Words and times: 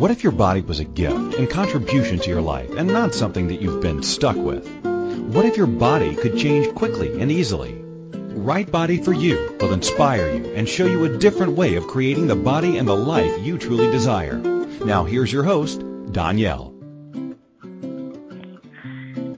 What 0.00 0.10
if 0.10 0.22
your 0.22 0.32
body 0.32 0.62
was 0.62 0.80
a 0.80 0.84
gift 0.84 1.34
and 1.34 1.50
contribution 1.50 2.20
to 2.20 2.30
your 2.30 2.40
life 2.40 2.70
and 2.70 2.88
not 2.88 3.12
something 3.12 3.48
that 3.48 3.60
you've 3.60 3.82
been 3.82 4.02
stuck 4.02 4.34
with? 4.34 4.66
What 4.82 5.44
if 5.44 5.58
your 5.58 5.66
body 5.66 6.16
could 6.16 6.38
change 6.38 6.74
quickly 6.74 7.20
and 7.20 7.30
easily? 7.30 7.78
Right 7.82 8.72
Body 8.72 8.96
for 8.96 9.12
You 9.12 9.58
will 9.60 9.74
inspire 9.74 10.30
you 10.30 10.54
and 10.54 10.66
show 10.66 10.86
you 10.86 11.04
a 11.04 11.18
different 11.18 11.52
way 11.52 11.74
of 11.74 11.86
creating 11.86 12.28
the 12.28 12.34
body 12.34 12.78
and 12.78 12.88
the 12.88 12.96
life 12.96 13.42
you 13.42 13.58
truly 13.58 13.90
desire. 13.90 14.38
Now 14.38 15.04
here's 15.04 15.30
your 15.30 15.44
host, 15.44 15.84
Danielle. 16.12 16.74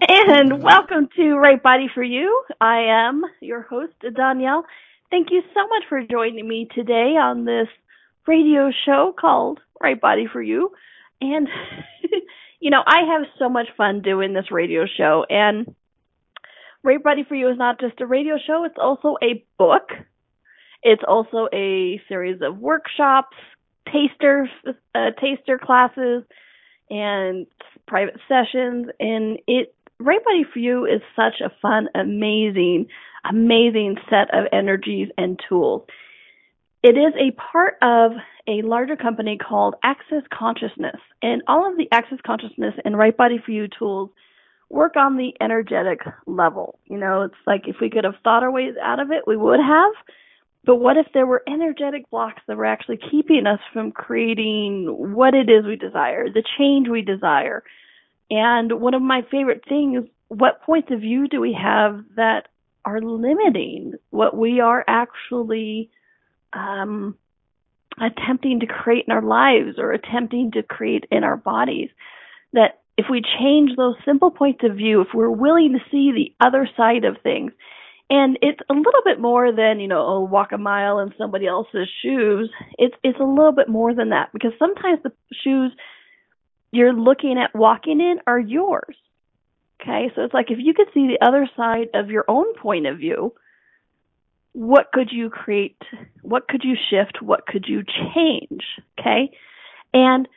And 0.00 0.62
welcome 0.62 1.08
to 1.16 1.34
Right 1.34 1.60
Body 1.60 1.88
for 1.92 2.04
You. 2.04 2.44
I 2.60 2.82
am 3.08 3.24
your 3.40 3.62
host, 3.62 3.94
Danielle. 4.14 4.64
Thank 5.10 5.32
you 5.32 5.42
so 5.54 5.66
much 5.66 5.82
for 5.88 6.00
joining 6.08 6.46
me 6.46 6.68
today 6.72 7.16
on 7.20 7.46
this 7.46 7.66
radio 8.28 8.70
show 8.86 9.12
called 9.18 9.58
Right 9.82 10.00
Body 10.00 10.26
for 10.32 10.40
You. 10.40 10.70
And, 11.20 11.48
you 12.60 12.70
know, 12.70 12.82
I 12.86 13.12
have 13.12 13.22
so 13.38 13.48
much 13.48 13.66
fun 13.76 14.02
doing 14.02 14.32
this 14.32 14.50
radio 14.50 14.84
show. 14.86 15.24
And 15.28 15.74
Right 16.82 17.02
Body 17.02 17.24
for 17.28 17.34
You 17.34 17.48
is 17.50 17.58
not 17.58 17.80
just 17.80 18.00
a 18.00 18.06
radio 18.06 18.36
show, 18.44 18.64
it's 18.64 18.78
also 18.80 19.16
a 19.22 19.44
book. 19.58 19.90
It's 20.82 21.02
also 21.06 21.48
a 21.52 22.00
series 22.08 22.40
of 22.42 22.58
workshops, 22.58 23.36
taster, 23.86 24.48
uh, 24.94 25.10
taster 25.20 25.58
classes, 25.58 26.24
and 26.90 27.46
private 27.86 28.16
sessions. 28.28 28.88
And 28.98 29.38
it, 29.46 29.74
Right 30.00 30.24
Body 30.24 30.44
for 30.52 30.58
You 30.58 30.86
is 30.86 31.00
such 31.14 31.40
a 31.40 31.52
fun, 31.60 31.88
amazing, 31.94 32.86
amazing 33.28 33.96
set 34.10 34.34
of 34.34 34.46
energies 34.52 35.08
and 35.16 35.38
tools. 35.48 35.86
It 36.82 36.96
is 36.96 37.14
a 37.16 37.30
part 37.52 37.74
of 37.80 38.12
a 38.46 38.62
larger 38.62 38.96
company 38.96 39.38
called 39.38 39.74
Access 39.84 40.22
Consciousness. 40.32 41.00
And 41.22 41.42
all 41.46 41.70
of 41.70 41.76
the 41.76 41.88
Access 41.92 42.18
Consciousness 42.24 42.74
and 42.84 42.96
Right 42.96 43.16
Body 43.16 43.38
for 43.44 43.52
You 43.52 43.68
tools 43.78 44.10
work 44.68 44.96
on 44.96 45.16
the 45.16 45.32
energetic 45.40 46.00
level. 46.26 46.78
You 46.86 46.98
know, 46.98 47.22
it's 47.22 47.34
like 47.46 47.62
if 47.66 47.76
we 47.80 47.90
could 47.90 48.04
have 48.04 48.14
thought 48.24 48.42
our 48.42 48.50
ways 48.50 48.74
out 48.82 49.00
of 49.00 49.10
it, 49.10 49.24
we 49.26 49.36
would 49.36 49.60
have. 49.60 49.92
But 50.64 50.76
what 50.76 50.96
if 50.96 51.06
there 51.12 51.26
were 51.26 51.42
energetic 51.46 52.08
blocks 52.10 52.40
that 52.46 52.56
were 52.56 52.66
actually 52.66 52.98
keeping 53.10 53.46
us 53.46 53.58
from 53.72 53.92
creating 53.92 54.86
what 55.14 55.34
it 55.34 55.50
is 55.50 55.66
we 55.66 55.76
desire, 55.76 56.28
the 56.28 56.44
change 56.58 56.88
we 56.88 57.02
desire? 57.02 57.64
And 58.30 58.80
one 58.80 58.94
of 58.94 59.02
my 59.02 59.22
favorite 59.30 59.64
things, 59.68 60.06
what 60.28 60.62
points 60.62 60.90
of 60.90 61.00
view 61.00 61.28
do 61.28 61.40
we 61.40 61.52
have 61.60 62.04
that 62.16 62.48
are 62.84 63.00
limiting 63.00 63.94
what 64.10 64.36
we 64.36 64.60
are 64.60 64.84
actually 64.86 65.90
um, 66.52 67.16
attempting 68.00 68.60
to 68.60 68.66
create 68.66 69.04
in 69.06 69.12
our 69.12 69.22
lives 69.22 69.78
or 69.78 69.92
attempting 69.92 70.52
to 70.52 70.62
create 70.62 71.04
in 71.10 71.24
our 71.24 71.36
bodies? 71.36 71.90
That 72.52 72.80
if 72.98 73.06
we 73.10 73.22
change 73.38 73.70
those 73.76 73.94
simple 74.04 74.30
points 74.30 74.60
of 74.64 74.76
view, 74.76 75.00
if 75.00 75.08
we're 75.14 75.30
willing 75.30 75.72
to 75.72 75.90
see 75.90 76.12
the 76.12 76.44
other 76.44 76.68
side 76.76 77.04
of 77.04 77.16
things, 77.22 77.52
and 78.10 78.38
it's 78.42 78.60
a 78.68 78.74
little 78.74 79.00
bit 79.04 79.20
more 79.20 79.52
than 79.52 79.80
you 79.80 79.88
know, 79.88 80.04
oh, 80.06 80.20
walk 80.20 80.52
a 80.52 80.58
mile 80.58 80.98
in 80.98 81.14
somebody 81.16 81.46
else's 81.46 81.88
shoes. 82.02 82.50
It's 82.78 82.94
it's 83.02 83.18
a 83.18 83.24
little 83.24 83.52
bit 83.52 83.68
more 83.68 83.94
than 83.94 84.10
that 84.10 84.30
because 84.32 84.52
sometimes 84.58 85.00
the 85.02 85.12
shoes 85.42 85.72
you're 86.72 86.92
looking 86.92 87.38
at 87.38 87.58
walking 87.58 88.00
in 88.00 88.18
are 88.26 88.38
yours. 88.38 88.96
Okay, 89.80 90.12
so 90.14 90.22
it's 90.22 90.34
like 90.34 90.50
if 90.50 90.58
you 90.60 90.74
could 90.74 90.88
see 90.94 91.08
the 91.08 91.26
other 91.26 91.48
side 91.56 91.88
of 91.94 92.10
your 92.10 92.24
own 92.28 92.54
point 92.54 92.86
of 92.86 92.98
view, 92.98 93.32
what 94.52 94.92
could 94.92 95.08
you 95.10 95.30
create? 95.30 95.80
What 96.22 96.48
could 96.48 96.62
you 96.64 96.74
shift? 96.90 97.22
What 97.22 97.46
could 97.46 97.64
you 97.66 97.82
change? 97.84 98.62
Okay, 98.98 99.30
and 99.92 100.28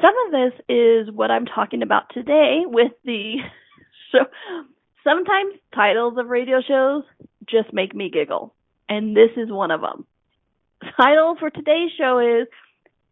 some 0.00 0.14
of 0.26 0.32
this 0.32 0.60
is 0.68 1.14
what 1.14 1.30
I'm 1.30 1.46
talking 1.46 1.82
about 1.82 2.04
today 2.12 2.62
with 2.64 2.92
the 3.04 3.36
show. 4.12 4.24
Sometimes 5.02 5.54
titles 5.74 6.14
of 6.18 6.28
radio 6.28 6.60
shows 6.66 7.04
just 7.48 7.72
make 7.72 7.94
me 7.94 8.10
giggle, 8.10 8.54
and 8.88 9.16
this 9.16 9.30
is 9.36 9.50
one 9.50 9.70
of 9.70 9.80
them. 9.80 10.06
The 10.80 10.88
title 10.96 11.36
for 11.38 11.50
today's 11.50 11.90
show 11.98 12.18
is 12.18 12.48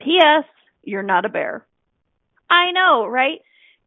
P.S. 0.01 0.45
You're 0.83 1.03
Not 1.03 1.25
a 1.25 1.29
Bear. 1.29 1.67
I 2.51 2.71
know, 2.73 3.07
right? 3.07 3.41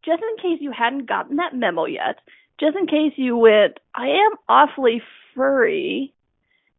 Just 0.03 0.21
in 0.21 0.37
case 0.37 0.59
you 0.61 0.71
hadn't 0.71 1.07
gotten 1.07 1.37
that 1.37 1.55
memo 1.55 1.85
yet, 1.85 2.17
just 2.59 2.77
in 2.77 2.87
case 2.87 3.13
you 3.15 3.37
went, 3.37 3.79
I 3.93 4.07
am 4.07 4.31
awfully 4.47 5.01
furry 5.35 6.14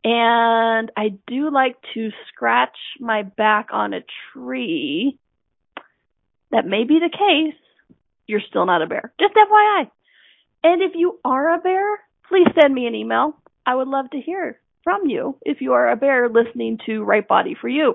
and 0.06 0.93
I 0.97 1.19
do 1.27 1.50
like 1.50 1.75
to 1.94 2.11
scratch 2.28 2.77
my 3.00 3.22
back 3.25 3.71
on 3.72 3.93
a 3.93 4.05
tree 4.33 5.19
that 6.53 6.65
may 6.65 6.84
be 6.84 7.00
the 7.00 7.11
case, 7.11 7.59
you're 8.28 8.41
still 8.49 8.66
not 8.66 8.83
a 8.83 8.87
bear. 8.87 9.12
Just 9.19 9.34
FYI. 9.34 9.91
And 10.62 10.81
if 10.81 10.93
you 10.95 11.19
are 11.25 11.55
a 11.55 11.59
bear, 11.59 11.99
please 12.28 12.47
send 12.55 12.72
me 12.72 12.87
an 12.87 12.95
email. 12.95 13.37
I 13.66 13.75
would 13.75 13.89
love 13.89 14.09
to 14.11 14.21
hear 14.21 14.61
from 14.84 15.06
you 15.06 15.39
if 15.43 15.61
you 15.61 15.72
are 15.72 15.91
a 15.91 15.97
bear 15.97 16.28
listening 16.28 16.78
to 16.87 17.03
Right 17.03 17.27
Body 17.27 17.56
for 17.61 17.69
You. 17.69 17.95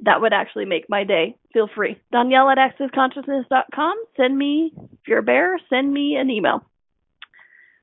That 0.00 0.20
would 0.20 0.32
actually 0.32 0.64
make 0.64 0.90
my 0.90 1.04
day. 1.04 1.36
Feel 1.52 1.68
free. 1.72 1.96
Danielle 2.10 2.50
at 2.50 2.58
accessconsciousness.com. 2.58 3.94
Send 4.16 4.36
me, 4.36 4.72
if 4.74 5.06
you're 5.06 5.20
a 5.20 5.22
bear, 5.22 5.60
send 5.70 5.92
me 5.92 6.16
an 6.16 6.28
email. 6.28 6.64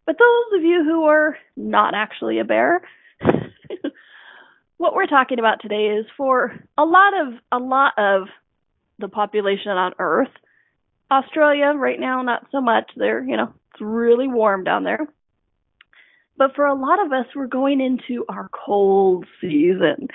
But 0.06 0.18
those 0.20 0.60
of 0.60 0.66
you 0.66 0.84
who 0.84 1.06
are 1.06 1.38
not 1.56 1.96
actually 1.96 2.40
a 2.40 2.44
bear, 2.44 2.82
what 4.78 4.96
we're 4.96 5.08
talking 5.08 5.40
about 5.40 5.62
today 5.62 5.98
is 6.00 6.06
for 6.18 6.54
a 6.78 6.84
lot 6.84 7.14
of 7.14 7.34
a 7.52 7.60
lot 7.60 7.94
of 7.98 8.28
the 9.00 9.08
population 9.08 9.72
on 9.72 9.94
Earth. 10.00 10.30
Australia 11.12 11.74
right 11.76 12.00
now, 12.00 12.22
not 12.22 12.48
so 12.52 12.62
much. 12.62 12.90
There, 12.96 13.24
you 13.24 13.38
know, 13.38 13.54
it's 13.72 13.82
really 13.82 14.28
warm 14.28 14.64
down 14.64 14.84
there. 14.84 15.08
But 16.38 16.56
for 16.56 16.66
a 16.66 16.74
lot 16.74 17.06
of 17.06 17.12
us, 17.12 17.28
we're 17.36 17.48
going 17.48 17.80
into 17.80 18.26
our 18.28 18.50
cold 18.66 19.26
season. 19.40 20.08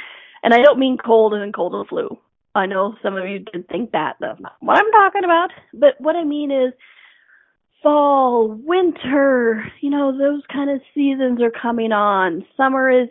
And 0.43 0.53
I 0.53 0.59
don't 0.59 0.79
mean 0.79 0.99
cold 0.99 1.35
in 1.35 1.53
cold 1.53 1.75
and 1.75 1.87
flu. 1.87 2.19
I 2.55 2.67
know 2.67 2.97
some 3.03 3.17
of 3.17 3.29
you 3.29 3.41
did 3.41 3.69
think 3.69 3.93
that. 3.93 4.17
That's 4.21 4.41
not 4.41 4.57
what 4.61 4.79
I'm 4.79 4.91
talking 4.91 5.25
about. 5.25 5.51
But 5.73 6.01
what 6.01 6.17
I 6.17 6.25
mean 6.25 6.51
is 6.51 6.73
fall, 7.83 8.49
winter, 8.49 9.65
you 9.81 9.91
know, 9.91 10.17
those 10.17 10.43
kind 10.53 10.71
of 10.71 10.81
seasons 10.95 11.41
are 11.41 11.53
coming 11.53 11.93
on. 11.93 12.45
Summer 12.57 12.91
is 12.91 13.09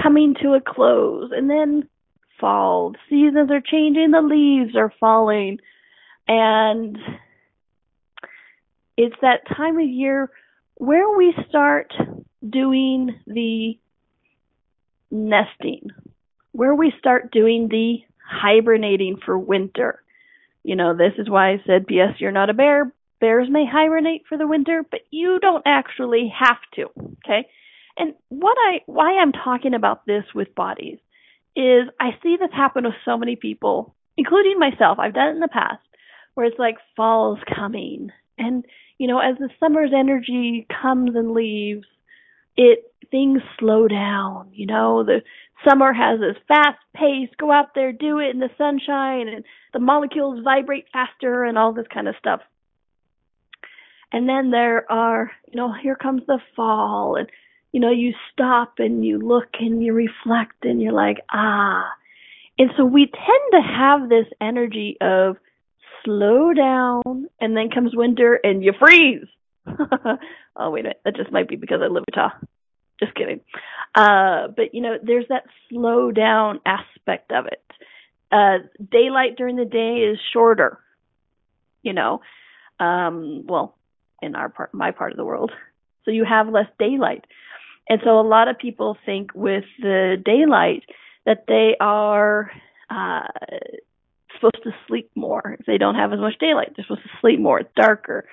coming 0.00 0.34
to 0.42 0.54
a 0.54 0.60
close. 0.60 1.30
And 1.34 1.48
then 1.48 1.88
fall. 2.42 2.92
Seasons 3.08 3.50
are 3.50 3.62
changing, 3.62 4.10
the 4.10 4.20
leaves 4.20 4.76
are 4.76 4.92
falling. 5.00 5.58
And 6.28 6.98
it's 8.98 9.16
that 9.22 9.46
time 9.56 9.78
of 9.78 9.88
year 9.88 10.28
where 10.74 11.16
we 11.16 11.34
start 11.48 11.92
doing 12.46 13.14
the 13.26 13.78
nesting, 15.10 15.88
where 16.50 16.74
we 16.74 16.92
start 16.98 17.30
doing 17.30 17.68
the 17.68 17.98
hibernating 18.28 19.18
for 19.24 19.38
winter. 19.38 20.02
You 20.64 20.76
know, 20.76 20.96
this 20.96 21.12
is 21.18 21.30
why 21.30 21.52
I 21.52 21.62
said, 21.66 21.86
P.S., 21.86 22.16
you're 22.18 22.32
not 22.32 22.50
a 22.50 22.54
bear. 22.54 22.92
Bears 23.20 23.48
may 23.48 23.64
hibernate 23.70 24.24
for 24.28 24.36
the 24.36 24.48
winter, 24.48 24.84
but 24.88 25.00
you 25.10 25.38
don't 25.40 25.62
actually 25.64 26.32
have 26.36 26.58
to. 26.74 26.86
Okay. 27.24 27.48
And 27.96 28.14
what 28.28 28.56
I, 28.58 28.80
why 28.86 29.18
I'm 29.20 29.32
talking 29.32 29.74
about 29.74 30.06
this 30.06 30.24
with 30.34 30.54
bodies 30.54 30.98
is 31.54 31.88
I 32.00 32.10
see 32.22 32.36
this 32.38 32.50
happen 32.52 32.84
with 32.84 32.94
so 33.04 33.16
many 33.16 33.36
people, 33.36 33.94
including 34.16 34.58
myself. 34.58 34.98
I've 34.98 35.14
done 35.14 35.28
it 35.28 35.34
in 35.34 35.40
the 35.40 35.48
past 35.48 35.82
where 36.34 36.46
it's 36.46 36.58
like 36.58 36.76
fall's 36.96 37.38
coming. 37.54 38.10
And, 38.38 38.64
you 38.98 39.06
know, 39.06 39.18
as 39.18 39.36
the 39.38 39.50
summer's 39.60 39.90
energy 39.94 40.66
comes 40.82 41.14
and 41.14 41.32
leaves, 41.32 41.84
it, 42.56 42.90
things 43.10 43.42
slow 43.58 43.86
down. 43.88 44.50
You 44.52 44.66
know, 44.66 45.04
the 45.04 45.20
summer 45.68 45.92
has 45.92 46.20
this 46.20 46.42
fast 46.48 46.78
pace, 46.94 47.28
go 47.38 47.52
out 47.52 47.74
there, 47.74 47.92
do 47.92 48.18
it 48.18 48.30
in 48.30 48.40
the 48.40 48.50
sunshine, 48.56 49.28
and 49.28 49.44
the 49.72 49.78
molecules 49.78 50.42
vibrate 50.42 50.86
faster 50.92 51.44
and 51.44 51.58
all 51.58 51.72
this 51.72 51.86
kind 51.92 52.08
of 52.08 52.14
stuff. 52.18 52.40
And 54.12 54.28
then 54.28 54.50
there 54.50 54.90
are, 54.90 55.30
you 55.50 55.56
know, 55.56 55.72
here 55.72 55.96
comes 55.96 56.22
the 56.26 56.38
fall 56.54 57.16
and 57.16 57.28
you 57.72 57.80
know, 57.80 57.90
you 57.90 58.12
stop 58.32 58.74
and 58.78 59.04
you 59.04 59.18
look 59.18 59.48
and 59.58 59.82
you 59.82 59.92
reflect 59.94 60.64
and 60.64 60.80
you're 60.80 60.92
like, 60.92 61.18
ah. 61.32 61.90
And 62.58 62.70
so 62.76 62.84
we 62.84 63.06
tend 63.06 63.52
to 63.52 63.60
have 63.62 64.08
this 64.08 64.26
energy 64.40 64.98
of 65.00 65.36
slow 66.04 66.52
down 66.52 67.28
and 67.40 67.56
then 67.56 67.70
comes 67.70 67.96
winter 67.96 68.38
and 68.42 68.62
you 68.62 68.72
freeze. 68.78 69.26
oh, 70.56 70.70
wait 70.70 70.80
a 70.80 70.82
minute. 70.82 71.00
That 71.04 71.16
just 71.16 71.32
might 71.32 71.48
be 71.48 71.56
because 71.56 71.80
I 71.82 71.86
live 71.86 72.04
in 72.06 72.14
Utah. 72.14 72.30
Just 73.00 73.14
kidding. 73.14 73.40
Uh, 73.94 74.48
but 74.54 74.74
you 74.74 74.82
know, 74.82 74.96
there's 75.02 75.26
that 75.28 75.44
slow 75.68 76.10
down 76.10 76.60
aspect 76.66 77.32
of 77.32 77.46
it. 77.46 77.62
Uh, 78.30 78.58
daylight 78.90 79.36
during 79.36 79.56
the 79.56 79.64
day 79.64 80.08
is 80.10 80.18
shorter, 80.32 80.78
you 81.82 81.92
know, 81.92 82.22
um, 82.80 83.44
well, 83.46 83.76
in 84.22 84.34
our 84.34 84.48
part, 84.48 84.72
my 84.72 84.90
part 84.90 85.10
of 85.10 85.18
the 85.18 85.24
world. 85.24 85.52
So 86.04 86.10
you 86.10 86.24
have 86.24 86.48
less 86.48 86.66
daylight. 86.78 87.24
And 87.88 88.00
so 88.04 88.20
a 88.20 88.22
lot 88.22 88.48
of 88.48 88.58
people 88.58 88.96
think 89.04 89.30
with 89.34 89.64
the 89.80 90.16
daylight 90.24 90.84
that 91.26 91.44
they 91.48 91.76
are 91.80 92.50
uh, 92.90 93.26
supposed 94.34 94.62
to 94.64 94.70
sleep 94.88 95.10
more. 95.14 95.56
If 95.58 95.66
they 95.66 95.78
don't 95.78 95.94
have 95.94 96.12
as 96.12 96.18
much 96.18 96.38
daylight, 96.38 96.72
they're 96.76 96.84
supposed 96.84 97.02
to 97.02 97.20
sleep 97.20 97.40
more. 97.40 97.60
It's 97.60 97.70
darker, 97.76 98.26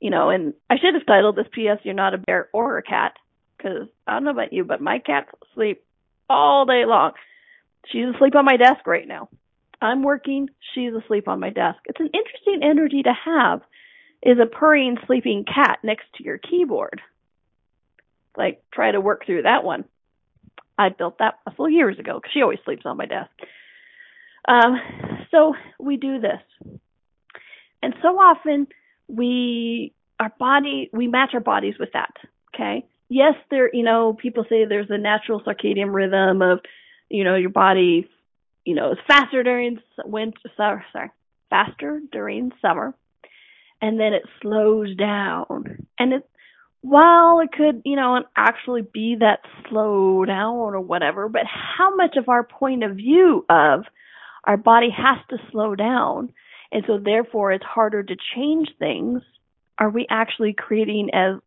you 0.00 0.10
know. 0.10 0.30
And 0.30 0.54
I 0.70 0.76
should 0.78 0.94
have 0.94 1.06
titled 1.06 1.36
this 1.36 1.46
"P.S. 1.52 1.78
You're 1.82 1.94
not 1.94 2.14
a 2.14 2.18
bear 2.18 2.48
or 2.52 2.78
a 2.78 2.82
cat," 2.82 3.14
because 3.56 3.88
I 4.06 4.14
don't 4.14 4.24
know 4.24 4.30
about 4.30 4.52
you, 4.52 4.64
but 4.64 4.80
my 4.80 4.98
cats 4.98 5.28
sleep 5.54 5.82
all 6.28 6.64
day 6.66 6.84
long. 6.86 7.12
She's 7.90 8.14
asleep 8.14 8.34
on 8.34 8.44
my 8.44 8.56
desk 8.56 8.86
right 8.86 9.06
now. 9.06 9.28
I'm 9.80 10.02
working. 10.02 10.48
She's 10.74 10.92
asleep 10.94 11.28
on 11.28 11.40
my 11.40 11.50
desk. 11.50 11.78
It's 11.86 12.00
an 12.00 12.10
interesting 12.14 12.60
energy 12.62 13.02
to 13.02 13.12
have. 13.24 13.62
Is 14.24 14.38
a 14.40 14.46
purring, 14.46 14.98
sleeping 15.06 15.44
cat 15.44 15.80
next 15.82 16.04
to 16.16 16.22
your 16.22 16.38
keyboard. 16.38 17.02
Like, 18.36 18.62
try 18.72 18.90
to 18.90 19.00
work 19.00 19.26
through 19.26 19.42
that 19.42 19.64
one. 19.64 19.84
I 20.78 20.88
built 20.88 21.18
that 21.18 21.38
muscle 21.46 21.68
years 21.68 21.98
ago 21.98 22.14
because 22.14 22.32
she 22.32 22.42
always 22.42 22.58
sleeps 22.64 22.86
on 22.86 22.96
my 22.96 23.06
desk. 23.06 23.30
Um, 24.48 24.80
so 25.30 25.54
we 25.78 25.96
do 25.96 26.18
this. 26.20 26.40
And 27.82 27.94
so 28.02 28.08
often 28.18 28.66
we, 29.08 29.92
our 30.18 30.32
body, 30.38 30.88
we 30.92 31.08
match 31.08 31.30
our 31.34 31.40
bodies 31.40 31.74
with 31.78 31.90
that. 31.92 32.14
Okay. 32.54 32.86
Yes, 33.08 33.34
there, 33.50 33.68
you 33.74 33.82
know, 33.82 34.14
people 34.14 34.44
say 34.48 34.64
there's 34.64 34.90
a 34.90 34.96
natural 34.96 35.42
circadian 35.42 35.92
rhythm 35.92 36.40
of, 36.40 36.60
you 37.10 37.24
know, 37.24 37.34
your 37.36 37.50
body, 37.50 38.08
you 38.64 38.74
know, 38.74 38.92
is 38.92 38.98
faster 39.06 39.42
during 39.42 39.78
winter, 40.04 40.38
sorry, 40.56 40.82
sorry, 40.92 41.10
faster 41.50 42.00
during 42.10 42.52
summer, 42.62 42.94
and 43.82 44.00
then 44.00 44.14
it 44.14 44.22
slows 44.40 44.96
down. 44.96 45.86
And 45.98 46.14
it, 46.14 46.30
while 46.82 47.40
it 47.40 47.50
could, 47.52 47.82
you 47.84 47.96
know, 47.96 48.22
actually 48.36 48.82
be 48.82 49.16
that 49.20 49.40
slow 49.68 50.24
down 50.24 50.56
or 50.56 50.80
whatever, 50.80 51.28
but 51.28 51.42
how 51.46 51.94
much 51.94 52.16
of 52.16 52.28
our 52.28 52.42
point 52.42 52.82
of 52.82 52.96
view 52.96 53.44
of 53.48 53.84
our 54.44 54.56
body 54.56 54.88
has 54.90 55.18
to 55.30 55.38
slow 55.50 55.76
down, 55.76 56.32
and 56.72 56.84
so 56.86 56.98
therefore 56.98 57.52
it's 57.52 57.64
harder 57.64 58.02
to 58.02 58.16
change 58.34 58.68
things, 58.78 59.22
are 59.78 59.90
we 59.90 60.06
actually 60.10 60.52
creating 60.52 61.10
a 61.14 61.40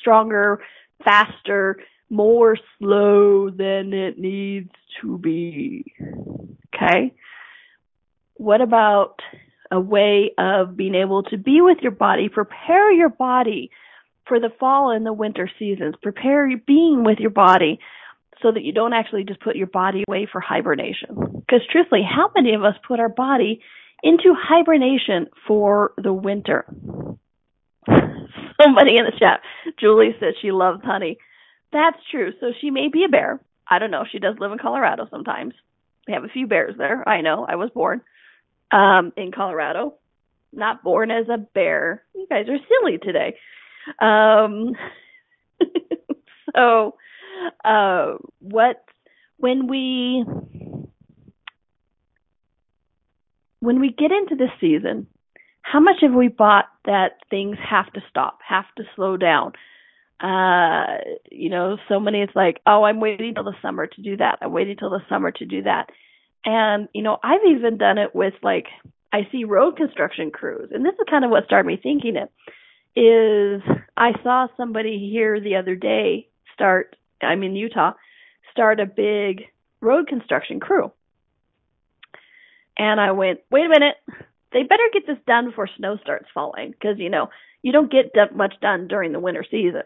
stronger, 0.00 0.60
faster, 1.04 1.78
more 2.10 2.56
slow 2.78 3.50
than 3.50 3.92
it 3.92 4.18
needs 4.18 4.70
to 5.00 5.18
be? 5.18 5.92
Okay. 6.74 7.14
What 8.34 8.60
about 8.60 9.20
a 9.70 9.80
way 9.80 10.32
of 10.38 10.76
being 10.76 10.94
able 10.94 11.22
to 11.24 11.36
be 11.36 11.60
with 11.60 11.78
your 11.82 11.92
body, 11.92 12.28
prepare 12.28 12.92
your 12.92 13.08
body 13.08 13.70
for 14.26 14.40
the 14.40 14.50
fall 14.58 14.90
and 14.90 15.06
the 15.06 15.12
winter 15.12 15.50
seasons. 15.58 15.94
Prepare 16.02 16.48
your 16.48 16.60
being 16.66 17.04
with 17.04 17.18
your 17.18 17.30
body 17.30 17.78
so 18.42 18.52
that 18.52 18.62
you 18.62 18.72
don't 18.72 18.92
actually 18.92 19.24
just 19.24 19.40
put 19.40 19.56
your 19.56 19.66
body 19.66 20.04
away 20.06 20.28
for 20.30 20.40
hibernation. 20.40 21.16
Because 21.16 21.60
truthfully, 21.70 22.02
how 22.02 22.30
many 22.34 22.54
of 22.54 22.64
us 22.64 22.74
put 22.86 23.00
our 23.00 23.08
body 23.08 23.60
into 24.02 24.34
hibernation 24.36 25.28
for 25.46 25.92
the 25.96 26.12
winter? 26.12 26.64
Somebody 27.86 28.96
in 28.96 29.04
the 29.04 29.12
chat, 29.18 29.40
Julie 29.78 30.16
said 30.18 30.34
she 30.40 30.50
loves 30.50 30.82
honey. 30.84 31.18
That's 31.72 31.98
true. 32.10 32.32
So 32.40 32.52
she 32.60 32.70
may 32.70 32.88
be 32.88 33.04
a 33.04 33.08
bear. 33.08 33.40
I 33.68 33.78
don't 33.78 33.90
know. 33.90 34.04
She 34.10 34.18
does 34.18 34.36
live 34.38 34.52
in 34.52 34.58
Colorado 34.58 35.06
sometimes. 35.10 35.54
We 36.06 36.14
have 36.14 36.24
a 36.24 36.28
few 36.28 36.46
bears 36.46 36.76
there. 36.78 37.06
I 37.08 37.20
know. 37.20 37.44
I 37.48 37.56
was 37.56 37.70
born 37.74 38.00
um, 38.70 39.12
in 39.16 39.32
Colorado. 39.32 39.94
Not 40.52 40.82
born 40.82 41.10
as 41.10 41.28
a 41.28 41.38
bear. 41.38 42.02
You 42.14 42.26
guys 42.30 42.46
are 42.48 42.58
silly 42.68 42.98
today. 42.98 43.36
Um, 44.00 44.72
so, 46.54 46.94
uh, 47.64 48.14
what 48.40 48.84
when 49.38 49.68
we 49.68 50.24
when 53.60 53.80
we 53.80 53.90
get 53.90 54.12
into 54.12 54.36
this 54.36 54.50
season, 54.60 55.06
how 55.62 55.80
much 55.80 55.96
have 56.02 56.12
we 56.12 56.28
bought 56.28 56.66
that 56.84 57.18
things 57.30 57.56
have 57.68 57.92
to 57.94 58.00
stop, 58.08 58.38
have 58.46 58.66
to 58.76 58.84
slow 58.94 59.16
down? 59.16 59.52
Uh, 60.20 60.98
you 61.30 61.50
know, 61.50 61.76
so 61.88 62.00
many 62.00 62.22
it's 62.22 62.34
like, 62.34 62.60
oh, 62.66 62.84
I'm 62.84 63.00
waiting 63.00 63.34
till 63.34 63.44
the 63.44 63.56
summer 63.60 63.86
to 63.86 64.02
do 64.02 64.16
that. 64.16 64.38
I'm 64.40 64.52
waiting 64.52 64.76
till 64.76 64.90
the 64.90 65.02
summer 65.08 65.30
to 65.30 65.44
do 65.44 65.62
that. 65.62 65.90
And, 66.44 66.88
you 66.94 67.02
know, 67.02 67.18
I've 67.22 67.44
even 67.48 67.76
done 67.76 67.98
it 67.98 68.14
with 68.14 68.34
like 68.42 68.66
I 69.12 69.28
see 69.32 69.44
road 69.44 69.76
construction 69.76 70.30
crews, 70.30 70.70
and 70.72 70.84
this 70.84 70.94
is 70.94 71.06
kind 71.10 71.24
of 71.24 71.30
what 71.30 71.44
started 71.44 71.66
me 71.66 71.78
thinking 71.82 72.16
it 72.16 72.30
is 72.96 73.62
I 73.96 74.12
saw 74.22 74.48
somebody 74.56 75.08
here 75.10 75.38
the 75.38 75.56
other 75.56 75.76
day 75.76 76.28
start, 76.54 76.96
I'm 77.20 77.42
in 77.42 77.54
Utah, 77.54 77.92
start 78.50 78.80
a 78.80 78.86
big 78.86 79.42
road 79.80 80.08
construction 80.08 80.58
crew. 80.58 80.90
And 82.78 83.00
I 83.00 83.12
went, 83.12 83.40
wait 83.50 83.66
a 83.66 83.68
minute, 83.68 83.96
they 84.52 84.62
better 84.62 84.82
get 84.92 85.06
this 85.06 85.18
done 85.26 85.46
before 85.46 85.68
snow 85.76 85.98
starts 86.02 86.26
falling 86.32 86.70
because, 86.70 86.98
you 86.98 87.10
know, 87.10 87.28
you 87.62 87.72
don't 87.72 87.90
get 87.90 88.12
that 88.14 88.34
much 88.34 88.54
done 88.60 88.88
during 88.88 89.12
the 89.12 89.20
winter 89.20 89.44
season. 89.50 89.82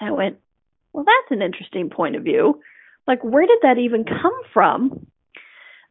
And 0.00 0.08
I 0.08 0.12
went, 0.12 0.38
well, 0.92 1.04
that's 1.04 1.30
an 1.30 1.42
interesting 1.42 1.90
point 1.90 2.16
of 2.16 2.24
view. 2.24 2.60
Like, 3.06 3.22
where 3.22 3.46
did 3.46 3.58
that 3.62 3.78
even 3.78 4.04
come 4.04 4.40
from 4.52 5.06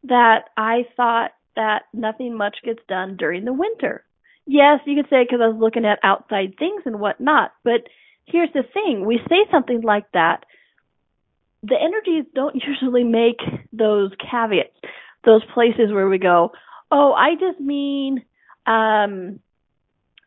that 0.04 0.50
I 0.58 0.86
thought 0.96 1.32
that 1.56 1.84
nothing 1.94 2.36
much 2.36 2.58
gets 2.64 2.82
done 2.88 3.18
during 3.18 3.46
the 3.46 3.54
winter? 3.54 4.04
Yes, 4.46 4.80
you 4.86 4.96
could 4.96 5.10
say 5.10 5.24
because 5.24 5.40
I 5.42 5.48
was 5.48 5.60
looking 5.60 5.86
at 5.86 6.00
outside 6.04 6.56
things 6.58 6.84
and 6.86 7.00
whatnot. 7.00 7.52
But 7.64 7.82
here's 8.26 8.52
the 8.54 8.64
thing: 8.74 9.06
we 9.06 9.20
say 9.30 9.46
something 9.52 9.82
like 9.82 10.12
that. 10.14 10.46
The 11.64 11.76
energies 11.80 12.26
don't 12.34 12.56
usually 12.68 13.04
make 13.04 13.40
those 13.72 14.12
caveats, 14.20 14.78
those 15.26 15.44
places 15.54 15.92
where 15.92 16.10
we 16.10 16.18
go, 16.18 16.52
"Oh, 16.92 17.14
I 17.14 17.36
just 17.36 17.60
mean, 17.60 18.24
um, 18.66 19.40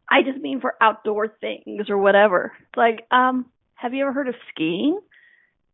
I 0.09 0.23
just 0.23 0.41
mean 0.41 0.61
for 0.61 0.75
outdoor 0.81 1.29
things 1.29 1.91
or 1.91 1.99
whatever." 1.99 2.53
It's 2.61 2.77
like, 2.77 3.07
um, 3.11 3.47
have 3.75 3.95
you 3.95 4.05
ever 4.05 4.13
heard 4.13 4.29
of 4.29 4.35
skiing? 4.51 4.99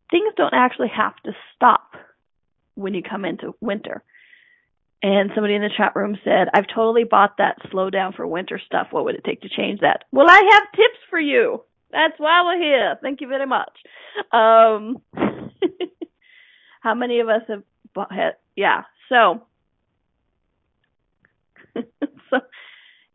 Things 0.09 0.33
don't 0.35 0.53
actually 0.53 0.89
have 0.89 1.15
to 1.23 1.31
stop 1.55 1.93
when 2.75 2.93
you 2.93 3.03
come 3.03 3.23
into 3.23 3.55
winter. 3.61 4.03
And 5.03 5.31
somebody 5.33 5.55
in 5.55 5.63
the 5.63 5.71
chat 5.75 5.95
room 5.95 6.17
said, 6.23 6.47
I've 6.53 6.67
totally 6.67 7.03
bought 7.03 7.37
that 7.37 7.57
slow 7.71 7.89
down 7.89 8.13
for 8.13 8.27
winter 8.27 8.61
stuff. 8.63 8.87
What 8.91 9.05
would 9.05 9.15
it 9.15 9.23
take 9.23 9.41
to 9.41 9.49
change 9.49 9.79
that? 9.79 10.03
Well, 10.11 10.29
I 10.29 10.41
have 10.51 10.71
tips 10.73 10.99
for 11.09 11.19
you. 11.19 11.63
That's 11.91 12.13
why 12.19 12.43
we're 12.45 12.61
here. 12.61 12.97
Thank 13.01 13.19
you 13.21 13.27
very 13.27 13.47
much. 13.47 13.71
Um, 14.31 15.01
how 16.81 16.93
many 16.93 17.19
of 17.19 17.29
us 17.29 17.41
have 17.47 17.63
bought, 17.93 18.11
yeah. 18.55 18.83
So, 19.09 19.41
so 21.75 22.37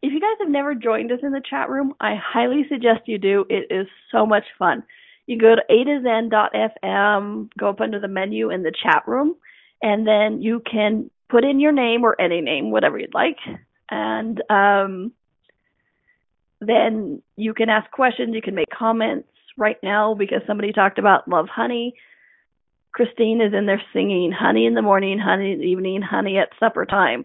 if 0.03 0.13
you 0.13 0.21
guys 0.21 0.37
have 0.41 0.51
never 0.51 0.75
joined 0.75 1.13
us 1.13 1.21
in 1.23 1.33
the 1.33 1.43
chat 1.49 1.71
room, 1.71 1.95
I 2.01 2.17
highly 2.17 2.65
suggest 2.69 3.03
you 3.07 3.19
do. 3.19 3.45
It 3.49 3.73
is 3.73 3.87
so 4.11 4.27
much 4.27 4.45
fun. 4.59 4.83
You 5.27 5.39
go 5.39 5.55
to 5.55 5.63
a 5.69 5.85
to 5.85 6.03
zen.fm, 6.03 7.51
go 7.59 7.69
up 7.69 7.81
under 7.81 8.01
the 8.01 8.09
menu 8.09 8.51
in 8.51 8.63
the 8.63 8.73
chat 8.73 9.03
room, 9.07 9.37
and 9.83 10.07
then 10.07 10.43
you 10.43 10.63
can 10.71 11.11
put 11.29 11.45
in 11.45 11.61
your 11.61 11.73
name 11.73 12.05
or 12.05 12.21
any 12.21 12.41
name, 12.41 12.71
whatever 12.71 12.99
you'd 12.99 13.15
like, 13.15 13.39
and 13.91 14.43
um, 14.51 15.13
then 16.61 17.23
you 17.37 17.55
can 17.55 17.69
ask 17.69 17.91
questions. 17.91 18.35
You 18.35 18.43
can 18.43 18.55
make 18.55 18.71
comments 18.71 19.29
right 19.57 19.79
now 19.83 20.15
because 20.15 20.43
somebody 20.47 20.73
talked 20.73 20.99
about 20.99 21.29
love 21.29 21.47
honey. 21.49 21.95
Christine 22.93 23.41
is 23.43 23.53
in 23.53 23.67
there 23.67 23.83
singing 23.93 24.33
honey 24.33 24.67
in 24.67 24.75
the 24.75 24.83
morning, 24.83 25.19
honey 25.19 25.53
in 25.53 25.59
the 25.59 25.67
evening, 25.67 26.01
honey 26.03 26.39
at 26.39 26.49
supper 26.59 26.87
time. 26.87 27.25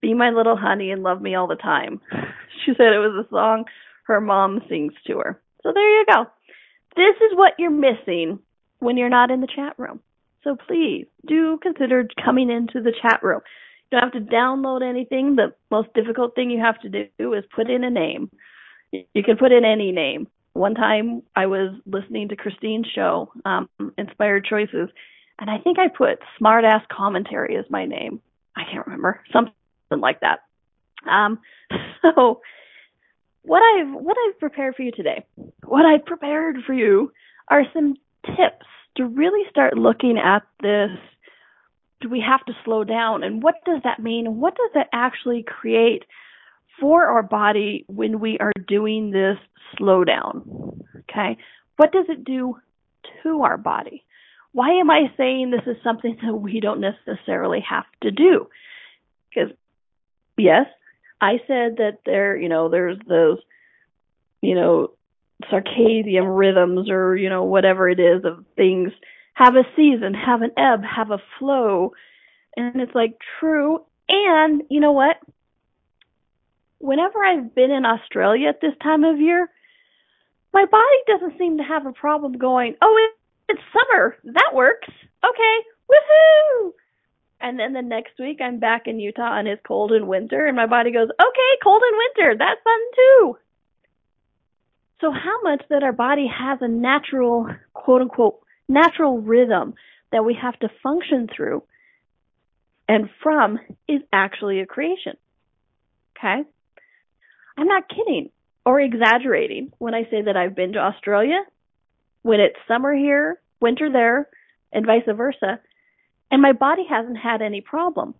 Be 0.00 0.14
my 0.14 0.30
little 0.30 0.56
honey 0.56 0.90
and 0.90 1.02
love 1.02 1.22
me 1.22 1.34
all 1.34 1.46
the 1.46 1.56
time. 1.56 2.00
She 2.64 2.72
said 2.72 2.94
it 2.94 2.98
was 2.98 3.24
a 3.24 3.30
song 3.30 3.66
her 4.06 4.20
mom 4.20 4.60
sings 4.68 4.92
to 5.06 5.18
her. 5.18 5.40
So 5.62 5.72
there 5.72 5.98
you 5.98 6.04
go. 6.06 6.26
This 6.96 7.16
is 7.16 7.36
what 7.36 7.54
you're 7.58 7.70
missing 7.70 8.38
when 8.78 8.96
you're 8.96 9.08
not 9.08 9.30
in 9.30 9.40
the 9.40 9.48
chat 9.48 9.74
room. 9.78 10.00
So 10.46 10.56
please 10.68 11.06
do 11.26 11.58
consider 11.60 12.06
coming 12.24 12.50
into 12.50 12.80
the 12.80 12.92
chat 13.02 13.20
room. 13.24 13.40
You 13.90 13.98
don't 13.98 14.12
have 14.12 14.28
to 14.28 14.32
download 14.32 14.88
anything. 14.88 15.34
The 15.34 15.52
most 15.72 15.92
difficult 15.92 16.36
thing 16.36 16.50
you 16.50 16.60
have 16.60 16.80
to 16.82 16.88
do 17.18 17.32
is 17.34 17.42
put 17.54 17.68
in 17.68 17.82
a 17.82 17.90
name. 17.90 18.30
You 18.92 19.24
can 19.24 19.36
put 19.36 19.50
in 19.50 19.64
any 19.64 19.90
name. 19.90 20.28
One 20.52 20.74
time 20.74 21.22
I 21.34 21.46
was 21.46 21.74
listening 21.84 22.28
to 22.28 22.36
Christine's 22.36 22.86
show, 22.94 23.32
um, 23.44 23.68
Inspired 23.98 24.44
Choices, 24.44 24.88
and 25.40 25.50
I 25.50 25.58
think 25.58 25.80
I 25.80 25.88
put 25.88 26.20
Smartass 26.40 26.82
Commentary 26.88 27.56
as 27.56 27.64
my 27.68 27.84
name. 27.84 28.20
I 28.56 28.62
can't 28.70 28.86
remember. 28.86 29.20
Something 29.32 29.52
like 29.90 30.20
that. 30.20 30.44
Um, 31.10 31.40
so 32.02 32.40
what 33.42 33.62
I've 33.62 33.92
what 33.92 34.16
I've 34.16 34.38
prepared 34.38 34.76
for 34.76 34.82
you 34.82 34.92
today, 34.92 35.24
what 35.64 35.84
I've 35.84 36.06
prepared 36.06 36.58
for 36.64 36.72
you 36.72 37.12
are 37.48 37.64
some 37.74 37.96
tips 38.24 38.66
to 38.96 39.06
really 39.06 39.48
start 39.50 39.76
looking 39.76 40.18
at 40.18 40.42
this 40.60 40.90
do 42.00 42.10
we 42.10 42.20
have 42.20 42.44
to 42.44 42.52
slow 42.64 42.84
down? 42.84 43.22
And 43.22 43.42
what 43.42 43.54
does 43.64 43.80
that 43.84 44.00
mean? 44.00 44.38
What 44.38 44.54
does 44.54 44.70
that 44.74 44.88
actually 44.92 45.42
create 45.42 46.04
for 46.78 47.06
our 47.06 47.22
body 47.22 47.84
when 47.88 48.20
we 48.20 48.38
are 48.38 48.52
doing 48.68 49.10
this 49.10 49.38
slowdown? 49.78 50.78
Okay. 51.10 51.38
What 51.76 51.92
does 51.92 52.06
it 52.08 52.24
do 52.24 52.56
to 53.22 53.42
our 53.42 53.56
body? 53.56 54.04
Why 54.52 54.78
am 54.78 54.90
i 54.90 55.10
saying 55.16 55.50
this 55.50 55.66
is 55.66 55.82
something 55.82 56.18
that 56.22 56.34
we 56.34 56.60
don't 56.60 56.80
necessarily 56.80 57.64
have 57.68 57.86
to 58.02 58.10
do? 58.10 58.48
Because 59.28 59.52
yes, 60.36 60.66
I 61.20 61.38
said 61.46 61.78
that 61.78 62.00
there, 62.04 62.36
you 62.36 62.48
know, 62.48 62.68
there's 62.68 62.98
those, 63.08 63.38
you 64.42 64.54
know, 64.54 64.90
circadian 65.44 66.36
rhythms 66.36 66.90
or, 66.90 67.16
you 67.16 67.28
know, 67.28 67.44
whatever 67.44 67.88
it 67.88 68.00
is 68.00 68.24
of 68.24 68.44
things 68.56 68.90
have 69.34 69.54
a 69.54 69.64
season, 69.76 70.14
have 70.14 70.42
an 70.42 70.52
ebb, 70.56 70.82
have 70.82 71.10
a 71.10 71.22
flow. 71.38 71.92
And 72.56 72.80
it's 72.80 72.94
like 72.94 73.18
true. 73.38 73.80
And 74.08 74.62
you 74.70 74.80
know 74.80 74.92
what? 74.92 75.16
Whenever 76.78 77.22
I've 77.22 77.54
been 77.54 77.70
in 77.70 77.84
Australia 77.84 78.48
at 78.48 78.60
this 78.60 78.74
time 78.82 79.04
of 79.04 79.20
year, 79.20 79.50
my 80.52 80.64
body 80.64 80.84
doesn't 81.06 81.38
seem 81.38 81.58
to 81.58 81.64
have 81.64 81.84
a 81.84 81.92
problem 81.92 82.38
going, 82.38 82.76
oh, 82.80 82.96
it, 82.96 83.52
it's 83.52 83.62
summer. 83.72 84.16
That 84.24 84.54
works. 84.54 84.88
Okay. 85.24 85.56
Woohoo! 85.90 86.72
And 87.40 87.58
then 87.58 87.74
the 87.74 87.82
next 87.82 88.18
week 88.18 88.40
I'm 88.42 88.58
back 88.58 88.86
in 88.86 88.98
Utah 88.98 89.38
and 89.38 89.46
it's 89.46 89.62
cold 89.66 89.92
in 89.92 90.06
winter 90.06 90.46
and 90.46 90.56
my 90.56 90.66
body 90.66 90.92
goes, 90.92 91.08
okay, 91.08 91.52
cold 91.62 91.82
in 91.82 91.98
winter. 91.98 92.38
That's 92.38 92.60
fun 92.64 92.80
too. 92.94 93.38
So 95.00 95.10
how 95.10 95.42
much 95.42 95.62
that 95.68 95.82
our 95.82 95.92
body 95.92 96.26
has 96.26 96.58
a 96.62 96.68
natural, 96.68 97.48
quote 97.74 98.02
unquote, 98.02 98.40
natural 98.68 99.20
rhythm 99.20 99.74
that 100.12 100.24
we 100.24 100.36
have 100.40 100.58
to 100.60 100.68
function 100.82 101.28
through 101.34 101.62
and 102.88 103.08
from 103.22 103.58
is 103.88 104.00
actually 104.12 104.60
a 104.60 104.66
creation. 104.66 105.16
Okay? 106.16 106.42
I'm 107.58 107.66
not 107.66 107.88
kidding 107.88 108.30
or 108.64 108.80
exaggerating 108.80 109.72
when 109.78 109.94
I 109.94 110.04
say 110.04 110.22
that 110.22 110.36
I've 110.36 110.54
been 110.54 110.72
to 110.74 110.78
Australia 110.78 111.42
when 112.22 112.40
it's 112.40 112.56
summer 112.66 112.92
here, 112.92 113.40
winter 113.60 113.90
there, 113.90 114.28
and 114.72 114.84
vice 114.84 115.04
versa, 115.06 115.60
and 116.30 116.42
my 116.42 116.52
body 116.52 116.84
hasn't 116.88 117.16
had 117.16 117.40
any 117.40 117.60
problem. 117.60 118.14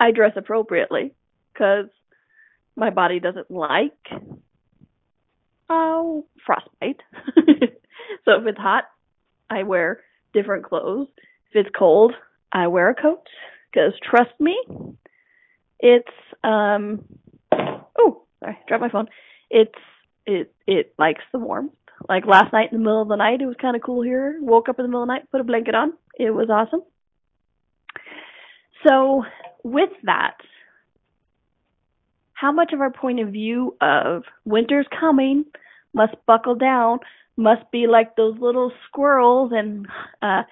I 0.00 0.10
dress 0.10 0.32
appropriately 0.36 1.12
because 1.52 1.86
my 2.76 2.88
body 2.90 3.20
doesn't 3.20 3.50
like 3.50 3.92
oh 5.68 6.26
frostbite. 6.44 7.00
so 8.24 8.32
if 8.40 8.46
it's 8.46 8.58
hot, 8.58 8.84
I 9.50 9.62
wear 9.62 10.00
different 10.32 10.64
clothes. 10.64 11.08
If 11.50 11.66
it's 11.66 11.76
cold, 11.76 12.12
I 12.52 12.66
wear 12.68 12.90
a 12.90 12.94
coat 12.94 13.26
because 13.70 13.92
trust 14.02 14.38
me, 14.40 14.58
it's 15.80 16.08
um 16.44 17.04
oh 17.52 18.22
sorry, 18.40 18.58
dropped 18.68 18.82
my 18.82 18.90
phone. 18.90 19.08
It's 19.50 19.74
it 20.26 20.52
it 20.66 20.94
likes 20.98 21.22
the 21.32 21.38
warmth. 21.38 21.72
Like 22.08 22.26
last 22.26 22.52
night 22.52 22.70
in 22.72 22.78
the 22.78 22.84
middle 22.84 23.02
of 23.02 23.08
the 23.08 23.16
night, 23.16 23.40
it 23.40 23.46
was 23.46 23.56
kind 23.60 23.74
of 23.74 23.82
cool 23.82 24.02
here. 24.02 24.38
Woke 24.40 24.68
up 24.68 24.78
in 24.78 24.84
the 24.84 24.88
middle 24.88 25.02
of 25.02 25.08
the 25.08 25.14
night, 25.14 25.30
put 25.30 25.40
a 25.40 25.44
blanket 25.44 25.74
on. 25.74 25.94
It 26.18 26.30
was 26.30 26.48
awesome. 26.50 26.82
So 28.86 29.24
with 29.64 29.90
that, 30.04 30.36
how 32.36 32.52
much 32.52 32.72
of 32.72 32.80
our 32.80 32.90
point 32.90 33.20
of 33.20 33.28
view 33.28 33.76
of 33.80 34.24
winter's 34.44 34.86
coming, 35.00 35.44
must 35.94 36.14
buckle 36.26 36.54
down, 36.54 36.98
must 37.36 37.70
be 37.70 37.86
like 37.86 38.14
those 38.16 38.38
little 38.38 38.72
squirrels 38.86 39.52
and 39.54 39.86
uh 40.22 40.42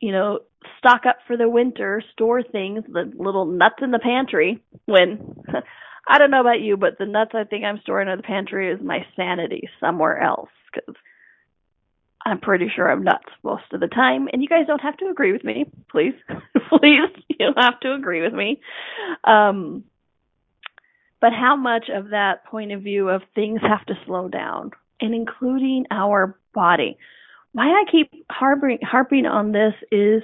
you 0.00 0.12
know 0.12 0.40
stock 0.78 1.02
up 1.06 1.18
for 1.26 1.36
the 1.36 1.48
winter 1.48 2.02
store 2.12 2.42
things 2.42 2.84
the 2.88 3.10
little 3.16 3.44
nuts 3.44 3.76
in 3.82 3.90
the 3.90 3.98
pantry 3.98 4.62
when 4.86 5.36
i 6.08 6.18
don't 6.18 6.30
know 6.30 6.40
about 6.40 6.60
you 6.60 6.76
but 6.76 6.98
the 6.98 7.06
nuts 7.06 7.32
i 7.34 7.44
think 7.44 7.64
i'm 7.64 7.80
storing 7.82 8.08
in 8.08 8.16
the 8.16 8.22
pantry 8.22 8.72
is 8.72 8.80
my 8.82 9.04
sanity 9.14 9.68
somewhere 9.78 10.18
else 10.22 10.48
because 10.72 10.94
i'm 12.24 12.40
pretty 12.40 12.66
sure 12.74 12.90
i'm 12.90 13.04
nuts 13.04 13.28
most 13.42 13.64
of 13.72 13.80
the 13.80 13.88
time. 13.88 14.28
And 14.32 14.42
you 14.42 14.48
guys 14.48 14.66
don't 14.66 14.80
have 14.80 14.96
to 14.98 15.06
agree 15.06 15.32
with 15.32 15.44
me. 15.44 15.66
Please 15.90 16.14
please 16.68 17.10
you 17.28 17.36
don't 17.38 17.58
have 17.58 17.80
to 17.80 17.92
agree 17.94 18.22
with 18.22 18.32
me. 18.32 18.60
Um 19.24 19.84
but 21.22 21.32
how 21.32 21.54
much 21.54 21.88
of 21.88 22.10
that 22.10 22.44
point 22.46 22.72
of 22.72 22.82
view 22.82 23.08
of 23.08 23.22
things 23.34 23.60
have 23.62 23.86
to 23.86 23.94
slow 24.04 24.28
down 24.28 24.72
and 25.00 25.14
including 25.14 25.86
our 25.90 26.36
body. 26.52 26.98
Why 27.52 27.68
I 27.68 27.84
keep 27.90 28.10
harping, 28.28 28.80
harping 28.82 29.24
on 29.24 29.52
this 29.52 29.74
is 29.92 30.22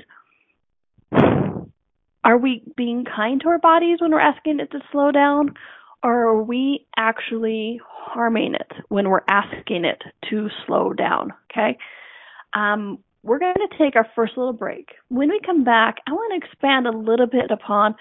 are 2.25 2.37
we 2.37 2.63
being 2.77 3.05
kind 3.05 3.41
to 3.41 3.49
our 3.49 3.61
bodies 3.61 4.01
when 4.01 4.11
we're 4.11 4.19
asking 4.19 4.59
it 4.59 4.73
to 4.73 4.81
slow 4.91 5.13
down? 5.13 5.55
Or 6.03 6.29
are 6.29 6.43
we 6.43 6.87
actually 6.97 7.81
harming 7.87 8.55
it 8.55 8.73
when 8.89 9.09
we're 9.09 9.25
asking 9.29 9.85
it 9.85 10.03
to 10.31 10.49
slow 10.67 10.93
down? 10.93 11.33
Okay. 11.51 11.79
Um, 12.55 12.99
we're 13.23 13.39
going 13.39 13.55
to 13.55 13.79
take 13.79 13.95
our 13.95 14.07
first 14.17 14.37
little 14.37 14.53
break. 14.53 14.91
When 15.09 15.29
we 15.29 15.41
come 15.45 15.63
back, 15.63 15.99
I 16.07 16.13
want 16.13 16.33
to 16.43 16.47
expand 16.47 16.87
a 16.87 16.97
little 16.97 17.27
bit 17.27 17.51
upon 17.51 17.95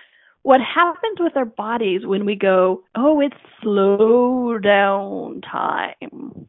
what 0.48 0.62
happens 0.62 1.20
with 1.20 1.36
our 1.36 1.44
bodies 1.44 2.06
when 2.06 2.26
we 2.26 2.34
go, 2.34 2.82
oh, 2.96 3.20
it's 3.20 3.36
slow 3.62 4.58
down 4.58 5.42
time. 5.42 6.48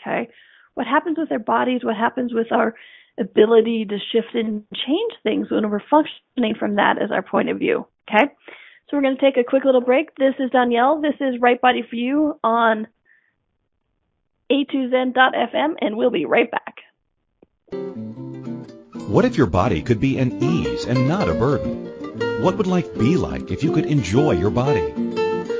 Okay. 0.00 0.28
What 0.74 0.88
happens 0.88 1.18
with 1.18 1.30
our 1.30 1.38
bodies? 1.38 1.84
What 1.84 1.94
happens 1.94 2.34
with 2.34 2.50
our 2.50 2.74
ability 3.16 3.84
to 3.90 3.98
shift 4.10 4.34
and 4.34 4.64
change 4.74 5.12
things 5.22 5.52
when 5.52 5.70
we're 5.70 5.78
functioning 5.88 6.56
from 6.58 6.74
that 6.76 7.00
as 7.00 7.12
our 7.12 7.22
point 7.22 7.48
of 7.48 7.60
view? 7.60 7.86
Okay. 8.10 8.24
So 8.90 8.96
we're 8.96 9.02
going 9.02 9.16
to 9.16 9.22
take 9.22 9.36
a 9.36 9.48
quick 9.48 9.64
little 9.64 9.82
break. 9.82 10.16
This 10.16 10.34
is 10.40 10.50
Danielle. 10.50 11.00
This 11.00 11.14
is 11.20 11.40
Right 11.40 11.60
Body 11.60 11.84
for 11.88 11.94
You 11.94 12.40
on 12.42 12.88
a2zen.fm, 14.50 15.74
and 15.80 15.96
we'll 15.96 16.10
be 16.10 16.24
right 16.24 16.50
back. 16.50 16.74
What 19.06 19.24
if 19.24 19.36
your 19.36 19.46
body 19.46 19.80
could 19.80 20.00
be 20.00 20.18
an 20.18 20.42
ease 20.42 20.86
and 20.86 21.06
not 21.06 21.28
a 21.28 21.34
burden? 21.34 21.87
What 22.40 22.56
would 22.56 22.68
life 22.68 22.96
be 22.96 23.16
like 23.16 23.50
if 23.50 23.64
you 23.64 23.72
could 23.72 23.86
enjoy 23.86 24.30
your 24.30 24.50
body? 24.50 24.92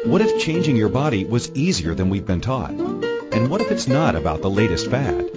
What 0.04 0.20
if 0.20 0.40
changing 0.40 0.76
your 0.76 0.88
body 0.88 1.24
was 1.24 1.50
easier 1.50 1.92
than 1.92 2.08
we've 2.08 2.24
been 2.24 2.40
taught? 2.40 2.70
And 2.70 3.50
what 3.50 3.60
if 3.60 3.72
it's 3.72 3.88
not 3.88 4.14
about 4.14 4.42
the 4.42 4.50
latest 4.50 4.88
fad? 4.88 5.28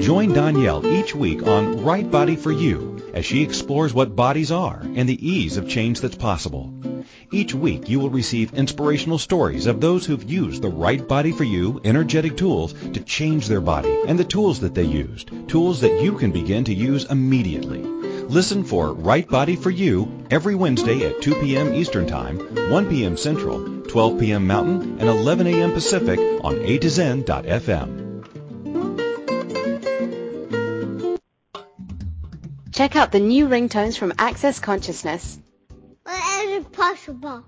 Join 0.00 0.32
Danielle 0.32 0.84
each 0.84 1.14
week 1.14 1.46
on 1.46 1.84
Right 1.84 2.10
Body 2.10 2.34
for 2.34 2.50
You 2.50 3.00
as 3.14 3.24
she 3.24 3.44
explores 3.44 3.94
what 3.94 4.16
bodies 4.16 4.50
are 4.50 4.80
and 4.82 5.08
the 5.08 5.24
ease 5.24 5.58
of 5.58 5.68
change 5.68 6.00
that's 6.00 6.16
possible. 6.16 6.74
Each 7.30 7.54
week 7.54 7.88
you 7.88 8.00
will 8.00 8.10
receive 8.10 8.54
inspirational 8.54 9.18
stories 9.18 9.66
of 9.66 9.80
those 9.80 10.04
who've 10.04 10.28
used 10.28 10.60
the 10.60 10.70
Right 10.70 11.06
Body 11.06 11.30
for 11.30 11.44
You 11.44 11.80
energetic 11.84 12.36
tools 12.36 12.72
to 12.72 13.00
change 13.00 13.46
their 13.46 13.60
body 13.60 13.96
and 14.08 14.18
the 14.18 14.24
tools 14.24 14.58
that 14.60 14.74
they 14.74 14.82
used, 14.82 15.30
tools 15.48 15.82
that 15.82 16.02
you 16.02 16.18
can 16.18 16.32
begin 16.32 16.64
to 16.64 16.74
use 16.74 17.04
immediately. 17.04 18.03
Listen 18.28 18.64
for 18.64 18.92
Right 18.92 19.28
Body 19.28 19.54
for 19.54 19.70
You 19.70 20.26
every 20.30 20.54
Wednesday 20.54 21.06
at 21.06 21.22
2 21.22 21.40
p.m. 21.42 21.74
Eastern 21.74 22.06
Time, 22.06 22.38
1 22.70 22.88
p.m. 22.88 23.16
Central, 23.16 23.82
12 23.82 24.18
p.m. 24.18 24.46
Mountain, 24.46 24.98
and 24.98 25.08
11 25.08 25.46
a.m. 25.46 25.72
Pacific 25.72 26.18
on 26.42 26.58
A 26.58 26.78
to 26.78 26.90
Zen.fm. 26.90 28.04
Check 32.72 32.96
out 32.96 33.12
the 33.12 33.20
new 33.20 33.46
ringtones 33.46 33.96
from 33.96 34.12
Access 34.18 34.58
Consciousness. 34.58 35.38
What 36.02 36.44
is 36.46 36.64
possible? 36.66 37.44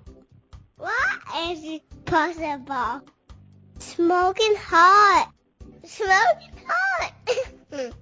What 0.76 1.20
is 1.50 1.64
it 1.64 2.04
possible? 2.04 3.00
Smoking 3.78 4.54
hot. 4.56 5.32
Smoking 5.84 6.52
hot. 6.66 7.12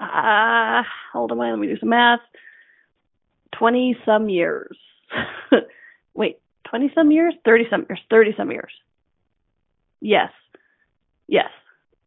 uh, 0.00 0.82
hold 1.12 1.32
on, 1.32 1.38
let 1.38 1.58
me 1.58 1.66
do 1.66 1.78
some 1.78 1.90
math. 1.90 2.20
Twenty 3.52 3.96
some 4.06 4.28
years. 4.28 4.76
Wait, 6.14 6.38
twenty 6.68 6.90
some 6.94 7.10
years? 7.10 7.34
Thirty 7.44 7.64
some 7.68 7.84
years? 7.88 8.00
Thirty 8.08 8.32
some 8.36 8.50
years? 8.50 8.72
Yes, 10.00 10.30
yes, 11.28 11.50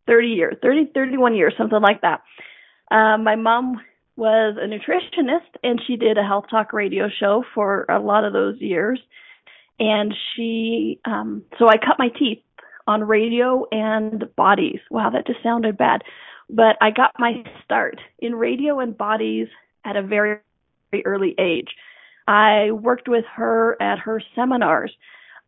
thirty 0.08 0.30
years, 0.30 0.56
30, 0.62 0.92
31 0.94 1.36
years, 1.36 1.54
something 1.58 1.82
like 1.82 2.02
that. 2.02 2.22
Um, 2.92 3.24
my 3.24 3.36
mom 3.36 3.80
was 4.16 4.58
a 4.62 4.68
nutritionist 4.68 5.58
and 5.64 5.82
she 5.86 5.96
did 5.96 6.18
a 6.18 6.24
health 6.24 6.46
talk 6.50 6.74
radio 6.74 7.10
show 7.10 7.44
for 7.54 7.86
a 7.90 8.00
lot 8.00 8.26
of 8.26 8.34
those 8.34 8.60
years. 8.60 9.00
And 9.80 10.14
she, 10.36 11.00
um, 11.06 11.44
so 11.58 11.68
I 11.68 11.78
cut 11.78 11.98
my 11.98 12.10
teeth 12.10 12.44
on 12.86 13.04
radio 13.04 13.66
and 13.72 14.24
bodies. 14.36 14.80
Wow, 14.92 15.10
that 15.12 15.26
just 15.26 15.42
sounded 15.42 15.78
bad. 15.78 16.04
But 16.50 16.78
I 16.82 16.92
got 16.92 17.12
my 17.18 17.44
start 17.64 18.00
in 18.20 18.36
radio 18.36 18.80
and 18.80 18.96
bodies 18.96 19.48
at 19.86 19.96
a 19.96 20.04
very, 20.04 20.38
very 20.92 21.06
early 21.06 21.34
age. 21.40 21.70
I 22.28 22.72
worked 22.72 23.08
with 23.08 23.26
her 23.36 23.82
at 23.82 24.00
her 24.00 24.22
seminars. 24.36 24.96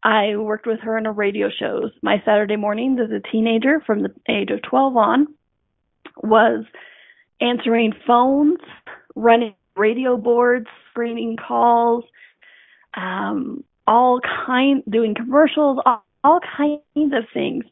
I 0.05 0.35
worked 0.35 0.67
with 0.67 0.79
her 0.81 1.00
in 1.00 1.05
her 1.05 1.12
radio 1.12 1.50
shows. 1.50 1.89
My 2.03 2.21
Saturday 2.24 2.57
mornings 2.57 3.00
as 3.03 3.09
a 3.09 3.27
teenager 3.31 3.81
from 3.88 4.03
the 4.03 4.13
age 4.29 4.51
of 4.51 4.62
12 4.62 4.95
on 4.95 5.27
was 6.21 6.63
answering 7.41 7.91
phones, 8.05 8.59
running 9.15 9.55
radio 9.75 10.15
boards, 10.15 10.67
screening 10.91 11.38
calls, 11.38 12.03
um, 12.95 13.63
all 13.88 14.19
kind, 14.45 14.83
doing 14.88 15.15
commercials, 15.15 15.79
all, 15.88 16.05
all 16.24 16.39
kinds 16.55 16.81
of 16.95 17.24
things, 17.33 17.65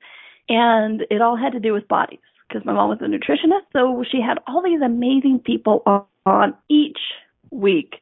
and 0.50 1.04
it 1.12 1.22
all 1.22 1.38
had 1.38 1.54
to 1.54 1.60
do 1.60 1.72
with 1.72 1.88
bodies 1.88 2.20
because 2.48 2.66
my 2.66 2.74
mom 2.74 2.90
was 2.90 3.00
a 3.02 3.06
nutritionist, 3.06 3.68
so 3.74 4.04
she 4.12 4.20
had 4.20 4.40
all 4.48 4.64
these 4.64 4.82
amazing 4.82 5.40
people 5.46 5.84
on, 5.86 6.04
on 6.26 6.56
each 6.68 6.98
week. 7.52 7.94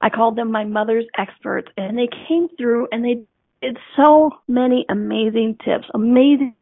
I 0.00 0.08
called 0.08 0.36
them 0.36 0.50
my 0.50 0.64
mother's 0.64 1.06
experts, 1.18 1.68
and 1.76 1.98
they 1.98 2.08
came 2.28 2.48
through 2.56 2.88
and 2.90 3.04
they 3.04 3.26
did 3.64 3.78
so 3.96 4.30
many 4.46 4.84
amazing 4.88 5.56
tips, 5.64 5.86
amazing 5.94 6.54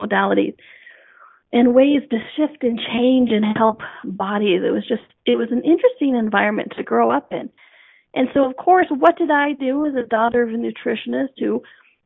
modalities 0.00 0.54
and 1.52 1.74
ways 1.74 2.02
to 2.10 2.18
shift 2.36 2.62
and 2.62 2.78
change 2.92 3.30
and 3.30 3.44
help 3.56 3.80
bodies. 4.04 4.60
It 4.64 4.72
was 4.72 4.86
just, 4.86 5.02
it 5.24 5.36
was 5.36 5.48
an 5.50 5.62
interesting 5.62 6.16
environment 6.16 6.72
to 6.76 6.82
grow 6.82 7.10
up 7.10 7.32
in. 7.32 7.48
And 8.12 8.28
so, 8.34 8.44
of 8.48 8.56
course, 8.56 8.86
what 8.90 9.16
did 9.16 9.30
I 9.30 9.52
do 9.52 9.86
as 9.86 9.94
a 9.94 10.06
daughter 10.06 10.42
of 10.42 10.50
a 10.50 10.52
nutritionist 10.52 11.38
who, 11.38 11.62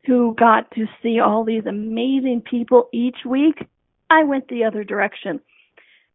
who 0.07 0.35
got 0.38 0.71
to 0.73 0.87
see 1.02 1.18
all 1.18 1.45
these 1.45 1.66
amazing 1.66 2.42
people 2.49 2.88
each 2.92 3.18
week? 3.26 3.66
I 4.11 4.25
went 4.25 4.49
the 4.49 4.64
other 4.64 4.85
direction. 4.85 5.40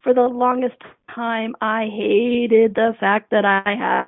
For 0.01 0.13
the 0.13 0.21
longest 0.21 0.77
time, 1.13 1.55
I 1.62 1.88
hated 1.91 2.75
the 2.75 2.93
fact 2.99 3.31
that 3.31 3.45
I 3.45 4.07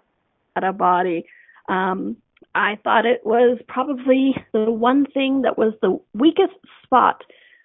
had 0.55 0.63
a 0.63 0.73
body. 0.73 1.25
Um, 1.67 2.17
I 2.55 2.79
thought 2.83 3.05
it 3.05 3.25
was 3.25 3.59
probably 3.67 4.33
the 4.53 4.71
one 4.71 5.05
thing 5.05 5.41
that 5.41 5.57
was 5.57 5.73
the 5.81 5.99
weakest 6.13 6.55
spot 6.83 7.23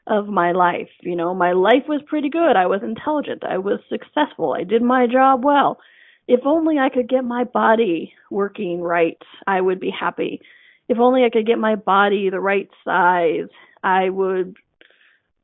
of 0.09 0.27
my 0.27 0.51
life. 0.51 0.89
You 1.03 1.15
know, 1.15 1.33
my 1.33 1.53
life 1.53 1.85
was 1.89 2.03
pretty 2.07 2.29
good. 2.29 2.57
I 2.57 2.67
was 2.67 2.83
intelligent. 2.83 3.45
I 3.45 3.59
was 3.59 3.79
successful. 3.89 4.53
I 4.53 4.65
did 4.65 4.83
my 4.83 5.07
job 5.07 5.45
well. 5.45 5.79
If 6.27 6.41
only 6.45 6.79
I 6.79 6.89
could 6.89 7.09
get 7.09 7.25
my 7.25 7.45
body 7.45 8.13
working 8.31 8.81
right, 8.81 9.19
I 9.47 9.61
would 9.61 9.79
be 9.79 9.91
happy. 9.91 10.41
If 10.89 10.99
only 10.99 11.25
I 11.25 11.31
could 11.31 11.47
get 11.47 11.59
my 11.59 11.77
body 11.77 12.29
the 12.29 12.41
right 12.41 12.69
size, 12.85 13.49
I 13.85 14.11
would 14.11 14.57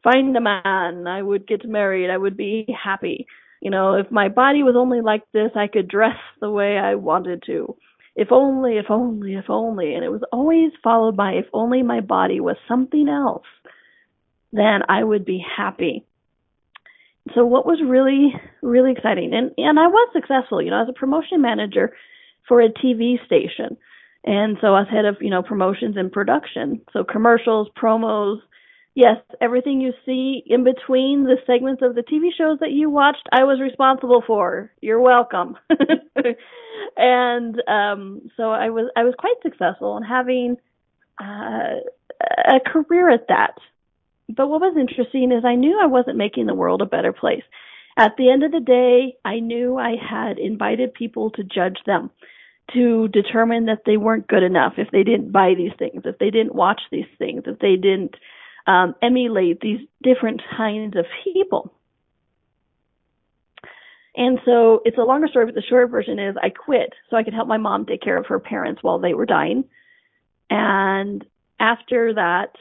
find 0.03 0.37
a 0.37 0.41
man. 0.41 1.07
I 1.07 1.23
would 1.23 1.47
get 1.47 1.65
married. 1.65 2.11
I 2.11 2.17
would 2.17 2.37
be 2.37 2.67
happy. 2.85 3.27
You 3.61 3.71
know, 3.71 3.95
if 3.95 4.11
my 4.11 4.29
body 4.29 4.65
was 4.65 4.75
only 4.77 5.01
like 5.03 5.23
this, 5.33 5.53
I 5.55 5.69
could 5.69 5.87
dress 5.87 6.19
the 6.41 6.51
way 6.51 6.79
I 6.79 6.97
wanted 6.97 7.45
to. 7.47 7.77
If 8.17 8.33
only, 8.33 8.79
if 8.79 8.87
only, 8.91 9.35
if 9.35 9.49
only. 9.49 9.95
And 9.95 10.05
it 10.05 10.11
was 10.11 10.23
always 10.33 10.73
followed 10.83 11.17
by 11.17 11.33
if 11.33 11.47
only 11.53 11.83
my 11.83 12.01
body 12.01 12.41
was 12.41 12.57
something 12.67 13.09
else 13.09 13.45
then 14.57 14.81
I 14.89 15.05
would 15.05 15.25
be 15.25 15.45
happy. 15.57 16.05
So 17.35 17.45
what 17.45 17.67
was 17.67 17.81
really, 17.85 18.33
really 18.63 18.93
exciting, 18.93 19.35
and, 19.35 19.51
and 19.59 19.79
I 19.79 19.89
was 19.89 20.09
successful, 20.13 20.63
you 20.63 20.71
know, 20.71 20.83
as 20.83 20.89
a 20.89 20.99
promotion 20.99 21.43
manager 21.43 21.93
for 22.47 22.61
a 22.61 22.71
TV 22.71 23.25
station. 23.27 23.77
And 24.25 24.57
so 24.61 24.69
I 24.69 24.81
was 24.81 24.89
head 24.91 25.05
of, 25.05 25.17
you 25.21 25.31
know, 25.31 25.43
promotions 25.43 25.97
and 25.97 26.11
production. 26.11 26.81
So 26.93 27.05
commercials, 27.05 27.69
promos, 27.81 28.39
yes, 28.97 29.19
everything 29.41 29.81
you 29.81 29.93
see 30.05 30.43
in 30.45 30.65
between 30.65 31.23
the 31.25 31.37
segments 31.47 31.83
of 31.83 31.95
the 31.95 32.03
TV 32.03 32.31
shows 32.37 32.59
that 32.61 32.73
you 32.73 32.91
watched, 32.91 33.29
I 33.31 33.45
was 33.45 33.61
responsible 33.61 34.25
for. 34.27 34.73
You're 34.81 35.01
welcome. 35.01 35.57
and 36.97 37.63
um 37.69 38.23
so 38.37 38.51
I 38.51 38.71
was 38.71 38.91
I 38.97 39.05
was 39.05 39.15
quite 39.19 39.37
successful 39.43 39.97
in 39.99 40.03
having 40.03 40.57
uh, 41.23 41.77
a 42.21 42.61
career 42.67 43.11
at 43.11 43.29
that. 43.29 43.55
But 44.29 44.49
what 44.49 44.61
was 44.61 44.77
interesting 44.79 45.31
is 45.31 45.45
I 45.45 45.55
knew 45.55 45.79
I 45.81 45.87
wasn't 45.87 46.17
making 46.17 46.47
the 46.47 46.55
world 46.55 46.83
a 46.83 46.87
better 46.87 47.13
place. 47.13 47.45
At 47.99 48.17
the 48.19 48.31
end 48.31 48.43
of 48.43 48.53
the 48.53 48.61
day, 48.61 49.15
I 49.25 49.39
knew 49.41 49.79
I 49.79 49.95
had 49.97 50.39
invited 50.39 50.95
people 50.95 51.31
to 51.31 51.45
judge 51.45 51.79
them, 51.87 52.11
to 52.75 53.09
determine 53.09 53.67
that 53.67 53.83
they 53.87 53.97
weren't 53.97 54.27
good 54.27 54.43
enough 54.43 54.75
if 54.79 54.91
they 54.91 55.05
didn't 55.05 55.33
buy 55.33 55.55
these 55.57 55.73
things, 55.79 56.03
if 56.05 56.19
they 56.19 56.31
didn't 56.31 56.55
watch 56.55 56.81
these 56.91 57.07
things, 57.19 57.45
if 57.47 57.59
they 57.61 57.77
didn't 57.77 58.17
um, 58.67 58.95
emulate 59.03 59.61
these 59.61 59.81
different 60.03 60.43
kinds 60.57 60.97
of 60.97 61.05
people. 61.25 61.73
And 64.17 64.39
so 64.45 64.81
it's 64.85 64.97
a 64.97 65.03
longer 65.03 65.29
story, 65.29 65.45
but 65.45 65.55
the 65.55 65.63
short 65.63 65.91
version 65.91 66.19
is 66.19 66.37
I 66.43 66.49
quit 66.49 66.95
so 67.11 67.17
I 67.17 67.23
could 67.23 67.35
help 67.35 67.49
my 67.49 67.59
mom 67.59 67.85
take 67.85 68.01
care 68.01 68.17
of 68.17 68.27
her 68.27 68.41
parents 68.41 68.83
while 68.83 68.99
they 68.99 69.13
were 69.13 69.27
dying. 69.27 69.65
And 70.49 71.25
after 71.61 72.15
that, 72.15 72.53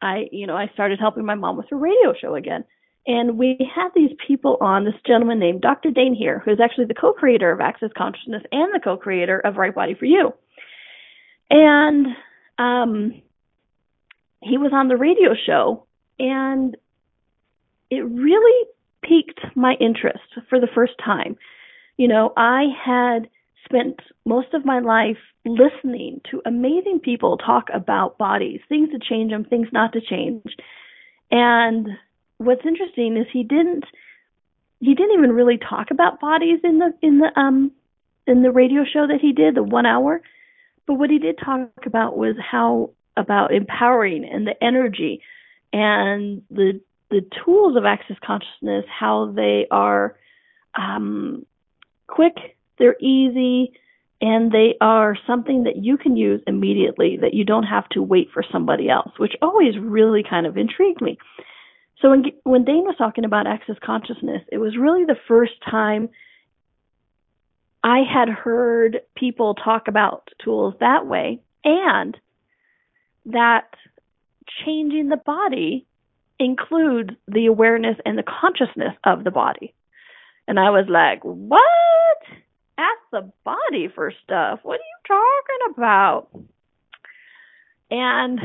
I, 0.00 0.26
you 0.30 0.46
know, 0.46 0.56
I 0.56 0.68
started 0.72 1.00
helping 1.00 1.24
my 1.24 1.34
mom 1.34 1.56
with 1.56 1.66
her 1.70 1.76
radio 1.76 2.14
show 2.20 2.36
again. 2.36 2.64
And 3.06 3.36
we 3.36 3.58
had 3.74 3.88
these 3.94 4.12
people 4.26 4.56
on, 4.60 4.84
this 4.84 4.94
gentleman 5.06 5.38
named 5.38 5.60
Dr. 5.60 5.90
Dain 5.90 6.14
Heer, 6.14 6.40
who's 6.44 6.60
actually 6.62 6.86
the 6.86 6.94
co-creator 6.94 7.50
of 7.50 7.60
Access 7.60 7.90
Consciousness 7.96 8.42
and 8.50 8.72
the 8.72 8.80
co-creator 8.82 9.40
of 9.40 9.56
Right 9.56 9.74
Body 9.74 9.94
for 9.94 10.06
You. 10.06 10.32
And 11.50 12.06
um, 12.58 13.22
he 14.44 14.58
was 14.58 14.72
on 14.72 14.88
the 14.88 14.96
radio 14.96 15.30
show, 15.46 15.86
and 16.18 16.76
it 17.90 18.04
really 18.04 18.68
piqued 19.02 19.40
my 19.56 19.74
interest 19.80 20.24
for 20.48 20.60
the 20.60 20.68
first 20.74 20.92
time. 21.04 21.36
You 21.96 22.08
know, 22.08 22.32
I 22.36 22.64
had 22.84 23.28
spent 23.64 24.00
most 24.26 24.52
of 24.52 24.64
my 24.64 24.80
life 24.80 25.16
listening 25.46 26.20
to 26.30 26.42
amazing 26.44 27.00
people 27.02 27.38
talk 27.38 27.68
about 27.72 28.18
bodies, 28.18 28.60
things 28.68 28.90
to 28.90 28.98
change 28.98 29.30
them, 29.30 29.44
things 29.44 29.68
not 29.72 29.92
to 29.92 30.00
change. 30.00 30.44
And 31.30 31.88
what's 32.38 32.66
interesting 32.66 33.16
is 33.16 33.26
he 33.32 33.42
didn't 33.42 33.84
he 34.80 34.94
didn't 34.94 35.16
even 35.16 35.32
really 35.32 35.56
talk 35.56 35.90
about 35.90 36.20
bodies 36.20 36.60
in 36.62 36.78
the 36.78 36.92
in 37.00 37.18
the 37.18 37.30
um 37.40 37.72
in 38.26 38.42
the 38.42 38.50
radio 38.50 38.84
show 38.84 39.06
that 39.06 39.20
he 39.20 39.32
did, 39.32 39.54
the 39.54 39.62
one 39.62 39.86
hour. 39.86 40.20
But 40.86 40.94
what 40.94 41.10
he 41.10 41.18
did 41.18 41.38
talk 41.42 41.70
about 41.86 42.18
was 42.18 42.36
how 42.38 42.90
about 43.16 43.52
empowering 43.52 44.24
and 44.24 44.46
the 44.46 44.62
energy 44.62 45.22
and 45.72 46.42
the 46.50 46.80
the 47.10 47.24
tools 47.44 47.76
of 47.76 47.84
access 47.84 48.16
consciousness, 48.24 48.84
how 48.88 49.32
they 49.36 49.66
are 49.70 50.16
um, 50.74 51.46
quick, 52.08 52.34
they're 52.78 52.96
easy, 52.98 53.72
and 54.20 54.50
they 54.50 54.74
are 54.80 55.16
something 55.26 55.64
that 55.64 55.76
you 55.76 55.96
can 55.96 56.16
use 56.16 56.40
immediately 56.46 57.18
that 57.20 57.34
you 57.34 57.44
don't 57.44 57.64
have 57.64 57.88
to 57.90 58.02
wait 58.02 58.28
for 58.32 58.42
somebody 58.50 58.88
else, 58.88 59.12
which 59.18 59.34
always 59.42 59.78
really 59.78 60.24
kind 60.28 60.46
of 60.46 60.56
intrigued 60.56 61.00
me. 61.00 61.18
So 62.00 62.10
when 62.10 62.24
when 62.42 62.64
Dain 62.64 62.84
was 62.84 62.96
talking 62.96 63.24
about 63.24 63.46
access 63.46 63.76
consciousness, 63.84 64.42
it 64.50 64.58
was 64.58 64.76
really 64.76 65.04
the 65.04 65.16
first 65.28 65.52
time 65.68 66.08
I 67.82 68.00
had 68.00 68.28
heard 68.28 69.00
people 69.14 69.54
talk 69.54 69.88
about 69.88 70.28
tools 70.42 70.74
that 70.80 71.06
way 71.06 71.40
and 71.64 72.16
that 73.26 73.68
changing 74.64 75.08
the 75.08 75.16
body 75.16 75.86
includes 76.38 77.10
the 77.28 77.46
awareness 77.46 77.96
and 78.04 78.18
the 78.18 78.24
consciousness 78.24 78.94
of 79.04 79.24
the 79.24 79.30
body. 79.30 79.74
And 80.46 80.58
I 80.58 80.70
was 80.70 80.86
like, 80.88 81.22
what? 81.22 81.62
Ask 82.76 83.00
the 83.12 83.32
body 83.44 83.88
for 83.94 84.12
stuff. 84.24 84.60
What 84.62 84.80
are 84.80 84.82
you 84.82 84.98
talking 85.06 85.74
about? 85.74 86.28
And 87.90 88.40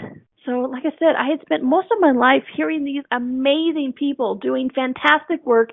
so, 0.46 0.52
like 0.62 0.86
I 0.86 0.92
said, 1.00 1.16
I 1.18 1.30
had 1.30 1.42
spent 1.42 1.64
most 1.64 1.88
of 1.92 2.00
my 2.00 2.12
life 2.12 2.44
hearing 2.56 2.84
these 2.84 3.04
amazing 3.12 3.94
people 3.98 4.36
doing 4.36 4.70
fantastic 4.70 5.46
work, 5.46 5.72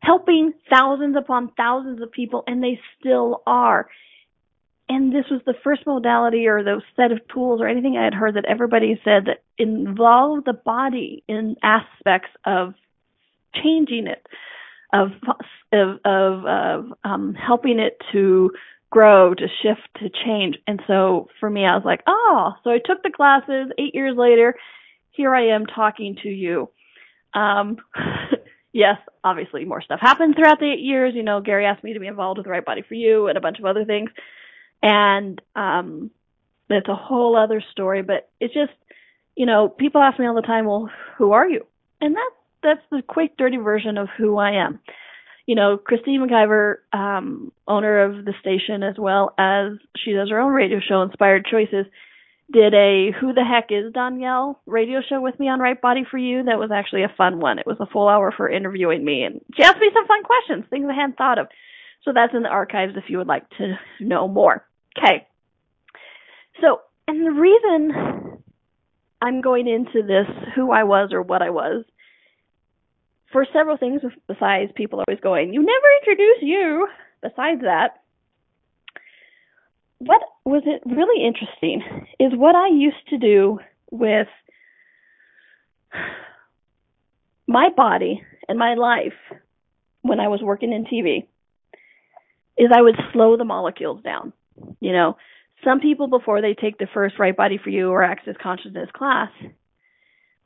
helping 0.00 0.52
thousands 0.72 1.16
upon 1.16 1.52
thousands 1.56 2.02
of 2.02 2.10
people, 2.10 2.42
and 2.46 2.62
they 2.62 2.80
still 2.98 3.42
are. 3.46 3.88
And 4.92 5.10
this 5.10 5.24
was 5.30 5.40
the 5.46 5.54
first 5.64 5.86
modality 5.86 6.46
or 6.46 6.62
the 6.62 6.82
set 6.96 7.12
of 7.12 7.26
tools 7.28 7.62
or 7.62 7.66
anything 7.66 7.96
I 7.96 8.04
had 8.04 8.12
heard 8.12 8.34
that 8.34 8.44
everybody 8.44 9.00
said 9.02 9.24
that 9.24 9.42
involved 9.56 10.44
the 10.44 10.52
body 10.52 11.24
in 11.26 11.56
aspects 11.62 12.28
of 12.44 12.74
changing 13.54 14.06
it, 14.06 14.26
of 14.92 15.12
of 15.72 15.98
of, 16.04 16.44
of 16.44 16.92
um, 17.04 17.34
helping 17.34 17.78
it 17.78 18.02
to 18.12 18.50
grow, 18.90 19.32
to 19.32 19.46
shift, 19.62 19.88
to 20.00 20.10
change. 20.26 20.56
And 20.66 20.82
so 20.86 21.28
for 21.40 21.48
me, 21.48 21.64
I 21.64 21.74
was 21.74 21.86
like, 21.86 22.02
oh, 22.06 22.52
so 22.62 22.68
I 22.68 22.78
took 22.84 23.02
the 23.02 23.10
classes. 23.10 23.72
Eight 23.78 23.94
years 23.94 24.14
later, 24.14 24.54
here 25.10 25.34
I 25.34 25.54
am 25.54 25.64
talking 25.64 26.18
to 26.22 26.28
you. 26.28 26.68
Um, 27.32 27.78
yes, 28.74 28.98
obviously 29.24 29.64
more 29.64 29.80
stuff 29.80 30.00
happened 30.00 30.34
throughout 30.36 30.60
the 30.60 30.70
eight 30.70 30.80
years. 30.80 31.14
You 31.14 31.22
know, 31.22 31.40
Gary 31.40 31.64
asked 31.64 31.82
me 31.82 31.94
to 31.94 32.00
be 32.00 32.08
involved 32.08 32.36
with 32.36 32.44
the 32.44 32.52
Right 32.52 32.64
Body 32.64 32.82
for 32.86 32.92
You 32.92 33.28
and 33.28 33.38
a 33.38 33.40
bunch 33.40 33.58
of 33.58 33.64
other 33.64 33.86
things. 33.86 34.10
And 34.82 35.40
um, 35.54 36.10
it's 36.68 36.88
a 36.88 36.94
whole 36.94 37.36
other 37.36 37.62
story, 37.70 38.02
but 38.02 38.28
it's 38.40 38.54
just, 38.54 38.72
you 39.36 39.46
know, 39.46 39.68
people 39.68 40.00
ask 40.00 40.18
me 40.18 40.26
all 40.26 40.34
the 40.34 40.42
time, 40.42 40.66
well, 40.66 40.90
who 41.18 41.32
are 41.32 41.48
you? 41.48 41.66
And 42.00 42.14
that's 42.14 42.36
that's 42.62 42.86
the 42.90 43.02
quick, 43.02 43.36
dirty 43.36 43.56
version 43.56 43.98
of 43.98 44.08
who 44.16 44.36
I 44.38 44.64
am 44.64 44.80
you 45.46 45.54
know, 45.54 45.76
Christine 45.76 46.20
McIver, 46.20 46.76
um, 46.92 47.52
owner 47.66 48.04
of 48.04 48.24
the 48.24 48.34
station, 48.40 48.82
as 48.82 48.94
well 48.98 49.34
as 49.38 49.72
she 49.96 50.12
does 50.12 50.30
her 50.30 50.40
own 50.40 50.52
radio 50.52 50.78
show, 50.80 51.02
Inspired 51.02 51.46
Choices, 51.50 51.86
did 52.52 52.74
a 52.74 53.10
Who 53.20 53.32
the 53.32 53.44
Heck 53.44 53.66
is 53.70 53.92
Danielle 53.92 54.60
radio 54.66 55.00
show 55.06 55.20
with 55.20 55.38
me 55.40 55.48
on 55.48 55.58
Right 55.58 55.80
Body 55.80 56.04
for 56.08 56.18
You. 56.18 56.44
That 56.44 56.58
was 56.58 56.70
actually 56.72 57.02
a 57.02 57.12
fun 57.16 57.40
one. 57.40 57.58
It 57.58 57.66
was 57.66 57.78
a 57.80 57.86
full 57.86 58.08
hour 58.08 58.32
for 58.36 58.48
interviewing 58.48 59.04
me, 59.04 59.24
and 59.24 59.40
she 59.56 59.62
asked 59.62 59.80
me 59.80 59.90
some 59.92 60.06
fun 60.06 60.22
questions, 60.22 60.64
things 60.70 60.86
I 60.88 60.94
hadn't 60.94 61.16
thought 61.16 61.38
of. 61.38 61.48
So 62.04 62.12
that's 62.12 62.34
in 62.34 62.42
the 62.42 62.48
archives 62.48 62.94
if 62.96 63.04
you 63.08 63.18
would 63.18 63.28
like 63.28 63.48
to 63.58 63.78
know 64.00 64.28
more. 64.28 64.64
Okay. 64.98 65.26
So, 66.60 66.80
and 67.08 67.26
the 67.26 67.32
reason 67.32 68.42
I'm 69.20 69.40
going 69.40 69.68
into 69.68 70.06
this, 70.06 70.26
who 70.54 70.72
I 70.72 70.84
was 70.84 71.10
or 71.12 71.22
what 71.22 71.42
I 71.42 71.50
was, 71.50 71.84
for 73.32 73.46
several 73.52 73.78
things 73.78 74.02
besides 74.28 74.72
people 74.74 75.00
always 75.00 75.20
going, 75.20 75.52
you 75.54 75.60
never 75.60 75.86
introduce 76.02 76.42
you. 76.42 76.88
Besides 77.22 77.62
that, 77.62 78.02
what 79.98 80.20
was 80.44 80.62
it 80.66 80.82
really 80.84 81.24
interesting 81.24 82.06
is 82.18 82.32
what 82.34 82.56
I 82.56 82.68
used 82.68 83.08
to 83.10 83.18
do 83.18 83.60
with 83.90 84.26
my 87.46 87.68
body 87.76 88.22
and 88.48 88.58
my 88.58 88.74
life 88.74 89.12
when 90.02 90.18
I 90.18 90.28
was 90.28 90.40
working 90.42 90.72
in 90.72 90.84
TV 90.84 91.26
is 92.58 92.70
I 92.74 92.82
would 92.82 92.96
slow 93.12 93.36
the 93.36 93.44
molecules 93.44 94.02
down. 94.02 94.32
You 94.80 94.92
know, 94.92 95.16
some 95.64 95.80
people 95.80 96.08
before 96.08 96.40
they 96.40 96.54
take 96.54 96.78
the 96.78 96.88
first 96.92 97.18
right 97.18 97.36
body 97.36 97.58
for 97.62 97.70
you 97.70 97.90
or 97.90 98.02
access 98.02 98.34
consciousness 98.42 98.88
class, 98.92 99.30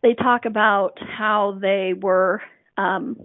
they 0.02 0.14
talk 0.14 0.44
about 0.44 0.98
how 1.00 1.58
they 1.60 1.94
were 1.96 2.42
um, 2.76 3.16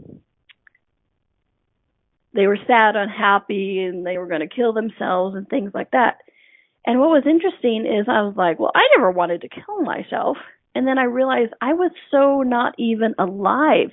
they 2.34 2.48
were 2.48 2.58
sad, 2.66 2.96
unhappy, 2.96 3.80
and 3.80 4.06
they 4.06 4.18
were 4.18 4.28
going 4.28 4.40
to 4.42 4.48
kill 4.48 4.74
themselves 4.74 5.36
and 5.36 5.48
things 5.50 5.72
like 5.74 5.92
that. 5.92 6.20
And 6.86 7.00
what 7.00 7.10
was 7.10 7.24
interesting 7.26 7.86
is 7.86 8.08
I 8.08 8.22
was 8.22 8.36
like, 8.38 8.60
well, 8.60 8.72
I 8.74 8.88
never 8.96 9.12
wanted 9.12 9.42
to 9.42 9.50
kill 9.50 9.82
myself. 9.82 10.38
And 10.74 10.88
then 10.88 10.98
I 10.98 11.04
realized 11.04 11.54
I 11.60 11.74
was 11.74 11.92
so 12.10 12.42
not 12.42 12.74
even 12.78 13.14
alive, 13.20 13.92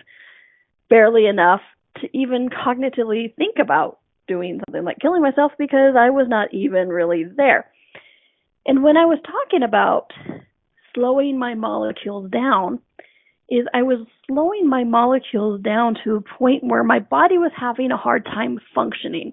barely 0.88 1.26
enough 1.26 1.60
to 2.00 2.08
even 2.16 2.48
cognitively 2.48 3.34
think 3.34 3.56
about 3.58 3.98
doing 4.28 4.60
something 4.66 4.84
like 4.84 4.98
killing 5.00 5.22
myself 5.22 5.52
because 5.58 5.96
I 5.98 6.10
was 6.10 6.26
not 6.28 6.52
even 6.54 6.88
really 6.88 7.24
there. 7.24 7.66
And 8.66 8.82
when 8.82 8.96
I 8.96 9.06
was 9.06 9.18
talking 9.24 9.62
about 9.62 10.12
slowing 10.94 11.38
my 11.38 11.54
molecules 11.54 12.30
down, 12.30 12.80
is 13.48 13.66
I 13.72 13.82
was 13.82 14.06
slowing 14.26 14.68
my 14.68 14.84
molecules 14.84 15.62
down 15.62 15.96
to 16.04 16.16
a 16.16 16.20
point 16.20 16.64
where 16.64 16.84
my 16.84 16.98
body 16.98 17.38
was 17.38 17.52
having 17.58 17.90
a 17.90 17.96
hard 17.96 18.24
time 18.24 18.58
functioning. 18.74 19.32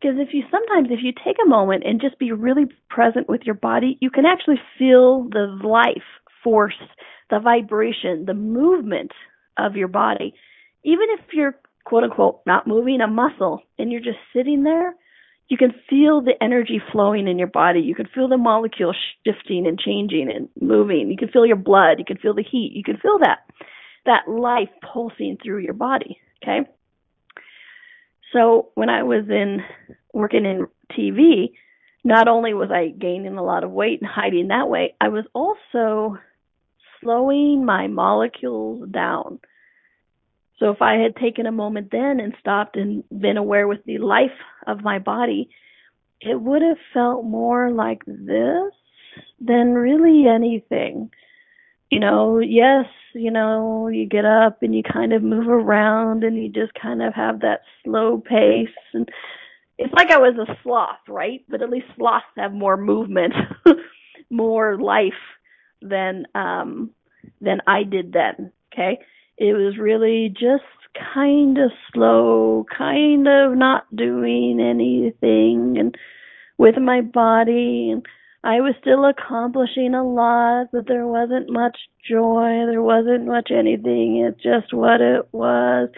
Because 0.00 0.16
if 0.20 0.28
you 0.32 0.42
sometimes, 0.50 0.88
if 0.90 1.00
you 1.02 1.12
take 1.12 1.36
a 1.44 1.48
moment 1.48 1.82
and 1.84 2.00
just 2.00 2.18
be 2.18 2.30
really 2.30 2.66
present 2.88 3.28
with 3.28 3.42
your 3.44 3.54
body, 3.54 3.98
you 4.00 4.10
can 4.10 4.26
actually 4.26 4.60
feel 4.78 5.24
the 5.24 5.58
life 5.64 6.04
force, 6.44 6.78
the 7.30 7.40
vibration, 7.40 8.26
the 8.26 8.34
movement 8.34 9.12
of 9.58 9.76
your 9.76 9.88
body. 9.88 10.34
Even 10.84 11.06
if 11.18 11.20
you're 11.32 11.56
quote 11.84 12.04
unquote 12.04 12.40
not 12.46 12.66
moving 12.66 13.00
a 13.00 13.06
muscle 13.06 13.62
and 13.78 13.92
you're 13.92 14.00
just 14.00 14.18
sitting 14.34 14.62
there, 14.62 14.94
you 15.48 15.58
can 15.58 15.74
feel 15.90 16.22
the 16.22 16.42
energy 16.42 16.80
flowing 16.90 17.28
in 17.28 17.38
your 17.38 17.48
body. 17.48 17.80
You 17.80 17.94
can 17.94 18.08
feel 18.14 18.28
the 18.28 18.38
molecules 18.38 18.96
shifting 19.26 19.66
and 19.66 19.78
changing 19.78 20.30
and 20.34 20.48
moving. 20.60 21.10
You 21.10 21.16
can 21.16 21.28
feel 21.28 21.44
your 21.44 21.56
blood. 21.56 21.98
You 21.98 22.04
can 22.04 22.16
feel 22.16 22.34
the 22.34 22.42
heat. 22.42 22.72
You 22.74 22.82
can 22.82 22.96
feel 22.96 23.18
that, 23.20 23.40
that 24.06 24.28
life 24.28 24.70
pulsing 24.92 25.36
through 25.42 25.58
your 25.58 25.74
body. 25.74 26.18
Okay. 26.42 26.68
So 28.32 28.70
when 28.74 28.88
I 28.88 29.02
was 29.02 29.26
in 29.28 29.60
working 30.12 30.44
in 30.44 30.66
TV, 30.98 31.52
not 32.04 32.26
only 32.26 32.54
was 32.54 32.70
I 32.70 32.88
gaining 32.88 33.36
a 33.36 33.44
lot 33.44 33.64
of 33.64 33.70
weight 33.70 34.00
and 34.00 34.10
hiding 34.10 34.48
that 34.48 34.68
way, 34.68 34.94
I 35.00 35.08
was 35.08 35.24
also 35.34 36.18
slowing 37.00 37.64
my 37.64 37.86
molecules 37.86 38.88
down 38.90 39.40
so 40.58 40.70
if 40.70 40.80
I 40.80 40.94
had 40.96 41.16
taken 41.16 41.46
a 41.46 41.52
moment 41.52 41.88
then 41.90 42.20
and 42.20 42.34
stopped 42.40 42.76
and 42.76 43.04
been 43.10 43.36
aware 43.36 43.66
with 43.66 43.84
the 43.84 43.98
life 43.98 44.30
of 44.66 44.82
my 44.82 44.98
body, 44.98 45.48
it 46.20 46.40
would 46.40 46.62
have 46.62 46.78
felt 46.92 47.24
more 47.24 47.70
like 47.70 48.04
this 48.06 48.72
than 49.40 49.74
really 49.74 50.26
anything. 50.28 51.10
You 51.90 52.00
know, 52.00 52.38
yes, 52.38 52.86
you 53.14 53.30
know, 53.30 53.88
you 53.88 54.06
get 54.06 54.24
up 54.24 54.62
and 54.62 54.74
you 54.74 54.82
kind 54.82 55.12
of 55.12 55.22
move 55.22 55.48
around 55.48 56.24
and 56.24 56.36
you 56.36 56.48
just 56.48 56.72
kind 56.80 57.02
of 57.02 57.14
have 57.14 57.40
that 57.40 57.60
slow 57.84 58.18
pace 58.18 58.68
and 58.94 59.08
it's 59.78 59.92
like 59.92 60.10
I 60.10 60.18
was 60.18 60.36
a 60.36 60.56
sloth, 60.62 61.00
right? 61.08 61.44
But 61.48 61.62
at 61.62 61.70
least 61.70 61.86
sloths 61.96 62.26
have 62.36 62.52
more 62.52 62.76
movement, 62.76 63.34
more 64.30 64.78
life 64.80 65.12
than 65.82 66.26
um 66.34 66.90
than 67.40 67.60
I 67.66 67.82
did 67.82 68.12
then, 68.12 68.52
okay? 68.72 69.00
It 69.36 69.54
was 69.54 69.78
really 69.78 70.28
just 70.28 70.64
kind 71.14 71.58
of 71.58 71.70
slow, 71.92 72.66
kind 72.76 73.26
of 73.26 73.56
not 73.56 73.84
doing 73.94 74.60
anything 74.60 75.76
and 75.78 75.96
with 76.56 76.76
my 76.78 77.00
body 77.00 77.90
and 77.90 78.06
I 78.44 78.60
was 78.60 78.74
still 78.78 79.06
accomplishing 79.06 79.94
a 79.94 80.04
lot, 80.04 80.66
but 80.70 80.86
there 80.86 81.06
wasn't 81.06 81.50
much 81.50 81.78
joy, 82.06 82.66
there 82.68 82.82
wasn't 82.82 83.24
much 83.24 83.50
anything. 83.50 84.18
It's 84.18 84.42
just 84.42 84.72
what 84.74 85.00
it 85.00 85.26
was. 85.32 85.88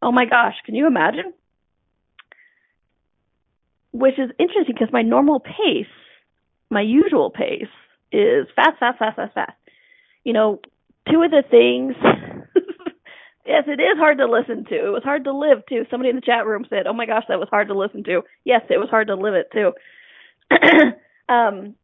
Oh 0.00 0.12
my 0.12 0.24
gosh, 0.24 0.54
can 0.64 0.76
you 0.76 0.86
imagine? 0.86 1.32
Which 3.90 4.16
is 4.16 4.30
interesting 4.38 4.76
because 4.78 4.92
my 4.92 5.02
normal 5.02 5.40
pace, 5.40 5.90
my 6.70 6.82
usual 6.82 7.30
pace 7.30 7.66
is 8.12 8.46
fast, 8.54 8.78
fast, 8.78 9.00
fast, 9.00 9.16
fast, 9.16 9.34
fast. 9.34 9.52
You 10.22 10.34
know, 10.34 10.60
two 11.10 11.22
of 11.22 11.32
the 11.32 11.42
things 11.50 11.96
Yes, 13.48 13.64
it 13.66 13.80
is 13.80 13.96
hard 13.96 14.18
to 14.18 14.26
listen 14.26 14.66
to. 14.66 14.74
It 14.74 14.92
was 14.92 15.02
hard 15.02 15.24
to 15.24 15.32
live 15.32 15.64
too. 15.66 15.86
Somebody 15.90 16.10
in 16.10 16.16
the 16.16 16.22
chat 16.22 16.44
room 16.44 16.66
said, 16.68 16.86
"Oh 16.86 16.92
my 16.92 17.06
gosh, 17.06 17.24
that 17.28 17.40
was 17.40 17.48
hard 17.48 17.68
to 17.68 17.74
listen 17.74 18.04
to." 18.04 18.22
Yes, 18.44 18.60
it 18.68 18.76
was 18.76 18.90
hard 18.90 19.06
to 19.06 19.14
live 19.14 19.32
it 19.32 19.50
too. 19.50 19.72
um, 21.32 21.74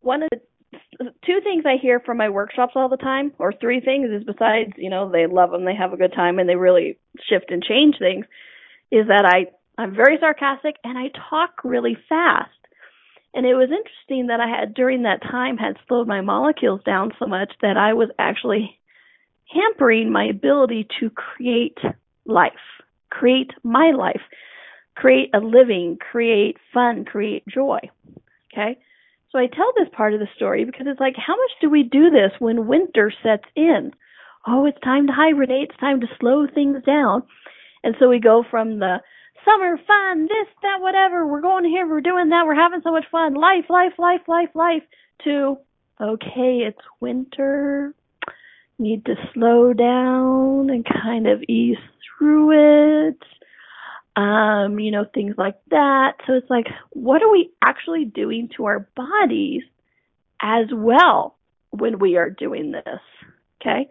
one 0.00 0.22
of 0.22 0.28
the 0.30 1.12
two 1.26 1.40
things 1.42 1.64
I 1.66 1.76
hear 1.76 1.98
from 1.98 2.18
my 2.18 2.28
workshops 2.28 2.74
all 2.76 2.88
the 2.88 2.96
time, 2.96 3.32
or 3.40 3.52
three 3.52 3.80
things, 3.80 4.10
is 4.10 4.22
besides 4.22 4.74
you 4.76 4.90
know 4.90 5.10
they 5.10 5.26
love 5.26 5.50
them, 5.50 5.64
they 5.64 5.74
have 5.74 5.92
a 5.92 5.96
good 5.96 6.12
time, 6.12 6.38
and 6.38 6.48
they 6.48 6.54
really 6.54 6.98
shift 7.28 7.50
and 7.50 7.60
change 7.60 7.96
things, 7.98 8.24
is 8.92 9.08
that 9.08 9.24
I 9.24 9.50
I'm 9.76 9.96
very 9.96 10.18
sarcastic 10.20 10.76
and 10.84 10.96
I 10.96 11.10
talk 11.30 11.64
really 11.64 11.96
fast. 12.08 12.50
And 13.34 13.44
it 13.44 13.54
was 13.54 13.70
interesting 13.72 14.28
that 14.28 14.38
I 14.38 14.46
had 14.46 14.74
during 14.74 15.02
that 15.02 15.22
time 15.22 15.56
had 15.56 15.78
slowed 15.88 16.06
my 16.06 16.20
molecules 16.20 16.82
down 16.84 17.10
so 17.18 17.26
much 17.26 17.50
that 17.60 17.76
I 17.76 17.94
was 17.94 18.10
actually 18.20 18.78
hampering 19.52 20.10
my 20.10 20.24
ability 20.24 20.86
to 21.00 21.10
create 21.10 21.78
life, 22.24 22.52
create 23.10 23.50
my 23.62 23.90
life, 23.90 24.22
create 24.96 25.30
a 25.34 25.38
living, 25.38 25.98
create 25.98 26.56
fun, 26.72 27.04
create 27.04 27.44
joy. 27.46 27.78
Okay? 28.52 28.78
So 29.30 29.38
I 29.38 29.46
tell 29.46 29.72
this 29.76 29.88
part 29.96 30.12
of 30.12 30.20
the 30.20 30.28
story 30.36 30.64
because 30.64 30.86
it's 30.86 31.00
like, 31.00 31.14
how 31.16 31.34
much 31.34 31.50
do 31.60 31.70
we 31.70 31.82
do 31.82 32.10
this 32.10 32.32
when 32.38 32.66
winter 32.66 33.12
sets 33.22 33.46
in? 33.56 33.92
Oh, 34.46 34.66
it's 34.66 34.80
time 34.80 35.06
to 35.06 35.12
hibernate. 35.12 35.70
It's 35.70 35.80
time 35.80 36.00
to 36.00 36.06
slow 36.20 36.46
things 36.46 36.82
down. 36.84 37.22
And 37.82 37.94
so 37.98 38.08
we 38.08 38.20
go 38.20 38.44
from 38.48 38.78
the 38.78 38.98
summer 39.44 39.78
fun, 39.86 40.22
this, 40.24 40.48
that, 40.62 40.80
whatever. 40.80 41.26
We're 41.26 41.40
going 41.40 41.64
here. 41.64 41.88
We're 41.88 42.00
doing 42.00 42.28
that. 42.28 42.44
We're 42.46 42.54
having 42.54 42.80
so 42.84 42.92
much 42.92 43.04
fun. 43.10 43.34
Life, 43.34 43.66
life, 43.70 43.92
life, 43.98 44.22
life, 44.28 44.50
life. 44.54 44.82
To, 45.24 45.56
okay, 46.00 46.64
it's 46.66 46.84
winter. 47.00 47.94
Need 48.82 49.04
to 49.06 49.14
slow 49.32 49.72
down 49.72 50.70
and 50.70 50.84
kind 50.84 51.28
of 51.28 51.42
ease 51.48 51.76
through 52.18 53.10
it 53.10 53.22
um, 54.16 54.78
you 54.78 54.90
know, 54.90 55.06
things 55.12 55.34
like 55.38 55.56
that. 55.70 56.16
So 56.26 56.34
it's 56.34 56.50
like, 56.50 56.66
what 56.90 57.22
are 57.22 57.30
we 57.30 57.50
actually 57.62 58.04
doing 58.04 58.50
to 58.56 58.66
our 58.66 58.86
bodies 58.94 59.62
as 60.40 60.66
well 60.72 61.36
when 61.70 61.98
we 61.98 62.16
are 62.16 62.30
doing 62.30 62.72
this? 62.72 63.00
Okay. 63.60 63.88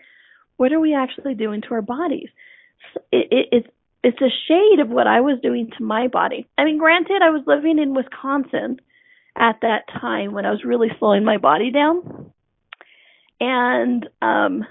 What 0.58 0.72
are 0.74 0.80
we 0.80 0.94
actually 0.94 1.34
doing 1.34 1.62
to 1.62 1.74
our 1.74 1.82
bodies? 1.82 2.30
It, 3.12 3.28
it, 3.32 3.48
it's, 3.52 3.68
it's 4.04 4.22
a 4.22 4.30
shade 4.48 4.80
of 4.80 4.90
what 4.90 5.08
I 5.08 5.22
was 5.22 5.40
doing 5.42 5.72
to 5.78 5.84
my 5.84 6.08
body. 6.08 6.48
I 6.58 6.66
mean, 6.66 6.78
granted, 6.78 7.22
I 7.24 7.30
was 7.30 7.44
living 7.48 7.80
in 7.80 7.96
Wisconsin 7.96 8.80
at 9.36 9.60
that 9.62 9.88
time 10.00 10.34
when 10.34 10.46
I 10.46 10.52
was 10.52 10.64
really 10.64 10.90
slowing 11.00 11.24
my 11.24 11.38
body 11.38 11.72
down. 11.72 12.32
And, 13.40 14.08
um, 14.22 14.66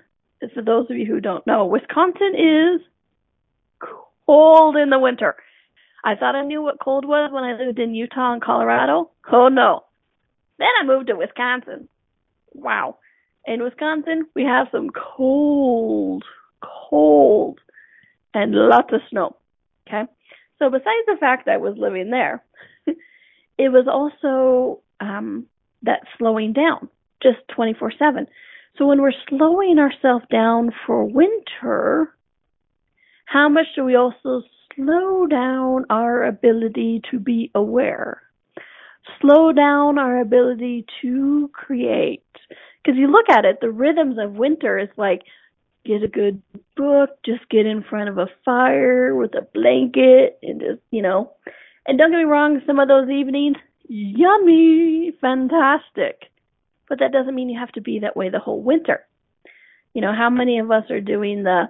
for 0.55 0.63
those 0.63 0.91
of 0.91 0.97
you 0.97 1.07
who 1.07 1.21
don't 1.21 1.47
know, 1.47 1.67
Wisconsin 1.67 2.35
is 2.35 2.81
cold 4.27 4.77
in 4.77 4.91
the 4.91 4.99
winter. 4.99 5.37
I 6.03 6.15
thought 6.15 6.35
I 6.35 6.45
knew 6.45 6.63
what 6.63 6.81
cold 6.81 7.05
was 7.05 7.31
when 7.33 7.45
I 7.45 7.53
lived 7.53 7.79
in 7.79 7.95
Utah 7.95 8.33
and 8.33 8.43
Colorado. 8.43 9.11
Oh 9.31 9.49
no. 9.49 9.85
Then 10.59 10.69
I 10.81 10.87
moved 10.87 11.09
to 11.09 11.17
Wisconsin. 11.17 11.89
Wow. 12.55 12.99
In 13.47 13.63
Wisconsin, 13.63 14.27
we 14.35 14.45
have 14.45 14.69
some 14.73 14.91
cold, 14.91 16.25
cold, 16.63 17.61
and 18.35 18.55
lots 18.55 18.93
of 18.93 19.01
snow. 19.11 19.37
Okay? 19.87 20.05
So 20.59 20.71
besides 20.71 21.07
the 21.07 21.17
fact 21.19 21.47
that 21.47 21.55
I 21.55 21.59
was 21.59 21.77
living 21.77 22.11
there, 22.11 22.43
it 22.87 23.69
was 23.71 23.87
also 23.89 24.81
um, 25.01 25.47
that 25.83 26.01
slowing 26.19 26.53
down, 26.53 26.89
just 27.23 27.39
24 27.55 27.93
7. 27.99 28.27
So 28.81 28.87
when 28.87 29.03
we're 29.03 29.13
slowing 29.29 29.79
ourselves 29.79 30.25
down 30.33 30.71
for 30.87 31.05
winter, 31.05 32.17
how 33.27 33.51
much 33.51 33.67
do 33.77 33.85
we 33.85 33.95
also 33.95 34.43
slow 34.75 35.27
down 35.27 35.85
our 35.91 36.25
ability 36.25 37.03
to 37.11 37.19
be 37.19 37.51
aware? 37.55 38.23
Slow 39.21 39.53
down 39.53 39.99
our 39.99 40.19
ability 40.19 40.87
to 41.03 41.51
create. 41.53 42.25
Because 42.83 42.99
you 42.99 43.09
look 43.09 43.29
at 43.29 43.45
it, 43.45 43.59
the 43.61 43.71
rhythms 43.71 44.17
of 44.19 44.33
winter 44.33 44.79
is 44.79 44.89
like 44.97 45.25
get 45.85 46.03
a 46.03 46.09
good 46.09 46.41
book, 46.75 47.11
just 47.23 47.47
get 47.51 47.67
in 47.67 47.83
front 47.83 48.09
of 48.09 48.17
a 48.17 48.29
fire 48.47 49.15
with 49.15 49.35
a 49.35 49.47
blanket 49.53 50.39
and 50.43 50.59
just, 50.59 50.81
you 50.91 51.03
know. 51.03 51.33
And 51.87 51.99
don't 51.99 52.13
get 52.13 52.17
me 52.17 52.25
wrong, 52.25 52.63
some 52.67 52.79
of 52.79 52.89
those 52.89 53.11
evenings, 53.11 53.59
yummy, 53.89 55.13
fantastic. 55.21 56.30
But 56.91 56.99
that 56.99 57.13
doesn't 57.13 57.35
mean 57.35 57.49
you 57.49 57.59
have 57.59 57.73
to 57.73 57.81
be 57.81 58.01
that 58.01 58.17
way 58.17 58.29
the 58.29 58.41
whole 58.41 58.61
winter. 58.61 59.07
You 59.95 60.03
know, 60.03 60.13
how 60.13 60.29
many 60.29 60.59
of 60.59 60.71
us 60.71 60.91
are 60.91 61.01
doing 61.01 61.45
the 61.45 61.69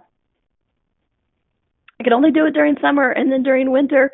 I 2.00 2.02
can 2.02 2.14
only 2.14 2.30
do 2.32 2.46
it 2.46 2.54
during 2.54 2.76
summer 2.80 3.10
and 3.10 3.30
then 3.30 3.42
during 3.42 3.70
winter 3.70 4.12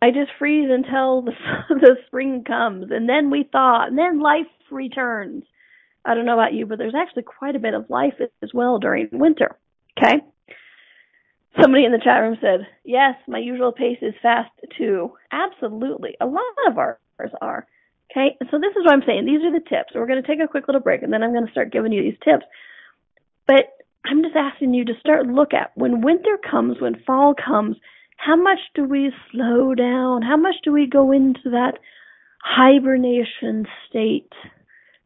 I 0.00 0.10
just 0.10 0.30
freeze 0.38 0.70
until 0.70 1.22
the 1.22 1.32
the 1.68 1.96
spring 2.06 2.42
comes 2.44 2.90
and 2.90 3.06
then 3.06 3.30
we 3.30 3.48
thaw 3.52 3.84
and 3.86 3.96
then 3.96 4.18
life 4.18 4.46
returns. 4.70 5.44
I 6.06 6.14
don't 6.14 6.24
know 6.24 6.32
about 6.32 6.54
you, 6.54 6.64
but 6.66 6.78
there's 6.78 6.94
actually 6.94 7.24
quite 7.24 7.54
a 7.54 7.60
bit 7.60 7.74
of 7.74 7.90
life 7.90 8.14
as 8.42 8.50
well 8.54 8.78
during 8.78 9.08
winter. 9.12 9.58
Okay? 9.98 10.24
Somebody 11.60 11.84
in 11.84 11.92
the 11.92 11.98
chat 12.02 12.22
room 12.22 12.38
said, 12.40 12.66
"Yes, 12.84 13.16
my 13.28 13.38
usual 13.38 13.72
pace 13.72 13.98
is 14.00 14.14
fast 14.22 14.52
too." 14.78 15.12
Absolutely. 15.30 16.16
A 16.20 16.26
lot 16.26 16.42
of 16.66 16.78
ours 16.78 16.98
are. 17.42 17.66
Okay? 18.16 18.36
So 18.50 18.58
this 18.58 18.72
is 18.76 18.84
what 18.84 18.94
I'm 18.94 19.02
saying. 19.06 19.26
These 19.26 19.44
are 19.44 19.52
the 19.52 19.60
tips. 19.60 19.92
We're 19.94 20.06
going 20.06 20.22
to 20.22 20.26
take 20.26 20.40
a 20.42 20.48
quick 20.48 20.68
little 20.68 20.80
break 20.80 21.02
and 21.02 21.12
then 21.12 21.22
I'm 21.22 21.32
going 21.32 21.44
to 21.46 21.52
start 21.52 21.72
giving 21.72 21.92
you 21.92 22.02
these 22.02 22.18
tips. 22.24 22.44
But 23.46 23.76
I'm 24.04 24.22
just 24.22 24.36
asking 24.36 24.74
you 24.74 24.84
to 24.86 24.98
start 25.00 25.26
look 25.26 25.52
at 25.52 25.72
when 25.74 26.00
winter 26.00 26.38
comes, 26.38 26.80
when 26.80 27.02
fall 27.06 27.34
comes, 27.34 27.76
how 28.16 28.36
much 28.36 28.58
do 28.74 28.84
we 28.84 29.12
slow 29.32 29.74
down? 29.74 30.22
How 30.22 30.36
much 30.36 30.54
do 30.64 30.72
we 30.72 30.86
go 30.86 31.12
into 31.12 31.50
that 31.50 31.74
hibernation 32.42 33.66
state? 33.88 34.32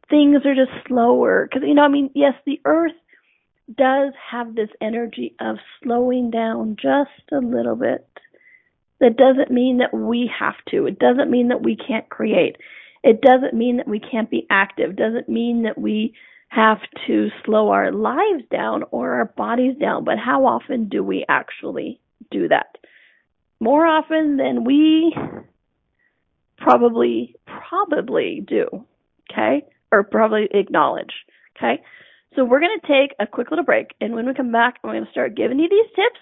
Things 0.08 0.42
are 0.44 0.54
just 0.54 0.86
slower 0.86 1.48
because 1.48 1.66
you 1.66 1.74
know, 1.74 1.82
I 1.82 1.88
mean, 1.88 2.10
yes, 2.14 2.34
the 2.46 2.60
earth 2.64 2.92
does 3.76 4.12
have 4.30 4.54
this 4.54 4.70
energy 4.80 5.34
of 5.40 5.56
slowing 5.82 6.30
down 6.30 6.76
just 6.80 7.32
a 7.32 7.38
little 7.38 7.76
bit. 7.76 8.06
That 9.00 9.16
doesn't 9.16 9.50
mean 9.50 9.78
that 9.78 9.94
we 9.94 10.30
have 10.38 10.56
to. 10.70 10.86
It 10.86 10.98
doesn't 10.98 11.30
mean 11.30 11.48
that 11.48 11.62
we 11.62 11.76
can't 11.76 12.08
create. 12.08 12.56
It 13.02 13.20
doesn't 13.22 13.54
mean 13.54 13.78
that 13.78 13.88
we 13.88 14.00
can't 14.00 14.30
be 14.30 14.46
active. 14.50 14.96
Doesn't 14.96 15.28
mean 15.28 15.62
that 15.62 15.78
we 15.78 16.14
have 16.48 16.78
to 17.06 17.28
slow 17.44 17.70
our 17.70 17.92
lives 17.92 18.42
down 18.50 18.82
or 18.90 19.14
our 19.14 19.24
bodies 19.24 19.76
down, 19.80 20.04
but 20.04 20.18
how 20.18 20.46
often 20.46 20.88
do 20.88 21.02
we 21.02 21.24
actually 21.28 22.00
do 22.30 22.48
that? 22.48 22.76
More 23.60 23.86
often 23.86 24.36
than 24.36 24.64
we 24.64 25.14
probably 26.58 27.36
probably 27.46 28.44
do, 28.46 28.66
okay? 29.30 29.64
Or 29.92 30.02
probably 30.02 30.48
acknowledge, 30.52 31.12
okay? 31.56 31.82
So 32.34 32.44
we're 32.44 32.60
going 32.60 32.78
to 32.80 32.86
take 32.86 33.14
a 33.18 33.26
quick 33.26 33.50
little 33.50 33.64
break 33.64 33.88
and 34.00 34.14
when 34.14 34.26
we 34.26 34.34
come 34.34 34.52
back, 34.52 34.74
I'm 34.82 34.90
going 34.90 35.04
to 35.04 35.10
start 35.10 35.36
giving 35.36 35.58
you 35.58 35.68
these 35.68 35.90
tips 35.94 36.20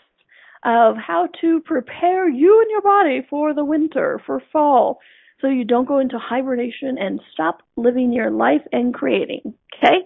of 0.65 0.97
how 0.97 1.29
to 1.41 1.61
prepare 1.61 2.29
you 2.29 2.61
and 2.61 2.71
your 2.71 2.83
body 2.83 3.27
for 3.31 3.55
the 3.55 3.65
winter, 3.65 4.21
for 4.27 4.43
fall, 4.53 4.99
so 5.41 5.49
you 5.49 5.65
don't 5.65 5.87
go 5.87 5.99
into 5.99 6.19
hibernation 6.19 6.97
and 6.99 7.21
stop 7.33 7.63
living 7.77 8.13
your 8.13 8.31
life 8.31 8.63
and 8.73 8.93
creating. 8.93 9.55
Okay? 9.77 9.99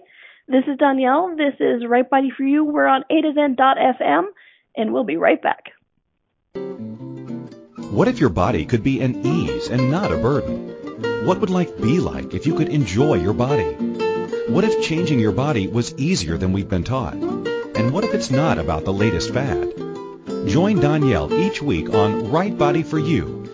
This 0.47 0.63
is 0.67 0.77
Danielle. 0.77 1.35
This 1.35 1.55
is 1.59 1.85
Right 1.87 2.07
Body 2.07 2.31
for 2.35 2.43
You. 2.43 2.65
We're 2.65 2.87
on 2.87 3.03
A 3.09 3.21
to 3.21 3.31
FM, 3.33 4.23
and 4.75 4.93
we'll 4.93 5.05
be 5.05 5.17
right 5.17 5.41
back. 5.41 5.71
What 7.93 8.07
if 8.07 8.19
your 8.19 8.29
body 8.29 8.65
could 8.65 8.83
be 8.83 9.01
an 9.01 9.25
ease 9.25 9.69
and 9.69 9.89
not 9.89 10.11
a 10.11 10.17
burden? 10.17 11.25
What 11.25 11.39
would 11.39 11.49
life 11.49 11.79
be 11.79 11.99
like 11.99 12.33
if 12.33 12.45
you 12.45 12.55
could 12.55 12.69
enjoy 12.69 13.15
your 13.15 13.33
body? 13.33 13.73
What 14.49 14.63
if 14.63 14.83
changing 14.83 15.19
your 15.19 15.31
body 15.31 15.67
was 15.67 15.93
easier 15.95 16.37
than 16.37 16.53
we've 16.53 16.69
been 16.69 16.83
taught? 16.83 17.13
And 17.13 17.93
what 17.93 18.03
if 18.03 18.13
it's 18.13 18.29
not 18.29 18.57
about 18.57 18.83
the 18.83 18.93
latest 18.93 19.33
fad? 19.33 19.73
Join 20.47 20.79
Danielle 20.79 21.33
each 21.33 21.61
week 21.61 21.93
on 21.93 22.29
Right 22.29 22.55
Body 22.57 22.83
for 22.83 22.99
You 22.99 23.42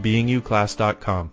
BeingYouClass.com. 0.00 1.32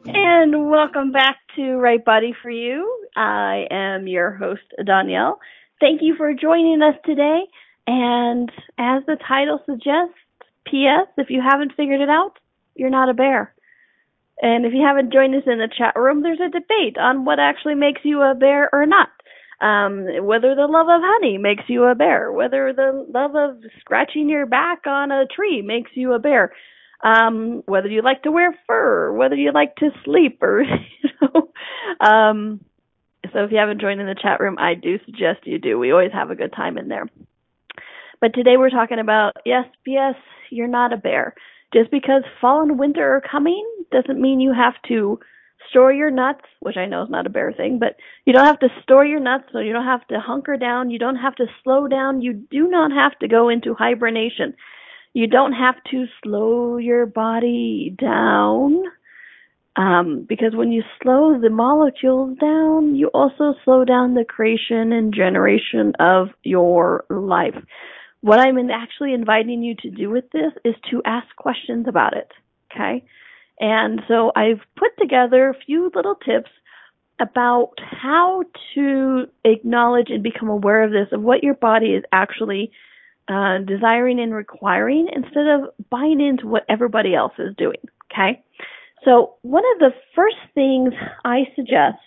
And 0.06 0.70
welcome 0.70 1.14
back 1.14 1.38
to 1.56 1.78
Right 1.78 2.04
Body 2.04 2.34
for 2.42 2.50
You. 2.50 3.06
I 3.16 3.68
am 3.72 4.08
your 4.08 4.32
host, 4.32 4.64
Donnielle. 4.80 5.38
Thank 5.80 6.02
you 6.02 6.16
for 6.16 6.34
joining 6.34 6.82
us 6.82 6.96
today. 7.06 7.44
And 7.88 8.52
as 8.78 9.04
the 9.08 9.16
title 9.28 9.62
suggests, 9.66 10.16
P.S., 10.66 11.08
if 11.18 11.30
you 11.30 11.42
haven't 11.42 11.74
figured 11.76 12.02
it 12.02 12.10
out, 12.10 12.34
you're 12.76 12.90
not 12.90 13.10
a 13.10 13.14
bear. 13.14 13.54
And 14.42 14.66
if 14.66 14.74
you 14.74 14.84
haven't 14.86 15.14
joined 15.14 15.36
us 15.36 15.44
in 15.46 15.60
the 15.60 15.70
chat 15.78 15.96
room, 15.96 16.24
there's 16.24 16.40
a 16.40 16.50
debate 16.50 16.98
on 17.00 17.26
what 17.26 17.40
actually 17.40 17.76
makes 17.76 18.02
you 18.04 18.22
a 18.22 18.34
bear 18.34 18.70
or 18.74 18.86
not. 18.86 19.10
Um, 19.62 20.08
whether 20.26 20.56
the 20.56 20.66
love 20.68 20.88
of 20.90 21.02
honey 21.04 21.38
makes 21.38 21.64
you 21.68 21.84
a 21.84 21.94
bear, 21.94 22.32
whether 22.32 22.74
the 22.74 23.06
love 23.14 23.36
of 23.36 23.62
scratching 23.80 24.28
your 24.28 24.48
back 24.48 24.88
on 24.88 25.12
a 25.12 25.28
tree 25.28 25.62
makes 25.62 25.92
you 25.94 26.14
a 26.14 26.20
bear 26.20 26.52
um, 27.04 27.64
whether 27.66 27.88
you 27.88 28.02
like 28.02 28.24
to 28.24 28.32
wear 28.32 28.58
fur, 28.68 29.12
whether 29.12 29.36
you 29.36 29.52
like 29.52 29.76
to 29.78 29.90
sleep, 30.06 30.42
or 30.42 30.64
you 30.64 31.10
know. 31.22 31.50
Um, 32.06 32.62
so 33.34 33.44
if 33.44 33.52
you 33.52 33.58
haven't 33.58 33.82
joined 33.82 34.02
in 34.02 34.08
the 34.08 34.16
chat 34.20 34.40
room, 34.40 34.58
I 34.60 34.74
do 34.76 34.98
suggest 35.06 35.46
you 35.46 35.60
do. 35.60 35.80
We 35.80 35.92
always 35.92 36.12
have 36.12 36.32
a 36.32 36.36
good 36.36 36.54
time 36.54 36.78
in 36.78 36.88
there. 36.88 37.08
But 38.20 38.34
today 38.34 38.58
we're 38.58 38.70
talking 38.70 39.00
about 39.00 39.34
yes, 39.46 39.66
yes, 39.86 40.16
you're 40.52 40.68
not 40.68 40.94
a 40.94 40.98
bear. 40.98 41.34
Just 41.74 41.92
because 41.92 42.24
fall 42.40 42.62
and 42.62 42.78
winter 42.78 43.16
are 43.16 43.22
coming 43.22 43.66
doesn't 43.92 44.22
mean 44.22 44.40
you 44.40 44.54
have 44.54 44.74
to 44.88 45.20
store 45.70 45.94
your 45.94 46.12
nuts, 46.12 46.46
which 46.60 46.76
I 46.78 46.86
know 46.86 47.04
is 47.04 47.10
not 47.10 47.26
a 47.26 47.30
bear 47.30 47.54
thing, 47.54 47.80
but 47.80 47.96
you 48.26 48.34
don't 48.34 48.46
have 48.46 48.60
to 48.60 48.70
store 48.84 49.06
your 49.06 49.20
nuts, 49.20 49.46
so 49.52 49.60
you 49.60 49.72
don't 49.72 49.86
have 49.86 50.06
to 50.08 50.20
hunker 50.20 50.58
down, 50.58 50.90
you 50.90 51.00
don't 51.00 51.16
have 51.16 51.36
to 51.36 51.46
slow 51.64 51.88
down, 51.88 52.22
you 52.22 52.34
do 52.34 52.68
not 52.68 52.92
have 52.92 53.18
to 53.20 53.28
go 53.28 53.50
into 53.50 53.74
hibernation. 53.74 54.54
You 55.14 55.28
don't 55.28 55.54
have 55.54 55.76
to 55.92 56.06
slow 56.24 56.78
your 56.78 57.06
body 57.06 57.96
down 57.98 58.84
um, 59.76 60.26
because 60.28 60.54
when 60.54 60.72
you 60.72 60.84
slow 61.02 61.40
the 61.40 61.50
molecules 61.50 62.38
down, 62.38 62.96
you 62.96 63.08
also 63.08 63.54
slow 63.64 63.86
down 63.86 64.14
the 64.14 64.26
creation 64.26 64.92
and 64.92 65.14
generation 65.14 65.94
of 66.00 66.30
your 66.44 67.06
life. 67.10 67.56
What 68.22 68.40
I'm 68.40 68.58
actually 68.70 69.14
inviting 69.14 69.64
you 69.64 69.76
to 69.82 69.90
do 69.90 70.10
with 70.10 70.30
this 70.32 70.54
is 70.64 70.76
to 70.92 71.02
ask 71.06 71.28
questions 71.36 71.88
about 71.88 72.16
it. 72.16 72.32
Okay? 72.72 73.04
And 73.60 74.02
so 74.08 74.32
I've 74.36 74.62
put 74.76 74.98
together 75.00 75.50
a 75.50 75.66
few 75.66 75.92
little 75.94 76.16
tips 76.16 76.50
about 77.20 77.74
how 77.80 78.44
to 78.74 79.26
acknowledge 79.46 80.10
and 80.10 80.24
become 80.24 80.50
aware 80.50 80.84
of 80.84 80.92
this, 80.92 81.08
of 81.12 81.22
what 81.22 81.44
your 81.44 81.54
body 81.54 81.94
is 81.94 82.04
actually 82.12 82.72
uh, 83.28 83.60
desiring 83.60 84.20
and 84.20 84.34
requiring 84.34 85.08
instead 85.14 85.48
of 85.48 85.70
buying 85.90 86.20
into 86.20 86.48
what 86.48 86.66
everybody 86.68 87.14
else 87.14 87.34
is 87.38 87.56
doing. 87.56 87.78
Okay? 88.12 88.44
So, 89.06 89.36
one 89.42 89.64
of 89.74 89.80
the 89.80 89.92
first 90.16 90.38
things 90.54 90.94
I 91.24 91.44
suggest 91.56 91.98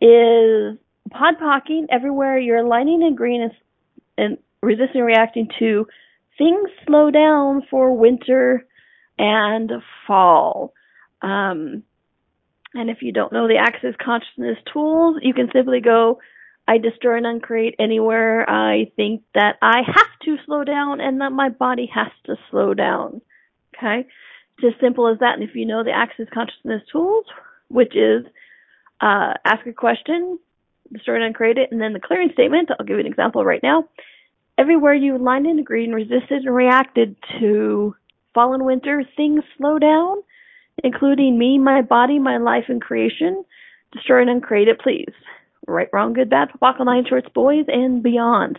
is 0.00 0.78
pod 1.10 1.38
pocking 1.38 1.86
everywhere 1.90 2.38
you're 2.38 2.64
lining 2.64 3.02
in 3.02 3.14
green 3.14 3.42
and, 3.42 3.52
and 4.16 4.38
resisting 4.62 5.02
reacting 5.02 5.48
to 5.58 5.86
things 6.38 6.70
slow 6.86 7.10
down 7.10 7.62
for 7.70 7.96
winter 7.96 8.66
and 9.18 9.70
fall. 10.06 10.72
Um, 11.22 11.82
and 12.72 12.88
if 12.88 13.02
you 13.02 13.12
don't 13.12 13.32
know 13.32 13.48
the 13.48 13.58
Access 13.58 13.94
Consciousness 14.02 14.58
tools, 14.72 15.16
you 15.22 15.34
can 15.34 15.50
simply 15.52 15.80
go 15.80 16.20
I 16.70 16.78
destroy 16.78 17.16
and 17.16 17.26
uncreate 17.26 17.74
anywhere 17.80 18.48
I 18.48 18.92
think 18.94 19.22
that 19.34 19.56
I 19.60 19.78
have 19.84 20.20
to 20.24 20.36
slow 20.46 20.62
down 20.62 21.00
and 21.00 21.20
that 21.20 21.32
my 21.32 21.48
body 21.48 21.90
has 21.92 22.12
to 22.26 22.36
slow 22.48 22.74
down. 22.74 23.22
Okay? 23.76 24.06
It's 24.56 24.76
as 24.76 24.80
simple 24.80 25.08
as 25.08 25.18
that. 25.18 25.34
And 25.34 25.42
if 25.42 25.56
you 25.56 25.66
know 25.66 25.82
the 25.82 25.90
Access 25.90 26.26
Consciousness 26.32 26.82
tools, 26.92 27.24
which 27.68 27.96
is 27.96 28.24
uh, 29.00 29.34
ask 29.44 29.66
a 29.66 29.72
question, 29.72 30.38
destroy 30.92 31.16
and 31.16 31.24
uncreate 31.24 31.58
it, 31.58 31.72
and 31.72 31.80
then 31.80 31.92
the 31.92 31.98
clearing 31.98 32.30
statement, 32.34 32.70
I'll 32.70 32.86
give 32.86 32.98
you 32.98 33.00
an 33.00 33.06
example 33.06 33.44
right 33.44 33.62
now. 33.64 33.88
Everywhere 34.60 34.94
you 34.94 35.16
aligned 35.16 35.46
and 35.46 35.58
agreed 35.58 35.86
and 35.86 35.94
resisted 35.94 36.44
and 36.44 36.54
reacted 36.54 37.16
to 37.40 37.96
fall 38.34 38.52
and 38.52 38.64
winter, 38.64 39.02
things 39.16 39.42
slow 39.56 39.78
down, 39.78 40.18
including 40.84 41.38
me, 41.38 41.58
my 41.58 41.82
body, 41.82 42.18
my 42.18 42.36
life, 42.36 42.64
and 42.68 42.80
creation. 42.80 43.44
Destroy 43.92 44.20
and 44.20 44.30
uncreate 44.30 44.68
it, 44.68 44.80
please 44.80 45.14
right, 45.70 45.88
wrong, 45.92 46.12
good, 46.12 46.30
bad, 46.30 46.48
Buckle 46.60 46.84
Nine 46.84 47.04
Shorts 47.08 47.28
Boys, 47.34 47.64
and 47.68 48.02
beyond. 48.02 48.58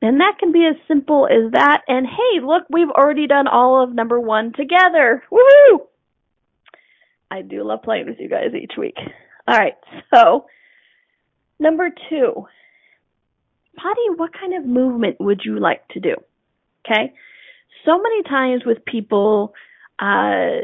And 0.00 0.20
that 0.20 0.36
can 0.38 0.52
be 0.52 0.66
as 0.66 0.76
simple 0.88 1.26
as 1.26 1.52
that. 1.52 1.82
And 1.88 2.06
hey, 2.06 2.40
look, 2.44 2.64
we've 2.68 2.90
already 2.90 3.26
done 3.26 3.46
all 3.46 3.82
of 3.82 3.94
number 3.94 4.18
one 4.18 4.52
together. 4.52 5.22
Woohoo! 5.30 5.86
I 7.30 7.42
do 7.42 7.64
love 7.64 7.82
playing 7.82 8.06
with 8.06 8.18
you 8.18 8.28
guys 8.28 8.54
each 8.60 8.72
week. 8.76 8.96
All 9.48 9.56
right, 9.56 9.74
so 10.12 10.46
number 11.58 11.88
two, 12.10 12.46
Potty, 13.76 14.16
what 14.16 14.32
kind 14.38 14.54
of 14.54 14.66
movement 14.66 15.16
would 15.20 15.42
you 15.44 15.58
like 15.58 15.86
to 15.88 16.00
do? 16.00 16.14
Okay, 16.84 17.12
so 17.84 17.98
many 17.98 18.22
times 18.24 18.62
with 18.66 18.84
people, 18.84 19.54
uh, 19.98 20.58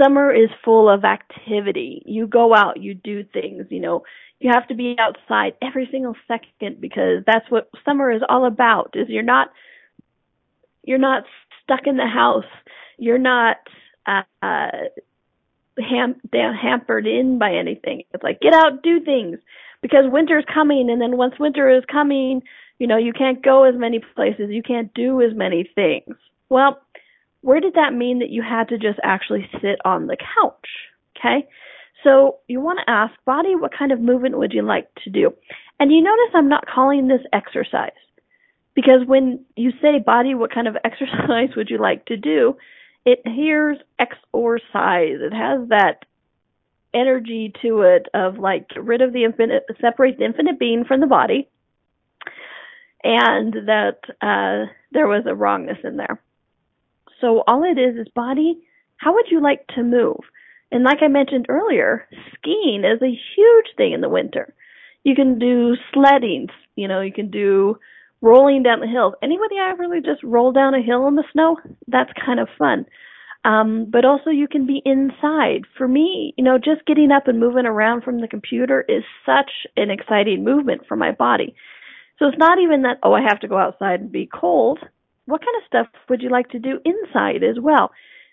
summer 0.00 0.32
is 0.32 0.48
full 0.64 0.88
of 0.88 1.04
activity. 1.04 2.02
You 2.06 2.26
go 2.26 2.54
out, 2.54 2.80
you 2.80 2.94
do 2.94 3.24
things, 3.24 3.66
you 3.70 3.80
know, 3.80 4.04
you 4.40 4.50
have 4.52 4.66
to 4.68 4.74
be 4.74 4.96
outside 4.98 5.52
every 5.62 5.88
single 5.90 6.16
second 6.26 6.80
because 6.80 7.22
that's 7.26 7.48
what 7.50 7.68
summer 7.84 8.10
is 8.10 8.22
all 8.28 8.46
about 8.46 8.94
is 8.94 9.08
you're 9.08 9.22
not 9.22 9.50
you're 10.82 10.98
not 10.98 11.24
stuck 11.62 11.86
in 11.86 11.98
the 11.98 12.06
house. 12.06 12.44
You're 12.98 13.18
not 13.18 13.58
uh, 14.06 14.22
uh 14.42 14.70
ham- 15.78 16.20
hampered 16.32 17.06
in 17.06 17.38
by 17.38 17.54
anything. 17.54 18.04
It's 18.14 18.22
like 18.22 18.40
get 18.40 18.54
out 18.54 18.82
do 18.82 19.00
things 19.00 19.38
because 19.82 20.04
winter's 20.06 20.44
coming 20.52 20.90
and 20.90 21.00
then 21.00 21.16
once 21.16 21.34
winter 21.38 21.68
is 21.68 21.84
coming 21.90 22.42
you 22.78 22.86
know 22.86 22.96
you 22.96 23.12
can't 23.12 23.42
go 23.42 23.64
as 23.64 23.74
many 23.76 24.00
places 24.14 24.50
you 24.50 24.62
can't 24.62 24.92
do 24.94 25.20
as 25.22 25.34
many 25.34 25.68
things 25.74 26.16
well 26.48 26.80
where 27.42 27.60
did 27.60 27.74
that 27.74 27.94
mean 27.94 28.18
that 28.18 28.30
you 28.30 28.42
had 28.42 28.68
to 28.68 28.78
just 28.78 28.98
actually 29.02 29.48
sit 29.60 29.78
on 29.84 30.06
the 30.06 30.16
couch 30.16 30.68
okay 31.16 31.46
so 32.02 32.38
you 32.48 32.60
want 32.60 32.78
to 32.80 32.90
ask, 32.90 33.12
body, 33.24 33.54
what 33.54 33.76
kind 33.76 33.92
of 33.92 34.00
movement 34.00 34.38
would 34.38 34.52
you 34.52 34.62
like 34.62 34.88
to 35.04 35.10
do? 35.10 35.32
And 35.78 35.92
you 35.92 36.02
notice 36.02 36.34
I'm 36.34 36.48
not 36.48 36.66
calling 36.66 37.08
this 37.08 37.20
exercise. 37.32 37.90
Because 38.74 39.06
when 39.06 39.44
you 39.56 39.72
say 39.82 39.98
body, 39.98 40.34
what 40.34 40.52
kind 40.52 40.68
of 40.68 40.76
exercise 40.84 41.50
would 41.56 41.70
you 41.70 41.78
like 41.78 42.06
to 42.06 42.16
do? 42.16 42.56
It 43.04 43.20
hears 43.26 43.78
exercise. 43.98 45.18
It 45.20 45.32
has 45.32 45.68
that 45.68 46.04
energy 46.94 47.52
to 47.62 47.82
it 47.82 48.06
of 48.14 48.38
like 48.38 48.68
get 48.68 48.84
rid 48.84 49.02
of 49.02 49.12
the 49.12 49.24
infinite, 49.24 49.64
separate 49.80 50.18
the 50.18 50.24
infinite 50.24 50.58
being 50.58 50.84
from 50.84 51.00
the 51.00 51.06
body, 51.06 51.48
and 53.02 53.52
that 53.66 53.98
uh, 54.20 54.70
there 54.92 55.08
was 55.08 55.24
a 55.26 55.34
wrongness 55.34 55.78
in 55.84 55.96
there. 55.96 56.20
So 57.20 57.42
all 57.46 57.64
it 57.64 57.78
is 57.78 57.96
is 57.96 58.08
body. 58.14 58.60
How 58.96 59.14
would 59.14 59.26
you 59.30 59.42
like 59.42 59.66
to 59.74 59.82
move? 59.82 60.20
And 60.72 60.84
like 60.84 60.98
I 61.02 61.08
mentioned 61.08 61.46
earlier, 61.48 62.06
skiing 62.34 62.84
is 62.84 63.02
a 63.02 63.18
huge 63.36 63.76
thing 63.76 63.92
in 63.92 64.00
the 64.00 64.08
winter. 64.08 64.54
You 65.02 65.14
can 65.14 65.38
do 65.38 65.76
sledding, 65.92 66.48
you 66.76 66.86
know, 66.86 67.00
you 67.00 67.12
can 67.12 67.30
do 67.30 67.78
rolling 68.20 68.62
down 68.62 68.80
the 68.80 68.86
hills. 68.86 69.14
Anybody 69.22 69.56
ever 69.58 69.80
really 69.80 70.00
just 70.00 70.22
roll 70.22 70.52
down 70.52 70.74
a 70.74 70.82
hill 70.82 71.08
in 71.08 71.16
the 71.16 71.24
snow? 71.32 71.56
That's 71.88 72.10
kind 72.24 72.38
of 72.38 72.48
fun. 72.58 72.86
Um, 73.42 73.86
but 73.90 74.04
also 74.04 74.30
you 74.30 74.48
can 74.48 74.66
be 74.66 74.82
inside. 74.84 75.62
For 75.78 75.88
me, 75.88 76.34
you 76.36 76.44
know, 76.44 76.58
just 76.58 76.84
getting 76.86 77.10
up 77.10 77.26
and 77.26 77.40
moving 77.40 77.64
around 77.66 78.02
from 78.02 78.20
the 78.20 78.28
computer 78.28 78.84
is 78.86 79.02
such 79.24 79.50
an 79.76 79.90
exciting 79.90 80.44
movement 80.44 80.82
for 80.86 80.96
my 80.96 81.12
body. 81.12 81.54
So 82.18 82.26
it's 82.28 82.38
not 82.38 82.58
even 82.58 82.82
that, 82.82 82.98
oh, 83.02 83.14
I 83.14 83.22
have 83.22 83.40
to 83.40 83.48
go 83.48 83.56
outside 83.56 84.00
and 84.00 84.12
be 84.12 84.28
cold. 84.32 84.78
What 85.24 85.40
kind 85.40 85.56
of 85.56 85.66
stuff 85.66 86.02
would 86.10 86.20
you 86.20 86.28
like 86.28 86.50
to 86.50 86.58
do 86.58 86.80
inside 86.84 87.42
as 87.42 87.56
well? 87.58 87.92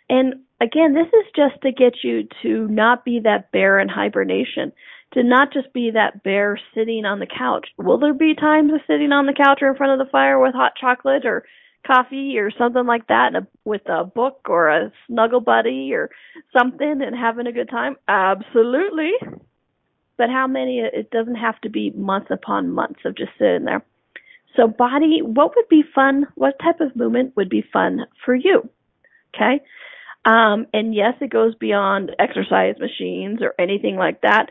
And 0.10 0.42
again, 0.60 0.94
this 0.94 1.08
is 1.08 1.32
just 1.36 1.62
to 1.62 1.72
get 1.72 2.04
you 2.04 2.28
to 2.42 2.68
not 2.68 3.06
be 3.06 3.22
that 3.24 3.52
bear 3.52 3.80
in 3.80 3.88
hibernation. 3.88 4.74
to 5.14 5.24
not 5.24 5.54
just 5.54 5.72
be 5.74 5.92
that 5.92 6.24
bear 6.24 6.60
sitting 6.76 7.06
on 7.06 7.20
the 7.20 7.28
couch. 7.28 7.68
Will 7.78 7.98
there 7.98 8.14
be 8.14 8.36
times 8.36 8.74
of 8.74 8.82
sitting 8.88 9.12
on 9.12 9.26
the 9.26 9.34
couch 9.34 9.60
or 9.62 9.70
in 9.70 9.76
front 9.76 10.00
of 10.00 10.06
the 10.06 10.12
fire 10.12 10.40
with 10.40 10.54
hot 10.54 10.74
chocolate 10.80 11.26
or 11.26 11.46
coffee 11.88 12.38
or 12.38 12.52
something 12.52 12.86
like 12.86 13.08
that 13.08 13.36
a, 13.36 13.48
with 13.64 13.88
a 13.88 14.04
book 14.04 14.42
or 14.50 14.68
a 14.70 14.92
snuggle 15.08 15.40
buddy 15.40 15.94
or 15.94 16.10
something 16.58 17.02
and 17.02 17.16
having 17.16 17.48
a 17.48 17.52
good 17.52 17.70
time? 17.70 17.96
Absolutely. 18.08 19.12
But 20.18 20.30
how 20.30 20.48
many? 20.48 20.80
It 20.80 21.12
doesn't 21.12 21.36
have 21.36 21.60
to 21.62 21.70
be 21.70 21.92
months 21.92 22.30
upon 22.32 22.72
months 22.72 23.00
of 23.06 23.16
just 23.16 23.32
sitting 23.38 23.66
there. 23.66 23.84
So, 24.56 24.68
body, 24.68 25.22
what 25.22 25.56
would 25.56 25.70
be 25.70 25.84
fun? 25.94 26.26
What 26.36 26.60
type 26.60 26.82
of 26.82 26.96
movement 26.96 27.34
would 27.36 27.50
be 27.50 27.64
fun 27.72 28.08
for 28.26 28.34
you? 28.36 28.68
Okay. 29.36 29.62
Um, 30.26 30.66
and 30.74 30.94
yes, 30.94 31.14
it 31.22 31.30
goes 31.30 31.56
beyond 31.56 32.16
exercise 32.20 32.76
machines 32.80 33.40
or 33.42 33.54
anything 33.60 33.96
like 33.96 34.22
that. 34.22 34.50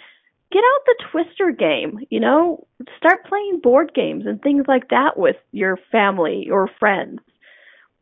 Get 0.53 0.63
out 0.63 0.81
the 0.87 1.05
Twister 1.11 1.51
game, 1.51 1.99
you 2.09 2.21
know, 2.21 2.67
start 2.99 3.27
playing 3.27 3.61
board 3.63 3.93
games 3.95 4.25
and 4.27 4.41
things 4.41 4.65
like 4.69 4.89
that 4.91 5.17
with 5.17 5.37
your 5.53 5.79
family 5.91 6.49
or 6.51 6.71
friends. 6.79 7.21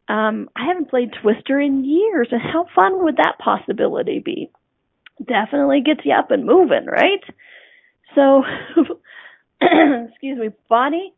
Um, 0.09 0.51
I 0.55 0.67
haven't 0.67 0.91
played 0.91 1.15
Twister 1.23 1.59
in 1.59 1.85
years, 1.85 2.29
and 2.31 2.43
how 2.43 2.67
fun 2.75 3.03
would 3.05 3.17
that 3.17 3.39
possibility 3.43 4.19
be? 4.19 4.51
Definitely 5.25 5.81
gets 5.81 6.01
you 6.05 6.13
up 6.13 6.31
and 6.31 6.45
moving, 6.45 6.85
right? 6.87 7.25
So, 8.15 8.43
excuse 9.63 10.39
me, 10.39 10.51
bonnie 10.69 11.15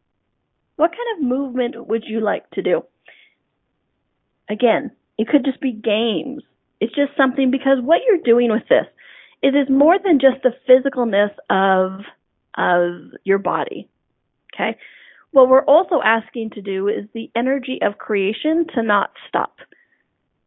what 0.77 0.91
kind 0.91 1.19
of 1.19 1.27
movement 1.27 1.87
would 1.89 2.05
you 2.07 2.21
like 2.21 2.49
to 2.51 2.63
do? 2.63 2.83
Again, 4.49 4.93
it 5.19 5.27
could 5.29 5.45
just 5.45 5.61
be 5.61 5.73
games. 5.73 6.43
It's 6.81 6.95
just 6.95 7.17
something 7.17 7.51
because 7.51 7.79
what 7.81 8.03
you're 8.07 8.23
doing 8.23 8.51
with 8.51 8.69
this 8.69 8.87
is 9.47 9.55
is 9.55 9.71
more 9.71 9.97
than 10.03 10.19
just 10.19 10.43
the 10.43 10.55
physicalness 10.69 11.31
of 11.51 12.01
of 12.57 13.13
your 13.25 13.39
body. 13.39 13.89
Okay? 14.55 14.77
What 15.33 15.49
we're 15.49 15.65
also 15.65 16.01
asking 16.03 16.51
to 16.51 16.63
do 16.63 16.89
is 16.89 17.05
the 17.13 17.31
energy 17.37 17.79
of 17.83 17.99
creation 17.99 18.67
to 18.75 18.83
not 18.83 19.11
stop. 19.29 19.57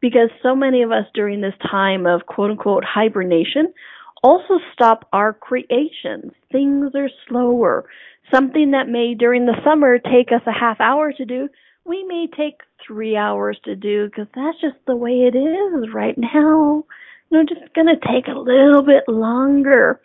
Because 0.02 0.30
so 0.41 0.56
many 0.56 0.82
of 0.82 0.91
us 0.91 1.06
during 1.14 1.41
this 1.41 1.54
time 1.70 2.06
of 2.06 2.26
quote 2.26 2.52
unquote 2.52 2.84
hibernation 2.86 3.74
also 4.24 4.60
stop 4.74 5.08
our 5.14 5.34
creations. 5.34 6.32
Things 6.52 6.91
are 6.95 7.10
slower. 7.28 7.86
Something 8.34 8.72
that 8.72 8.88
may 8.88 9.14
during 9.14 9.45
the 9.45 9.60
summer 9.64 9.97
take 9.97 10.32
us 10.32 10.41
a 10.45 10.52
half 10.52 10.80
hour 10.80 11.14
to 11.14 11.26
do, 11.26 11.50
we 11.86 12.04
may 12.04 12.28
take 12.36 12.62
three 12.86 13.16
hours 13.16 13.60
to 13.66 13.76
do 13.76 14.06
because 14.06 14.28
that's 14.36 14.60
just 14.62 14.78
the 14.88 14.95
way 14.95 15.30
it 15.32 15.38
is 15.38 15.93
right 15.93 16.18
now. 16.18 16.86
Know, 17.32 17.44
just 17.44 17.74
gonna 17.76 17.96
take 17.96 18.28
a 18.28 18.40
little 18.40 18.82
bit 18.82 19.04
longer. 19.08 20.02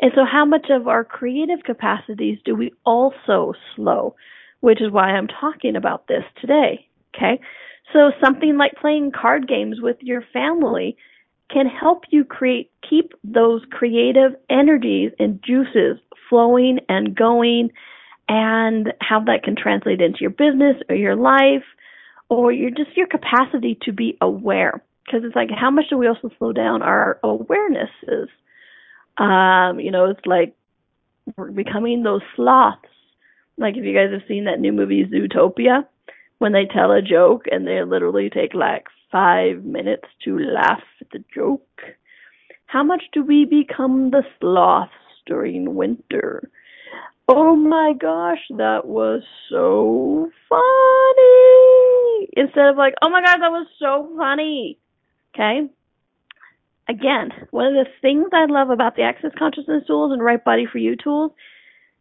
And 0.00 0.12
so 0.14 0.24
how 0.24 0.44
much 0.44 0.66
of 0.70 0.88
our 0.88 1.04
creative 1.04 1.62
capacities 1.64 2.38
do 2.44 2.54
we 2.54 2.72
also 2.84 3.54
slow? 3.74 4.14
Which 4.60 4.80
is 4.80 4.90
why 4.90 5.10
I'm 5.10 5.28
talking 5.28 5.76
about 5.76 6.06
this 6.06 6.24
today. 6.40 6.88
Okay. 7.14 7.40
So 7.92 8.10
something 8.22 8.56
like 8.56 8.72
playing 8.80 9.12
card 9.12 9.46
games 9.48 9.80
with 9.80 9.96
your 10.00 10.22
family 10.32 10.96
can 11.50 11.66
help 11.66 12.04
you 12.10 12.24
create, 12.24 12.70
keep 12.88 13.12
those 13.22 13.62
creative 13.70 14.32
energies 14.50 15.12
and 15.18 15.40
juices 15.42 15.98
flowing 16.28 16.80
and 16.88 17.14
going 17.14 17.70
and 18.28 18.92
how 19.00 19.20
that 19.20 19.44
can 19.44 19.54
translate 19.56 20.00
into 20.00 20.18
your 20.20 20.30
business 20.30 20.76
or 20.88 20.96
your 20.96 21.14
life 21.14 21.62
or 22.28 22.50
your 22.50 22.70
just 22.70 22.96
your 22.96 23.06
capacity 23.06 23.78
to 23.82 23.92
be 23.92 24.18
aware 24.20 24.82
because 25.06 25.22
it's 25.24 25.36
like 25.36 25.50
how 25.50 25.70
much 25.70 25.86
do 25.90 25.96
we 25.96 26.06
also 26.06 26.30
slow 26.38 26.52
down 26.52 26.82
our 26.82 27.18
awarenesses 27.24 28.28
um 29.18 29.80
you 29.80 29.90
know 29.90 30.06
it's 30.10 30.26
like 30.26 30.54
we're 31.36 31.50
becoming 31.50 32.02
those 32.02 32.22
sloths 32.34 32.88
like 33.56 33.76
if 33.76 33.84
you 33.84 33.94
guys 33.94 34.12
have 34.12 34.26
seen 34.28 34.44
that 34.44 34.60
new 34.60 34.72
movie 34.72 35.04
zootopia 35.04 35.86
when 36.38 36.52
they 36.52 36.66
tell 36.66 36.92
a 36.92 37.00
joke 37.00 37.44
and 37.50 37.66
they 37.66 37.82
literally 37.82 38.28
take 38.28 38.52
like 38.52 38.86
five 39.10 39.64
minutes 39.64 40.08
to 40.24 40.38
laugh 40.38 40.82
at 41.00 41.08
the 41.12 41.24
joke 41.34 41.80
how 42.66 42.82
much 42.82 43.02
do 43.12 43.22
we 43.22 43.44
become 43.44 44.10
the 44.10 44.22
sloths 44.40 44.92
during 45.26 45.74
winter 45.74 46.50
Oh 47.28 47.56
my 47.56 47.92
gosh, 48.00 48.38
that 48.50 48.86
was 48.86 49.22
so 49.50 50.30
funny. 50.48 52.28
Instead 52.36 52.68
of 52.68 52.76
like, 52.76 52.94
oh 53.02 53.10
my 53.10 53.20
god, 53.20 53.38
that 53.38 53.50
was 53.50 53.66
so 53.80 54.08
funny. 54.16 54.78
Okay? 55.36 55.68
Again, 56.88 57.30
one 57.50 57.66
of 57.66 57.74
the 57.74 57.90
things 58.00 58.26
I 58.32 58.46
love 58.46 58.70
about 58.70 58.96
the 58.96 59.02
Access 59.02 59.32
Consciousness 59.38 59.84
tools 59.86 60.12
and 60.12 60.22
Right 60.22 60.42
Body 60.42 60.66
for 60.70 60.78
You 60.78 60.96
tools 60.96 61.32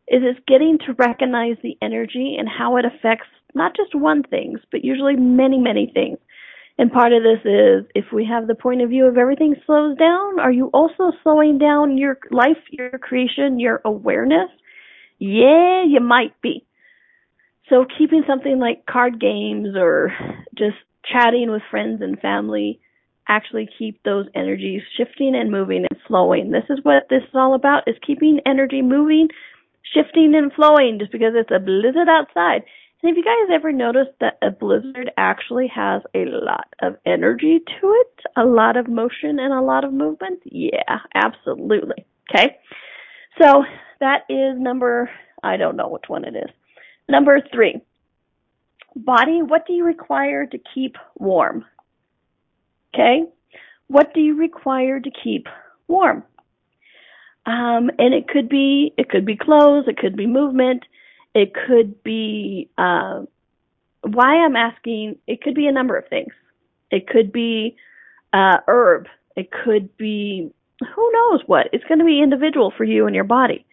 is 0.08 0.22
it's 0.24 0.40
getting 0.48 0.78
to 0.86 0.94
recognize 0.94 1.58
the 1.62 1.78
energy 1.82 2.38
and 2.40 2.48
how 2.48 2.78
it 2.78 2.86
affects 2.86 3.28
not 3.54 3.76
just 3.76 3.96
one 3.96 4.24
things, 4.24 4.60
but 4.72 4.86
usually 4.86 5.16
many, 5.16 5.58
many 5.58 5.92
things. 5.92 6.18
And 6.78 6.92
part 6.92 7.14
of 7.14 7.24
this 7.24 7.40
is 7.46 7.86
if 7.96 8.06
we 8.14 8.26
have 8.26 8.48
the 8.48 8.56
point 8.56 8.82
of 8.82 8.90
view 8.90 9.06
of 9.06 9.18
everything 9.18 9.56
slows 9.66 9.98
down, 9.98 10.40
are 10.40 10.52
you 10.52 10.70
also 10.74 11.12
slowing 11.24 11.58
down 11.58 11.98
your 11.98 12.20
life, 12.32 12.58
your 12.70 12.92
creation, 13.00 13.60
your 13.60 13.82
awareness? 13.84 14.50
Yeah, 15.18 15.84
you 15.88 16.00
might 16.02 16.40
be. 16.42 16.66
So 17.70 17.86
keeping 17.98 18.24
something 18.28 18.60
like 18.60 18.86
card 18.86 19.20
games 19.20 19.70
or 19.76 20.12
just 20.56 20.76
chatting 21.12 21.50
with 21.50 21.64
friends 21.72 22.02
and 22.02 22.20
family 22.20 22.80
actually 23.28 23.70
keep 23.78 24.02
those 24.04 24.28
energies 24.36 24.82
shifting 24.98 25.36
and 25.36 25.52
moving 25.52 25.86
and 25.90 26.02
flowing. 26.08 26.52
This 26.52 26.66
is 26.70 26.80
what 26.84 27.08
this 27.10 27.24
is 27.24 27.36
all 27.36 27.56
about 27.56 27.88
is 27.88 27.96
keeping 28.06 28.40
energy 28.46 28.82
moving, 28.82 29.30
shifting 29.94 30.34
and 30.36 30.52
flowing 30.54 31.00
just 31.00 31.12
because 31.12 31.34
it's 31.36 31.52
a 31.52 31.60
blizzard 31.60 32.08
outside. 32.10 32.64
And 33.02 33.12
if 33.12 33.18
you 33.18 33.24
guys 33.24 33.54
ever 33.56 33.72
noticed 33.72 34.18
that 34.20 34.40
a 34.42 34.50
blizzard 34.50 35.12
actually 35.16 35.68
has 35.68 36.02
a 36.16 36.26
lot 36.26 36.74
of 36.82 36.96
energy 37.06 37.60
to 37.60 37.92
it? 37.92 38.20
A 38.36 38.46
lot 38.46 38.78
of 38.78 38.88
motion 38.88 39.38
and 39.38 39.54
a 39.54 39.62
lot 39.62 39.84
of 39.84 39.94
movement? 39.94 40.40
Yeah, 40.44 41.00
absolutely. 41.14 42.06
Okay. 42.34 42.58
So 43.40 43.64
that 44.00 44.24
is 44.28 44.60
number, 44.60 45.10
I 45.44 45.58
don't 45.58 45.76
know 45.76 45.88
which 45.88 46.06
one 46.08 46.26
it 46.26 46.36
is. 46.36 46.50
Number 47.08 47.40
three, 47.54 47.80
body, 48.96 49.42
what 49.44 49.68
do 49.68 49.74
you 49.74 49.84
require 49.84 50.48
to 50.48 50.58
keep 50.74 50.96
warm? 51.20 51.66
Okay? 52.96 53.24
What 53.88 54.14
do 54.14 54.22
you 54.22 54.36
require 54.36 55.00
to 55.00 55.12
keep 55.12 55.48
warm? 55.88 56.24
Um, 57.46 57.92
and 58.00 58.14
it 58.14 58.28
could 58.28 58.50
be, 58.50 58.94
it 58.98 59.10
could 59.10 59.26
be 59.26 59.38
clothes, 59.38 59.86
it 59.88 59.98
could 59.98 60.16
be 60.16 60.26
movement, 60.26 60.84
it 61.36 61.54
could 61.54 62.02
be, 62.02 62.70
uh, 62.78 63.24
why 64.02 64.38
I'm 64.38 64.56
asking, 64.56 65.18
it 65.28 65.42
could 65.42 65.54
be 65.54 65.68
a 65.68 65.72
number 65.72 65.98
of 65.98 66.08
things. 66.08 66.34
It 66.90 67.08
could 67.08 67.32
be, 67.32 67.76
uh, 68.34 68.58
herb. 68.68 69.08
It 69.36 69.50
could 69.52 69.96
be, 69.98 70.52
who 70.96 71.12
knows 71.12 71.42
what. 71.46 71.68
It's 71.74 71.84
going 71.86 72.00
to 72.00 72.06
be 72.06 72.22
individual 72.22 72.74
for 72.76 72.84
you 72.86 73.06
and 73.06 73.14
your 73.14 73.26
body. 73.26 73.66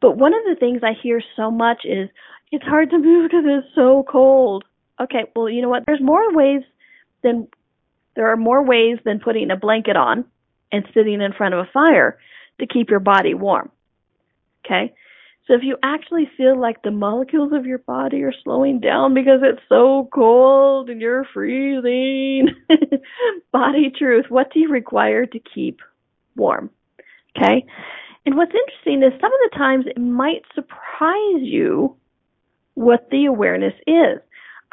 But 0.00 0.16
one 0.16 0.34
of 0.34 0.42
the 0.44 0.56
things 0.58 0.82
I 0.82 0.92
hear 1.00 1.22
so 1.36 1.50
much 1.50 1.84
is 1.84 2.08
it's 2.50 2.64
hard 2.64 2.90
to 2.90 2.98
move 3.02 3.30
because 3.30 3.44
it's 3.46 3.74
so 3.74 4.04
cold. 4.08 4.64
Okay, 5.00 5.24
well, 5.36 5.48
you 5.48 5.62
know 5.62 5.68
what? 5.68 5.84
There's 5.86 6.00
more 6.00 6.34
ways 6.34 6.62
than 7.22 7.48
there 8.16 8.30
are 8.32 8.36
more 8.36 8.64
ways 8.64 8.98
than 9.04 9.20
putting 9.20 9.50
a 9.50 9.56
blanket 9.56 9.96
on 9.96 10.24
and 10.72 10.84
sitting 10.94 11.20
in 11.20 11.32
front 11.32 11.54
of 11.54 11.60
a 11.60 11.70
fire 11.72 12.18
to 12.60 12.66
keep 12.66 12.90
your 12.90 13.00
body 13.00 13.34
warm. 13.34 13.70
Okay? 14.64 14.94
So 15.46 15.52
if 15.52 15.60
you 15.62 15.76
actually 15.82 16.28
feel 16.38 16.58
like 16.58 16.82
the 16.82 16.90
molecules 16.90 17.52
of 17.52 17.66
your 17.66 17.78
body 17.78 18.22
are 18.22 18.32
slowing 18.44 18.80
down 18.80 19.12
because 19.12 19.40
it's 19.42 19.60
so 19.68 20.08
cold 20.12 20.88
and 20.88 21.02
you're 21.02 21.26
freezing, 21.34 22.48
body 23.52 23.92
truth, 23.96 24.26
what 24.30 24.52
do 24.52 24.60
you 24.60 24.70
require 24.70 25.26
to 25.26 25.38
keep 25.54 25.80
warm? 26.34 26.70
Okay? 27.36 27.66
And 28.24 28.36
what's 28.36 28.52
interesting 28.54 29.02
is 29.02 29.20
some 29.20 29.32
of 29.32 29.50
the 29.50 29.56
times 29.58 29.84
it 29.86 30.00
might 30.00 30.42
surprise 30.54 31.42
you 31.42 31.96
what 32.72 33.08
the 33.10 33.26
awareness 33.26 33.74
is. 33.86 34.20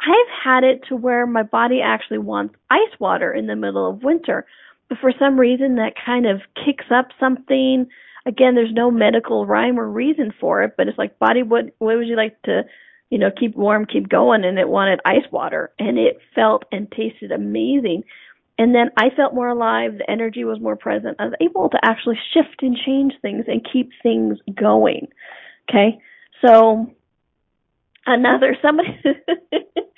I've 0.02 0.44
had 0.44 0.64
it 0.64 0.82
to 0.88 0.96
where 0.96 1.26
my 1.26 1.42
body 1.42 1.80
actually 1.80 2.18
wants 2.18 2.54
ice 2.70 2.98
water 2.98 3.32
in 3.32 3.46
the 3.46 3.56
middle 3.56 3.88
of 3.88 4.02
winter, 4.02 4.46
but 4.88 4.98
for 4.98 5.12
some 5.16 5.38
reason 5.38 5.76
that 5.76 5.94
kind 6.04 6.26
of 6.26 6.40
kicks 6.64 6.86
up 6.90 7.08
something. 7.20 7.86
Again, 8.26 8.54
there's 8.54 8.72
no 8.72 8.90
medical 8.90 9.46
rhyme 9.46 9.78
or 9.78 9.88
reason 9.88 10.32
for 10.40 10.62
it, 10.62 10.74
but 10.76 10.88
it's 10.88 10.98
like 10.98 11.18
body, 11.18 11.42
what 11.42 11.66
what 11.78 11.96
would 11.96 12.06
you 12.06 12.16
like 12.16 12.40
to, 12.42 12.62
you 13.10 13.18
know, 13.18 13.30
keep 13.30 13.56
warm, 13.56 13.86
keep 13.86 14.08
going, 14.08 14.44
and 14.44 14.58
it 14.58 14.68
wanted 14.68 15.00
ice 15.04 15.30
water, 15.30 15.72
and 15.78 15.98
it 15.98 16.18
felt 16.34 16.64
and 16.72 16.90
tasted 16.90 17.30
amazing. 17.30 18.02
And 18.58 18.74
then 18.74 18.90
I 18.96 19.10
felt 19.16 19.34
more 19.34 19.48
alive. 19.48 19.98
The 19.98 20.10
energy 20.10 20.44
was 20.44 20.60
more 20.60 20.76
present. 20.76 21.16
I 21.18 21.24
was 21.24 21.34
able 21.40 21.68
to 21.70 21.78
actually 21.82 22.18
shift 22.32 22.62
and 22.62 22.76
change 22.76 23.14
things 23.22 23.44
and 23.48 23.66
keep 23.72 23.90
things 24.02 24.38
going. 24.54 25.08
Okay. 25.68 25.98
So 26.44 26.92
another 28.06 28.56
somebody. 28.60 29.00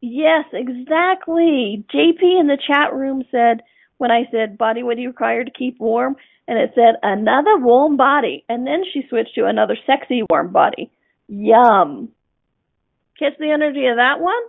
yes, 0.00 0.44
exactly. 0.52 1.84
JP 1.92 2.40
in 2.40 2.46
the 2.46 2.58
chat 2.66 2.92
room 2.92 3.24
said, 3.30 3.62
when 3.98 4.10
I 4.10 4.24
said, 4.30 4.56
Body, 4.56 4.82
what 4.82 4.96
do 4.96 5.02
you 5.02 5.08
require 5.08 5.44
to 5.44 5.50
keep 5.50 5.78
warm? 5.78 6.16
And 6.48 6.58
it 6.58 6.72
said, 6.74 6.96
Another 7.02 7.58
warm 7.58 7.98
body. 7.98 8.44
And 8.48 8.66
then 8.66 8.82
she 8.92 9.02
switched 9.08 9.34
to 9.34 9.44
another 9.44 9.76
sexy 9.86 10.22
warm 10.30 10.52
body. 10.52 10.90
Yum. 11.28 12.08
Catch 13.18 13.34
the 13.38 13.50
energy 13.50 13.86
of 13.86 13.96
that 13.96 14.20
one? 14.20 14.42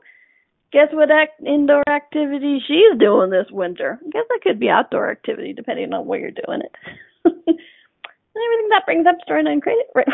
Guess 0.72 0.88
what 0.94 1.12
act- 1.12 1.44
indoor 1.46 1.84
activity 1.90 2.60
she's 2.66 2.98
doing 2.98 3.30
this 3.30 3.48
winter? 3.52 4.00
I 4.02 4.10
guess 4.10 4.24
that 4.30 4.40
could 4.42 4.58
be 4.60 4.70
outdoor 4.70 5.12
activity 5.12 5.52
depending 5.52 5.92
on 5.92 6.06
where 6.06 6.20
you're 6.20 6.32
doing 6.32 6.62
it. 6.62 6.72
and 7.26 7.36
everything 7.36 8.70
that 8.70 8.86
brings 8.86 9.06
up 9.06 9.18
story 9.24 9.44
nine 9.44 9.60
credit. 9.60 9.88
Right, 9.94 10.08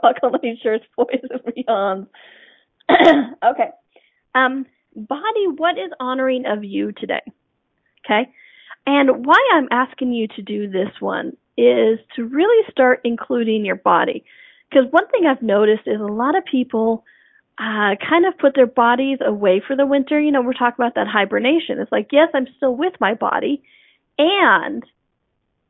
Buckle 0.00 0.38
shirts, 0.62 0.84
boys 0.96 1.20
and 1.28 1.40
beyonds. 1.42 2.06
okay. 3.44 3.70
Um, 4.34 4.66
body, 4.94 5.46
what 5.56 5.78
is 5.78 5.90
honoring 6.00 6.46
of 6.46 6.64
you 6.64 6.92
today? 6.92 7.22
Okay. 8.04 8.30
And 8.86 9.24
why 9.24 9.36
I'm 9.54 9.68
asking 9.70 10.12
you 10.12 10.28
to 10.28 10.42
do 10.42 10.68
this 10.68 10.90
one 11.00 11.36
is 11.56 11.98
to 12.16 12.24
really 12.24 12.62
start 12.70 13.00
including 13.04 13.64
your 13.64 13.76
body. 13.76 14.24
Because 14.68 14.90
one 14.90 15.08
thing 15.08 15.26
I've 15.26 15.42
noticed 15.42 15.86
is 15.86 16.00
a 16.00 16.04
lot 16.04 16.36
of 16.36 16.44
people 16.44 17.04
uh, 17.58 17.94
kind 18.08 18.26
of 18.26 18.36
put 18.38 18.54
their 18.54 18.66
bodies 18.66 19.18
away 19.24 19.62
for 19.64 19.76
the 19.76 19.86
winter. 19.86 20.20
You 20.20 20.32
know, 20.32 20.42
we're 20.42 20.52
talking 20.52 20.76
about 20.78 20.96
that 20.96 21.06
hibernation. 21.06 21.78
It's 21.78 21.92
like, 21.92 22.08
yes, 22.10 22.28
I'm 22.34 22.48
still 22.56 22.74
with 22.74 22.94
my 23.00 23.14
body, 23.14 23.62
and 24.18 24.82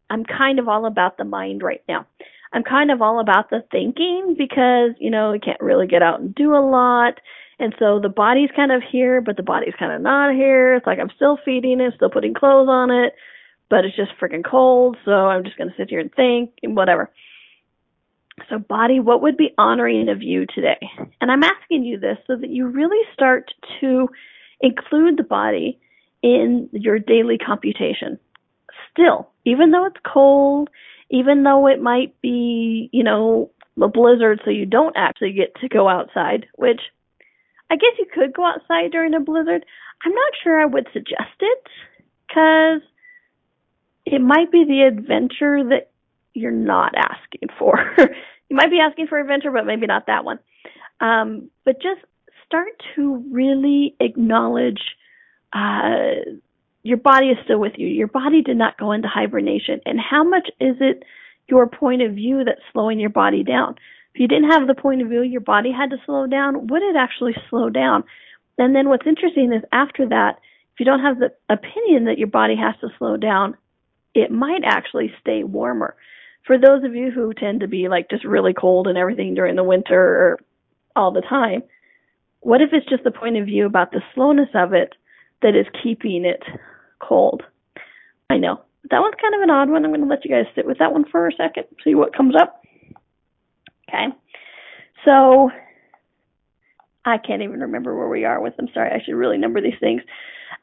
I'm 0.09 0.25
kind 0.25 0.59
of 0.59 0.69
all 0.69 0.87
about 0.87 1.19
the 1.19 1.25
mind 1.25 1.63
right 1.63 1.83
now. 1.89 2.07
I'm 2.53 2.63
kind 2.63 2.91
of 2.91 3.03
all 3.03 3.21
about 3.21 3.51
the 3.51 3.65
thinking 3.71 4.37
because, 4.39 4.93
you 4.99 5.11
know, 5.11 5.33
we 5.33 5.41
can't 5.41 5.61
really 5.61 5.87
get 5.87 6.03
out 6.03 6.21
and 6.21 6.35
do 6.35 6.55
a 6.55 6.65
lot. 6.65 7.21
And 7.59 7.75
so 7.79 8.01
the 8.01 8.09
body's 8.09 8.51
kind 8.55 8.73
of 8.73 8.83
here, 8.83 9.21
but 9.21 9.37
the 9.37 9.43
body's 9.43 9.75
kind 9.79 9.93
of 9.93 10.01
not 10.01 10.35
here. 10.35 10.75
It's 10.75 10.87
like 10.87 10.99
I'm 10.99 11.11
still 11.15 11.39
feeding 11.45 11.81
it, 11.81 11.95
still 11.97 12.11
putting 12.11 12.35
clothes 12.35 12.69
on 12.69 12.91
it, 12.91 13.15
but 13.71 13.85
it's 13.85 13.97
just 13.97 14.13
freaking 14.21 14.45
cold. 14.45 14.97
So 15.05 15.13
I'm 15.13 15.45
just 15.45 15.57
going 15.57 15.71
to 15.71 15.77
sit 15.77 15.91
here 15.91 16.01
and 16.01 16.13
think 16.15 16.51
and 16.63 16.77
whatever. 16.77 17.11
So, 18.51 18.59
body, 18.59 18.99
what 18.99 19.23
would 19.23 19.37
be 19.37 19.55
honoring 19.57 20.09
of 20.09 20.21
you 20.21 20.45
today? 20.53 20.81
And 21.21 21.31
I'm 21.31 21.45
asking 21.45 21.85
you 21.85 22.01
this 22.01 22.19
so 22.27 22.37
that 22.37 22.51
you 22.51 22.67
really 22.67 23.03
start 23.13 23.53
to 23.81 24.09
include 24.61 25.17
the 25.17 25.23
body 25.23 25.79
in 26.23 26.69
your 26.73 26.99
daily 26.99 27.39
computation. 27.39 28.19
Still, 28.91 29.29
even 29.45 29.71
though 29.71 29.87
it's 29.87 30.01
cold, 30.05 30.69
even 31.11 31.45
though 31.45 31.69
it 31.69 31.81
might 31.81 32.21
be, 32.23 32.89
you 32.93 33.05
know, 33.05 33.51
a 33.81 33.89
blizzard, 33.89 34.41
so 34.45 34.51
you 34.51 34.67
don't 34.67 34.97
actually 34.97 35.33
get 35.33 35.55
to 35.61 35.69
go 35.69 35.89
outside, 35.89 36.47
which 36.57 36.81
I 37.75 37.77
guess 37.77 37.99
you 37.99 38.07
could 38.15 38.33
go 38.33 38.47
outside 38.47 38.93
during 38.93 39.15
a 39.15 39.21
blizzard. 39.21 39.67
I'm 40.05 40.13
not 40.13 40.33
sure 40.45 40.61
I 40.61 40.65
would 40.65 40.87
suggest 40.93 41.41
it 41.41 41.59
because 42.29 42.83
it 44.07 44.21
might 44.21 44.53
be 44.53 44.65
the 44.65 44.83
adventure 44.83 45.65
that 45.71 45.91
you're 46.35 46.53
not 46.53 46.95
asking 46.95 47.49
for. 47.59 47.75
you 47.99 48.57
might 48.57 48.71
be 48.71 48.79
asking 48.79 49.09
for 49.09 49.19
adventure, 49.19 49.51
but 49.51 49.67
maybe 49.67 49.87
not 49.89 50.07
that 50.07 50.25
one. 50.25 50.39
Um, 51.01 51.51
but 51.65 51.83
just 51.83 52.01
start 52.47 52.81
to 52.95 53.25
really 53.33 53.97
acknowledge 53.99 54.81
uh, 55.53 56.31
your 56.85 56.99
body 56.99 57.31
is 57.31 57.39
still 57.43 57.59
with 57.59 57.73
you. 57.77 57.89
Your 57.89 58.07
body 58.07 58.43
did 58.43 58.57
not 58.57 58.79
go 58.79 58.93
into 58.93 59.09
hibernation. 59.09 59.81
And 59.85 59.99
how 59.99 60.23
much 60.23 60.47
is 60.61 60.77
it 60.79 61.03
your 61.49 61.67
point 61.67 62.03
of 62.03 62.13
view 62.13 62.45
that's 62.45 62.61
slowing 62.73 63.01
your 63.01 63.11
body 63.11 63.43
down? 63.43 63.75
If 64.15 64.21
you 64.21 64.29
didn't 64.29 64.51
have 64.51 64.67
the 64.67 64.75
point 64.75 65.03
of 65.03 65.09
view 65.09 65.23
your 65.23 65.41
body 65.41 65.73
had 65.73 65.91
to 65.91 65.97
slow 66.07 66.27
down, 66.27 66.69
would 66.69 66.83
it 66.83 66.97
actually 66.97 67.35
slow 67.51 67.69
down? 67.69 68.05
And 68.59 68.75
then 68.75 68.89
what's 68.89 69.07
interesting 69.07 69.53
is 69.53 69.63
after 69.73 70.09
that, 70.09 70.39
if 70.73 70.81
you 70.81 70.87
don't 70.87 71.01
have 71.01 71.19
the 71.19 71.33
opinion 71.49 72.05
that 72.05 72.19
your 72.19 72.29
body 72.29 72.57
has 72.57 72.75
to 72.81 72.97
slow 72.99 73.17
down, 73.17 73.57
it 74.15 74.31
might 74.31 74.63
actually 74.65 75.13
stay 75.21 75.43
warmer 75.43 75.97
for 76.47 76.59
those 76.59 76.85
of 76.85 76.95
you 76.95 77.11
who 77.11 77.33
tend 77.33 77.61
to 77.61 77.69
be 77.69 77.89
like 77.89 78.11
just 78.11 78.25
really 78.25 78.53
cold 78.53 78.87
and 78.87 78.99
everything 78.99 79.35
during 79.35 79.57
the 79.57 79.65
winter 79.65 79.99
or 79.99 80.41
all 80.95 81.11
the 81.11 81.23
time, 81.23 81.63
what 82.41 82.61
if 82.61 82.71
it's 82.73 82.89
just 82.89 83.05
the 83.05 83.11
point 83.11 83.37
of 83.37 83.47
view 83.47 83.67
about 83.67 83.91
the 83.91 84.03
slowness 84.15 84.51
of 84.55 84.75
it 84.75 84.95
that 85.43 85.57
is 85.57 85.67
keeping 85.83 86.25
it 86.25 86.43
cold? 87.01 87.43
I 88.29 88.37
know. 88.37 88.61
That 88.91 89.01
one's 89.01 89.15
kind 89.21 89.35
of 89.35 89.41
an 89.41 89.51
odd 89.51 89.71
one. 89.71 89.85
I'm 89.85 89.91
going 89.91 90.03
to 90.03 90.07
let 90.07 90.25
you 90.25 90.31
guys 90.31 90.45
sit 90.55 90.67
with 90.67 90.79
that 90.79 90.93
one 90.93 91.07
for 91.11 91.27
a 91.27 91.33
second, 91.33 91.65
see 91.83 91.95
what 91.95 92.15
comes 92.15 92.35
up. 92.37 92.64
Okay. 93.89 94.07
So 95.05 95.51
I 97.05 97.19
can't 97.19 97.43
even 97.43 97.61
remember 97.61 97.97
where 97.97 98.09
we 98.09 98.25
are 98.25 98.41
with 98.41 98.57
them. 98.57 98.69
Sorry, 98.73 98.91
I 98.91 99.05
should 99.05 99.15
really 99.15 99.39
number 99.39 99.61
these 99.61 99.79
things. 99.79 100.03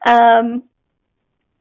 Um, 0.04 0.64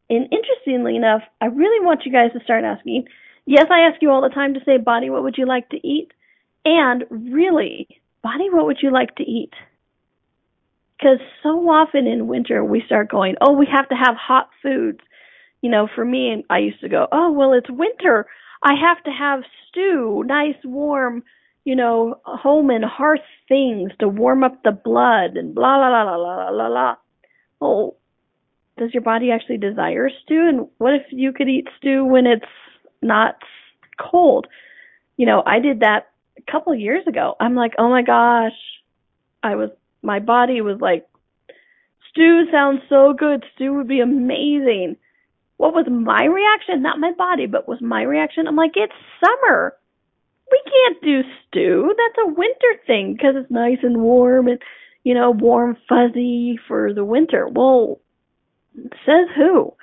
and 0.10 0.28
interestingly 0.32 0.96
enough, 0.96 1.22
I 1.40 1.46
really 1.46 1.86
want 1.86 2.02
you 2.06 2.12
guys 2.12 2.32
to 2.34 2.44
start 2.44 2.64
asking 2.64 3.06
Yes, 3.46 3.66
I 3.72 3.90
ask 3.90 4.02
you 4.02 4.12
all 4.12 4.22
the 4.22 4.30
time 4.30 4.54
to 4.54 4.60
say, 4.66 4.78
body, 4.78 5.10
what 5.10 5.24
would 5.24 5.38
you 5.38 5.48
like 5.48 5.70
to 5.70 5.88
eat? 5.88 6.10
And 6.64 7.06
really, 7.10 7.88
body, 8.22 8.50
what 8.52 8.66
would 8.66 8.78
you 8.82 8.92
like 8.92 9.16
to 9.16 9.24
eat? 9.24 9.52
Because 10.98 11.18
so 11.42 11.68
often 11.70 12.06
in 12.06 12.28
winter 12.28 12.64
we 12.64 12.84
start 12.86 13.10
going, 13.10 13.36
oh, 13.42 13.54
we 13.54 13.68
have 13.72 13.90
to 13.90 13.96
have 13.96 14.16
hot 14.16 14.50
foods. 14.62 15.00
You 15.62 15.72
know, 15.72 15.88
for 15.94 16.06
me, 16.06 16.46
I 16.50 16.60
used 16.60 16.82
to 16.82 16.90
go, 16.90 17.08
oh, 17.12 17.32
well, 17.32 17.54
it's 17.54 17.70
winter. 17.70 18.28
I 18.64 18.74
have 18.80 19.04
to 19.06 19.12
have 19.12 19.42
stew, 19.70 20.24
nice, 20.26 20.56
warm, 20.64 21.24
you 21.64 21.76
know, 21.76 22.20
home 22.26 22.70
and 22.70 22.84
hearth 22.84 23.20
things 23.48 23.92
to 24.00 24.08
warm 24.08 24.44
up 24.44 24.64
the 24.64 24.72
blood 24.72 25.38
and 25.38 25.54
blah, 25.54 25.78
blah, 25.78 25.90
blah, 25.90 26.18
blah, 26.18 26.36
blah, 26.36 26.52
blah, 26.52 26.70
blah. 26.70 26.96
Well, 27.60 27.98
does 28.78 28.94
your 28.94 29.04
body 29.04 29.32
actually 29.32 29.58
desire 29.58 30.10
stew? 30.24 30.48
And 30.50 30.68
what 30.78 30.94
if 30.94 31.04
you 31.12 31.34
could 31.34 31.50
eat 31.50 31.68
stew 31.78 32.04
when 32.06 32.26
it's 32.26 32.46
not 33.02 33.36
cold. 34.00 34.48
You 35.18 35.26
know, 35.26 35.44
I 35.46 35.60
did 35.60 35.82
that 35.82 36.10
a 36.38 36.52
couple 36.52 36.74
years 36.76 37.06
ago. 37.08 37.36
I'm 37.40 37.56
like, 37.56 37.74
oh 37.78 37.90
my 37.90 38.02
gosh, 38.02 38.58
I 39.44 39.56
was, 39.56 39.70
my 40.02 40.20
body 40.20 40.62
was 40.62 40.80
like, 40.80 41.08
stew 42.10 42.46
sounds 42.52 42.82
so 42.90 43.14
good. 43.18 43.44
Stew 43.56 43.74
would 43.76 43.88
be 43.88 44.00
amazing. 44.00 44.98
What 45.58 45.74
was 45.74 45.86
my 45.90 46.26
reaction? 46.26 46.82
Not 46.82 47.00
my 47.00 47.12
body, 47.12 47.46
but 47.46 47.68
was 47.68 47.82
my 47.82 48.02
reaction? 48.02 48.48
I'm 48.48 48.56
like, 48.56 48.72
it's 48.76 48.94
summer. 49.24 49.76
We 50.52 50.62
can't 50.66 51.02
do 51.02 51.22
stew. 51.48 51.96
That's 51.98 52.28
a 52.28 52.34
winter 52.34 52.82
thing 52.86 53.14
because 53.14 53.36
it's 53.38 53.52
nice 53.52 53.80
and 53.84 54.02
warm 54.02 54.48
and, 54.48 54.62
you 55.04 55.14
know, 55.14 55.32
warm, 55.32 55.78
fuzzy 55.88 56.60
for 56.68 56.94
the 56.94 57.06
winter. 57.06 57.48
Well, 57.48 58.00
says 58.76 59.28
who? 59.36 59.74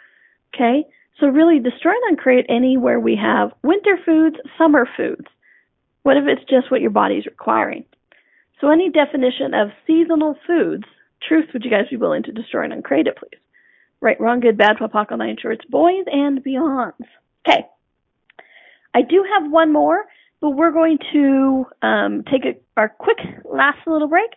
Okay. 0.54 0.84
So 1.18 1.26
really 1.26 1.58
destroy 1.58 1.92
and 1.92 2.16
uncreate 2.16 2.46
anywhere 2.48 3.00
we 3.00 3.16
have 3.16 3.52
winter 3.62 3.98
foods, 4.04 4.36
summer 4.56 4.88
foods. 4.96 5.26
What 6.02 6.16
if 6.16 6.24
it's 6.26 6.48
just 6.48 6.70
what 6.70 6.80
your 6.80 6.90
body's 6.90 7.26
requiring? 7.26 7.84
So 8.60 8.70
any 8.70 8.90
definition 8.90 9.54
of 9.54 9.70
seasonal 9.86 10.36
foods, 10.46 10.84
truth, 11.26 11.46
would 11.52 11.64
you 11.64 11.70
guys 11.70 11.88
be 11.90 11.96
willing 11.96 12.22
to 12.24 12.32
destroy 12.32 12.64
and 12.64 12.72
uncreate 12.72 13.06
it, 13.06 13.16
please? 13.16 13.40
Right, 14.00 14.20
wrong, 14.20 14.40
good, 14.40 14.56
bad, 14.56 14.76
Papaco, 14.76 15.18
nine 15.18 15.36
shorts, 15.40 15.64
boys 15.68 16.04
and 16.06 16.42
beyonds. 16.42 17.04
Okay. 17.46 17.66
I 18.94 19.02
do 19.02 19.24
have 19.34 19.50
one 19.50 19.72
more, 19.72 20.04
but 20.40 20.50
we're 20.50 20.72
going 20.72 20.98
to 21.12 21.66
um, 21.82 22.24
take 22.30 22.44
a, 22.44 22.58
our 22.76 22.88
quick 22.88 23.18
last 23.44 23.78
little 23.86 24.08
break. 24.08 24.30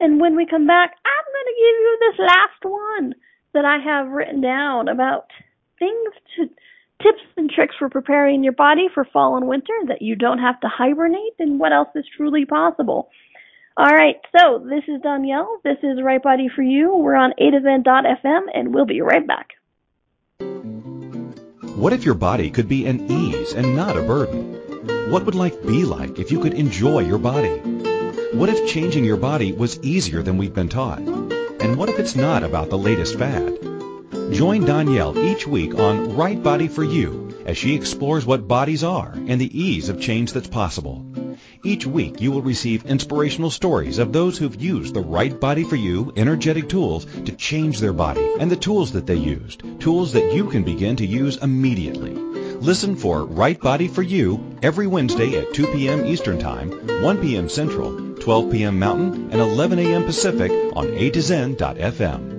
And 0.00 0.20
when 0.20 0.36
we 0.36 0.46
come 0.46 0.66
back, 0.66 0.94
I'm 1.04 1.32
going 1.32 1.46
to 1.46 1.60
give 1.60 1.76
you 1.80 1.98
this 2.00 2.26
last 2.26 2.62
one 2.62 3.14
that 3.54 3.64
I 3.64 3.78
have 3.78 4.12
written 4.12 4.40
down 4.40 4.88
about 4.88 5.26
things 5.78 6.14
to 6.36 6.48
tips 7.02 7.22
and 7.36 7.50
tricks 7.50 7.74
for 7.78 7.88
preparing 7.88 8.42
your 8.42 8.52
body 8.52 8.88
for 8.92 9.04
fall 9.04 9.36
and 9.36 9.46
winter 9.46 9.74
that 9.88 10.02
you 10.02 10.16
don't 10.16 10.38
have 10.38 10.60
to 10.60 10.68
hibernate 10.68 11.34
and 11.38 11.58
what 11.58 11.72
else 11.72 11.88
is 11.94 12.04
truly 12.16 12.44
possible. 12.44 13.08
All 13.76 13.86
right, 13.86 14.16
so 14.36 14.58
this 14.58 14.82
is 14.88 15.00
Donnielle. 15.02 15.62
This 15.62 15.78
is 15.84 16.02
Right 16.02 16.22
Body 16.22 16.48
for 16.54 16.62
You. 16.62 16.96
We're 16.96 17.14
on 17.14 17.32
A 17.38 17.50
to 17.50 17.60
FM 17.60 18.46
and 18.52 18.74
we'll 18.74 18.86
be 18.86 19.00
right 19.00 19.24
back. 19.24 19.50
What 21.76 21.92
if 21.92 22.04
your 22.04 22.14
body 22.16 22.50
could 22.50 22.68
be 22.68 22.86
an 22.86 23.08
ease 23.08 23.52
and 23.52 23.76
not 23.76 23.96
a 23.96 24.02
burden? 24.02 24.57
What 25.10 25.24
would 25.24 25.34
life 25.34 25.66
be 25.66 25.86
like 25.86 26.18
if 26.18 26.30
you 26.30 26.38
could 26.38 26.52
enjoy 26.52 26.98
your 26.98 27.16
body? 27.16 27.56
What 28.34 28.50
if 28.50 28.68
changing 28.68 29.04
your 29.04 29.16
body 29.16 29.54
was 29.54 29.80
easier 29.80 30.22
than 30.22 30.36
we've 30.36 30.52
been 30.52 30.68
taught? 30.68 30.98
And 30.98 31.76
what 31.78 31.88
if 31.88 31.98
it's 31.98 32.14
not 32.14 32.42
about 32.42 32.68
the 32.68 32.76
latest 32.76 33.18
fad? 33.18 33.58
Join 34.32 34.66
Donnielle 34.66 35.16
each 35.16 35.46
week 35.46 35.74
on 35.76 36.14
Right 36.14 36.42
Body 36.42 36.68
for 36.68 36.84
You 36.84 37.34
as 37.46 37.56
she 37.56 37.74
explores 37.74 38.26
what 38.26 38.46
bodies 38.46 38.84
are 38.84 39.14
and 39.14 39.40
the 39.40 39.58
ease 39.58 39.88
of 39.88 39.98
change 39.98 40.34
that's 40.34 40.46
possible. 40.46 41.06
Each 41.64 41.86
week 41.86 42.20
you 42.20 42.30
will 42.30 42.42
receive 42.42 42.84
inspirational 42.84 43.50
stories 43.50 43.98
of 43.98 44.12
those 44.12 44.36
who've 44.36 44.60
used 44.60 44.92
the 44.92 45.00
Right 45.00 45.40
Body 45.40 45.64
for 45.64 45.76
You 45.76 46.12
energetic 46.16 46.68
tools 46.68 47.06
to 47.06 47.32
change 47.32 47.80
their 47.80 47.94
body 47.94 48.34
and 48.40 48.50
the 48.50 48.56
tools 48.56 48.92
that 48.92 49.06
they 49.06 49.16
used, 49.16 49.62
tools 49.80 50.12
that 50.12 50.34
you 50.34 50.50
can 50.50 50.64
begin 50.64 50.96
to 50.96 51.06
use 51.06 51.38
immediately. 51.38 52.37
Listen 52.60 52.96
for 52.96 53.24
Right 53.24 53.60
Body 53.60 53.86
for 53.86 54.02
You 54.02 54.58
every 54.62 54.88
Wednesday 54.88 55.38
at 55.38 55.54
2 55.54 55.68
p.m. 55.68 56.04
Eastern 56.04 56.40
Time, 56.40 56.70
1 57.02 57.18
p.m. 57.18 57.48
Central, 57.48 58.14
12 58.16 58.50
p.m. 58.50 58.78
Mountain, 58.80 59.30
and 59.30 59.40
11 59.40 59.78
a.m. 59.78 60.04
Pacific 60.04 60.50
on 60.74 60.88
A 60.88 61.08
to 61.10 61.22
Zen.fm. 61.22 62.34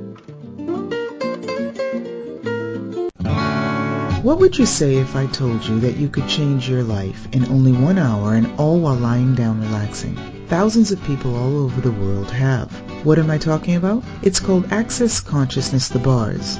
What 4.22 4.40
would 4.40 4.58
you 4.58 4.66
say 4.66 4.98
if 4.98 5.16
I 5.16 5.26
told 5.28 5.66
you 5.66 5.80
that 5.80 5.96
you 5.96 6.10
could 6.10 6.28
change 6.28 6.68
your 6.68 6.84
life 6.84 7.30
in 7.32 7.46
only 7.46 7.72
one 7.72 7.98
hour 7.98 8.36
and 8.36 8.60
all 8.60 8.78
while 8.82 8.96
lying 8.96 9.36
down 9.36 9.62
relaxing? 9.62 10.18
Thousands 10.48 10.92
of 10.92 11.02
people 11.06 11.34
all 11.38 11.60
over 11.60 11.80
the 11.80 11.94
world 11.94 12.30
have. 12.32 12.70
What 13.06 13.20
am 13.20 13.32
I 13.32 13.38
talking 13.38 13.78
about? 13.78 14.04
It's 14.22 14.42
called 14.42 14.74
Access 14.74 15.22
Consciousness 15.22 15.88
the 15.88 16.00
Bars. 16.00 16.60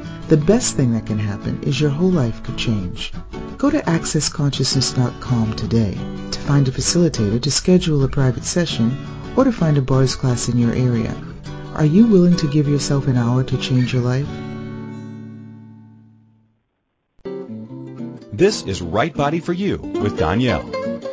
The 0.31 0.37
best 0.37 0.77
thing 0.77 0.93
that 0.93 1.05
can 1.05 1.19
happen 1.19 1.61
is 1.63 1.81
your 1.81 1.89
whole 1.89 2.09
life 2.09 2.41
could 2.41 2.55
change. 2.55 3.11
Go 3.57 3.69
to 3.69 3.81
accessconsciousness.com 3.81 5.57
today 5.57 5.91
to 6.31 6.39
find 6.39 6.65
a 6.69 6.71
facilitator 6.71 7.41
to 7.41 7.51
schedule 7.51 8.01
a 8.05 8.07
private 8.07 8.45
session 8.45 8.95
or 9.35 9.43
to 9.43 9.51
find 9.51 9.77
a 9.77 9.81
bars 9.81 10.15
class 10.15 10.47
in 10.47 10.57
your 10.57 10.73
area. 10.73 11.13
Are 11.75 11.83
you 11.83 12.07
willing 12.07 12.37
to 12.37 12.47
give 12.47 12.69
yourself 12.69 13.07
an 13.07 13.17
hour 13.17 13.43
to 13.43 13.57
change 13.57 13.91
your 13.91 14.03
life? 14.03 14.25
This 18.31 18.63
is 18.63 18.81
Right 18.81 19.13
Body 19.13 19.41
for 19.41 19.51
You 19.51 19.79
with 19.79 20.17
Danielle. 20.17 20.80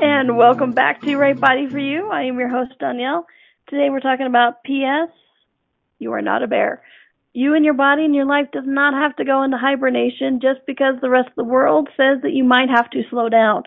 And 0.00 0.36
welcome 0.36 0.72
back 0.72 1.00
to 1.02 1.16
Right 1.16 1.38
Body 1.38 1.66
for 1.70 1.78
You. 1.78 2.10
I 2.10 2.24
am 2.24 2.38
your 2.38 2.50
host, 2.50 2.72
Donnielle. 2.78 3.24
Today 3.68 3.88
we're 3.88 4.00
talking 4.00 4.26
about 4.26 4.62
P.S. 4.62 5.08
You 5.98 6.12
are 6.12 6.20
not 6.20 6.42
a 6.42 6.46
bear. 6.46 6.82
You 7.32 7.54
and 7.54 7.64
your 7.64 7.72
body 7.72 8.04
and 8.04 8.14
your 8.14 8.26
life 8.26 8.48
does 8.52 8.64
not 8.66 8.92
have 8.92 9.16
to 9.16 9.24
go 9.24 9.42
into 9.42 9.56
hibernation 9.56 10.40
just 10.42 10.60
because 10.66 10.96
the 11.00 11.08
rest 11.08 11.28
of 11.28 11.34
the 11.36 11.44
world 11.44 11.88
says 11.96 12.18
that 12.22 12.32
you 12.32 12.44
might 12.44 12.68
have 12.68 12.90
to 12.90 13.04
slow 13.08 13.30
down. 13.30 13.62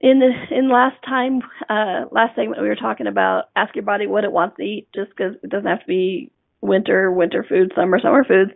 In 0.00 0.18
the 0.18 0.32
in 0.54 0.68
last 0.68 0.96
time, 1.02 1.40
uh, 1.66 2.04
last 2.10 2.36
segment 2.36 2.60
we 2.60 2.68
were 2.68 2.76
talking 2.76 3.06
about 3.06 3.44
ask 3.56 3.74
your 3.74 3.84
body 3.84 4.06
what 4.06 4.24
it 4.24 4.32
wants 4.32 4.56
to 4.58 4.62
eat, 4.62 4.88
just 4.94 5.10
because 5.10 5.34
it 5.42 5.48
doesn't 5.48 5.68
have 5.68 5.80
to 5.80 5.86
be 5.86 6.30
winter, 6.60 7.10
winter 7.10 7.42
food, 7.48 7.72
summer, 7.74 7.98
summer 8.00 8.24
foods. 8.24 8.50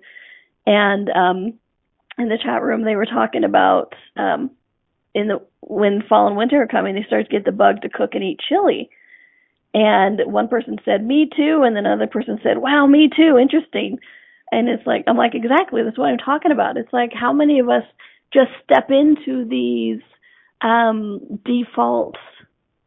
And 0.67 1.09
um, 1.09 1.55
in 2.19 2.29
the 2.29 2.39
chat 2.43 2.63
room, 2.63 2.85
they 2.85 2.97
were 2.97 3.07
talking 3.07 3.45
about 3.45 3.95
um, 4.17 4.51
in 5.17 5.29
the 5.29 5.41
when 5.63 6.03
fall 6.07 6.27
and 6.29 6.37
winter 6.37 6.63
are 6.63 6.67
coming, 6.69 6.95
they 6.95 7.03
start 7.07 7.25
to 7.25 7.33
get 7.33 7.47
the 7.47 7.51
bug 7.51 7.81
to 7.83 7.89
cook 7.89 8.11
and 8.13 8.23
eat 8.23 8.39
chili. 8.47 8.91
And 9.73 10.21
one 10.31 10.49
person 10.49 10.79
said, 10.85 11.05
"Me 11.05 11.29
too," 11.35 11.63
and 11.65 11.75
then 11.75 11.87
another 11.87 12.07
person 12.07 12.39
said, 12.43 12.59
"Wow, 12.59 12.87
me 12.87 13.09
too. 13.09 13.39
Interesting." 13.39 13.99
And 14.53 14.69
it's 14.69 14.87
like 14.87 15.05
I'm 15.07 15.17
like, 15.17 15.35
exactly. 15.35 15.83
That's 15.83 15.99
what 15.99 16.11
I'm 16.11 16.19
talking 16.19 16.53
about. 16.53 16.77
It's 16.77 16.93
like 16.93 17.13
how 17.15 17.33
many 17.33 17.61
of 17.61 17.69
us 17.71 17.85
just 18.33 18.51
step 18.63 18.91
into 18.91 19.47
these 19.49 20.01
um, 20.61 21.41
default 21.45 22.17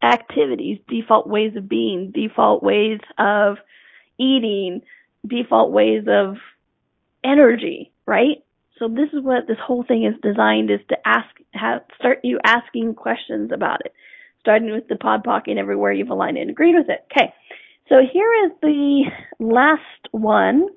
activities, 0.04 0.80
default 0.88 1.28
ways 1.28 1.56
of 1.56 1.68
being, 1.68 2.12
default 2.12 2.62
ways 2.62 3.00
of 3.18 3.58
eating, 4.20 4.84
default 5.28 5.72
ways 5.72 6.04
of 6.08 6.38
energy, 7.24 7.92
right? 8.06 8.44
So 8.80 8.88
this 8.88 9.10
is 9.12 9.22
what 9.22 9.46
this 9.48 9.58
whole 9.62 9.84
thing 9.84 10.06
is 10.06 10.16
designed 10.24 10.72
is 10.72 10.80
to 10.88 10.98
ask, 11.06 11.28
have, 11.54 11.82
start 12.00 12.20
you 12.24 12.40
asking 12.44 12.96
questions 12.96 13.52
about 13.54 13.82
it, 13.86 13.94
starting 14.40 14.72
with 14.72 14.88
the 14.88 14.96
pod 14.96 15.24
pocking 15.24 15.58
everywhere 15.58 15.92
you've 15.92 16.10
aligned 16.10 16.38
and 16.38 16.50
agreed 16.50 16.76
with 16.76 16.90
it. 16.90 17.06
Okay. 17.12 17.34
So 17.90 17.96
here 18.12 18.32
is 18.46 18.52
the 18.62 19.04
last 19.40 19.82
one 20.12 20.68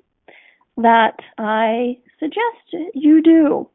that 0.78 1.16
I 1.38 1.98
suggest 2.18 2.92
you 2.94 3.22
do. 3.22 3.68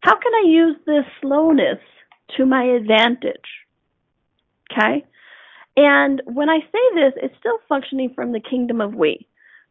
How 0.00 0.18
can 0.18 0.32
I 0.34 0.48
use 0.48 0.76
this 0.86 1.04
slowness 1.20 1.78
to 2.36 2.46
my 2.46 2.64
advantage? 2.64 3.36
Okay. 4.72 5.04
And 5.76 6.20
when 6.24 6.48
I 6.48 6.58
say 6.58 6.94
this, 6.94 7.12
it's 7.16 7.38
still 7.38 7.58
functioning 7.68 8.12
from 8.14 8.32
the 8.32 8.40
kingdom 8.40 8.80
of 8.80 8.94
we 8.94 9.28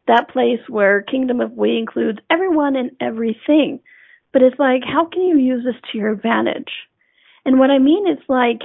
that 0.08 0.30
place 0.30 0.60
where 0.68 1.01
kingdom 1.01 1.41
of 1.41 1.51
we 1.53 1.78
includes 1.78 2.20
everyone 2.30 2.76
and 2.76 2.91
everything. 2.99 3.80
But 4.34 4.41
it's 4.41 4.60
like, 4.60 4.82
how 4.86 5.05
can 5.05 5.24
you 5.24 5.38
use 5.38 5.64
this 5.64 5.76
to 5.91 5.97
your 5.97 6.12
advantage? 6.12 6.72
And 7.45 7.60
what 7.60 7.72
I 7.72 7.80
mean 7.80 8.08
is 8.08 8.20
like, 8.28 8.62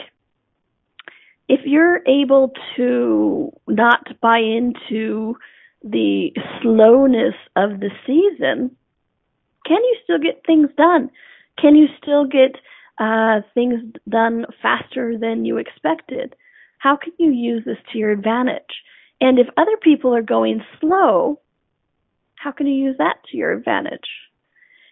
if 1.48 1.60
you're 1.64 2.00
able 2.06 2.52
to 2.76 3.52
not 3.68 4.20
buy 4.20 4.38
into 4.38 5.36
the 5.82 6.30
slowness 6.60 7.34
of 7.56 7.80
the 7.80 7.90
season, 8.06 8.76
can 9.66 9.76
you 9.76 9.96
still 10.04 10.18
get 10.18 10.42
things 10.46 10.68
done? 10.76 11.10
Can 11.58 11.76
you 11.76 11.86
still 12.02 12.26
get 12.26 12.56
uh, 12.98 13.40
things 13.54 13.80
done 14.08 14.46
faster 14.60 15.18
than 15.18 15.44
you 15.44 15.58
expected? 15.58 16.34
How 16.78 16.96
can 16.96 17.12
you 17.18 17.30
use 17.30 17.64
this 17.64 17.78
to 17.92 17.98
your 17.98 18.10
advantage? 18.10 18.82
And 19.22 19.38
if 19.38 19.46
other 19.56 19.76
people 19.80 20.16
are 20.16 20.22
going 20.22 20.64
slow, 20.80 21.38
how 22.34 22.50
can 22.50 22.66
you 22.66 22.86
use 22.86 22.96
that 22.98 23.18
to 23.30 23.36
your 23.36 23.52
advantage? 23.52 24.08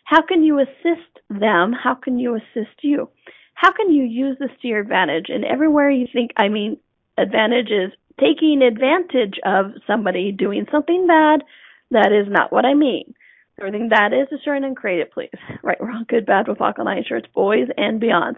How 0.04 0.22
can 0.22 0.44
you 0.44 0.60
assist 0.60 1.18
them? 1.28 1.72
How 1.72 1.96
can 1.96 2.16
you 2.16 2.36
assist 2.36 2.76
you? 2.82 3.10
How 3.54 3.72
can 3.72 3.92
you 3.92 4.04
use 4.04 4.36
this 4.38 4.52
to 4.62 4.68
your 4.68 4.78
advantage? 4.78 5.26
And 5.30 5.44
everywhere 5.44 5.90
you 5.90 6.06
think, 6.12 6.30
I 6.36 6.46
mean, 6.46 6.76
advantage 7.18 7.70
is 7.72 7.90
taking 8.20 8.62
advantage 8.62 9.40
of 9.44 9.72
somebody 9.84 10.30
doing 10.30 10.64
something 10.70 11.08
bad, 11.08 11.42
that 11.90 12.12
is 12.12 12.30
not 12.30 12.52
what 12.52 12.64
I 12.64 12.74
mean. 12.74 13.14
Everything 13.58 13.88
that 13.88 14.12
is 14.12 14.28
assuring 14.32 14.62
and 14.62 14.76
creative, 14.76 15.10
please. 15.10 15.30
Right, 15.64 15.80
wrong, 15.80 16.04
good, 16.08 16.24
bad, 16.24 16.46
with 16.46 16.60
line 16.60 17.04
shirts, 17.06 17.26
boys 17.34 17.66
and 17.76 18.00
beyonds. 18.00 18.36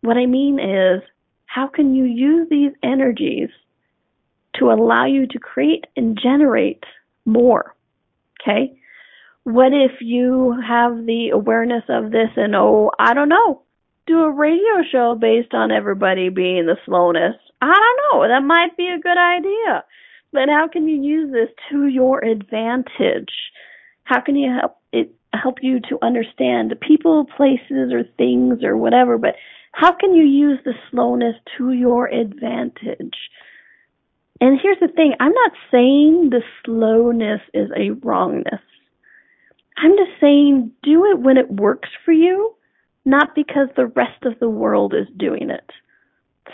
What 0.00 0.16
I 0.16 0.26
mean 0.26 0.58
is, 0.58 1.00
how 1.46 1.68
can 1.68 1.94
you 1.94 2.04
use 2.04 2.48
these 2.50 2.72
energies 2.82 3.50
to 4.58 4.70
allow 4.70 5.06
you 5.06 5.26
to 5.26 5.38
create 5.38 5.86
and 5.96 6.18
generate 6.20 6.84
more. 7.24 7.74
Okay? 8.40 8.78
What 9.44 9.72
if 9.72 10.00
you 10.00 10.56
have 10.66 11.06
the 11.06 11.30
awareness 11.32 11.84
of 11.88 12.12
this 12.12 12.30
and, 12.36 12.54
oh, 12.54 12.90
I 12.98 13.14
don't 13.14 13.28
know, 13.28 13.62
do 14.06 14.20
a 14.20 14.30
radio 14.30 14.82
show 14.90 15.16
based 15.20 15.54
on 15.54 15.72
everybody 15.72 16.28
being 16.28 16.66
the 16.66 16.76
slowness? 16.84 17.36
I 17.60 17.74
don't 17.74 18.20
know. 18.20 18.28
That 18.28 18.44
might 18.44 18.76
be 18.76 18.88
a 18.88 19.00
good 19.00 19.18
idea. 19.18 19.84
But 20.32 20.48
how 20.48 20.68
can 20.72 20.88
you 20.88 21.00
use 21.00 21.32
this 21.32 21.50
to 21.70 21.86
your 21.86 22.24
advantage? 22.24 23.32
How 24.04 24.20
can 24.20 24.36
you 24.36 24.50
help 24.50 24.78
it 24.92 25.14
help 25.32 25.58
you 25.62 25.80
to 25.88 25.98
understand 26.02 26.74
people, 26.80 27.26
places, 27.36 27.92
or 27.92 28.04
things 28.16 28.62
or 28.64 28.76
whatever? 28.76 29.18
But 29.18 29.34
how 29.72 29.92
can 29.92 30.14
you 30.14 30.24
use 30.24 30.58
the 30.64 30.74
slowness 30.90 31.36
to 31.58 31.72
your 31.72 32.06
advantage? 32.06 33.14
And 34.42 34.58
here's 34.60 34.80
the 34.80 34.88
thing 34.88 35.12
I'm 35.20 35.32
not 35.32 35.52
saying 35.70 36.30
the 36.30 36.42
slowness 36.64 37.42
is 37.54 37.70
a 37.76 37.90
wrongness. 38.04 38.60
I'm 39.76 39.92
just 39.92 40.20
saying 40.20 40.72
do 40.82 41.04
it 41.04 41.20
when 41.20 41.36
it 41.36 41.48
works 41.48 41.88
for 42.04 42.10
you, 42.10 42.52
not 43.04 43.36
because 43.36 43.68
the 43.76 43.86
rest 43.86 44.24
of 44.24 44.40
the 44.40 44.48
world 44.48 44.94
is 44.94 45.06
doing 45.16 45.48
it. 45.48 45.70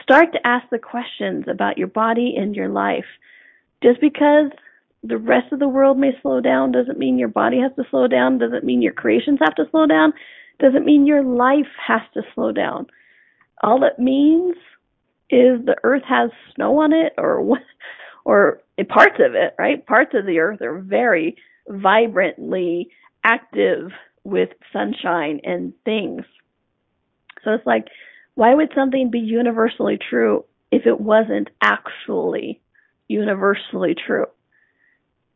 Start 0.03 0.35
to 0.35 0.47
ask 0.47 0.67
the 0.71 0.79
questions 0.79 1.47
about 1.49 1.79
your 1.79 1.87
body 1.87 2.35
and 2.37 2.55
your 2.55 2.69
life. 2.69 3.07
Just 3.83 4.03
because 4.03 4.51
the 5.03 5.17
rest 5.17 5.51
of 5.51 5.59
the 5.59 5.67
world 5.67 5.99
may 5.99 6.11
slow 6.21 6.43
down 6.43 6.73
doesn't 6.73 6.99
mean 6.99 7.19
your 7.19 7.29
body 7.29 7.59
has 7.59 7.73
to 7.77 7.91
slow 7.91 8.07
down, 8.07 8.37
doesn't 8.37 8.65
mean 8.65 8.83
your 8.83 8.93
creations 8.93 9.39
have 9.43 9.55
to 9.55 9.65
slow 9.71 9.87
down, 9.87 10.13
doesn't 10.61 10.85
mean 10.85 11.07
your 11.07 11.25
life 11.25 11.73
has 11.87 12.03
to 12.13 12.21
slow 12.35 12.53
down. 12.53 12.87
All 13.63 13.83
it 13.83 13.99
means 13.99 14.57
is 15.31 15.65
the 15.65 15.77
earth 15.85 16.05
has 16.09 16.31
snow 16.55 16.81
on 16.81 16.93
it 16.93 17.15
or 17.19 17.59
or 18.25 18.61
parts 18.89 19.17
of 19.19 19.35
it, 19.35 19.55
right? 19.59 19.85
Parts 19.87 20.13
of 20.15 20.27
the 20.27 20.39
earth 20.39 20.63
are 20.63 20.79
very 20.79 21.37
vibrantly 21.69 22.91
active 23.25 23.91
with 24.25 24.51
sunshine 24.73 25.41
and 25.45 25.73
things. 25.85 26.23
So 27.45 27.53
it's 27.53 27.67
like 27.67 27.89
Why 28.35 28.55
would 28.55 28.71
something 28.75 29.11
be 29.11 29.19
universally 29.19 29.99
true 29.99 30.45
if 30.71 30.87
it 30.87 31.01
wasn't 31.01 31.49
actually 31.63 32.61
universally 33.09 33.95
true? 34.07 34.27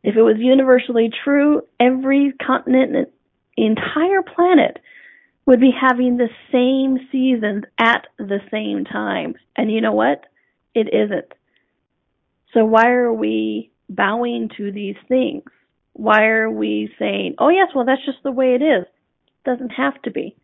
If 0.05 0.17
it 0.17 0.23
was 0.23 0.37
universally 0.39 1.11
true, 1.25 1.63
every 1.81 2.33
continent 2.45 2.97
and 2.97 3.07
entire 3.57 4.23
planet 4.23 4.79
would 5.47 5.61
be 5.61 5.73
having 5.79 6.17
the 6.17 6.29
same 6.53 7.09
seasons 7.11 7.65
at 7.79 8.07
the 8.19 8.41
same 8.51 8.85
time. 8.85 9.35
And 9.57 9.71
you 9.71 9.81
know 9.81 9.93
what? 9.93 10.25
It 10.75 10.89
isn't. 10.93 11.33
So 12.55 12.65
why 12.65 12.91
are 12.91 13.13
we 13.13 13.71
bowing 13.89 14.51
to 14.57 14.71
these 14.73 14.97
things? 15.09 15.43
Why 15.95 16.25
are 16.25 16.51
we 16.51 16.91
saying, 16.99 17.35
oh 17.39 17.49
yes, 17.49 17.69
well 17.75 17.85
that's 17.85 18.05
just 18.05 18.23
the 18.23 18.33
way 18.33 18.55
it 18.55 18.63
is? 18.63 18.85
It 18.85 19.51
doesn't 19.51 19.71
have 19.71 20.01
to 20.03 20.11
be. 20.11 20.37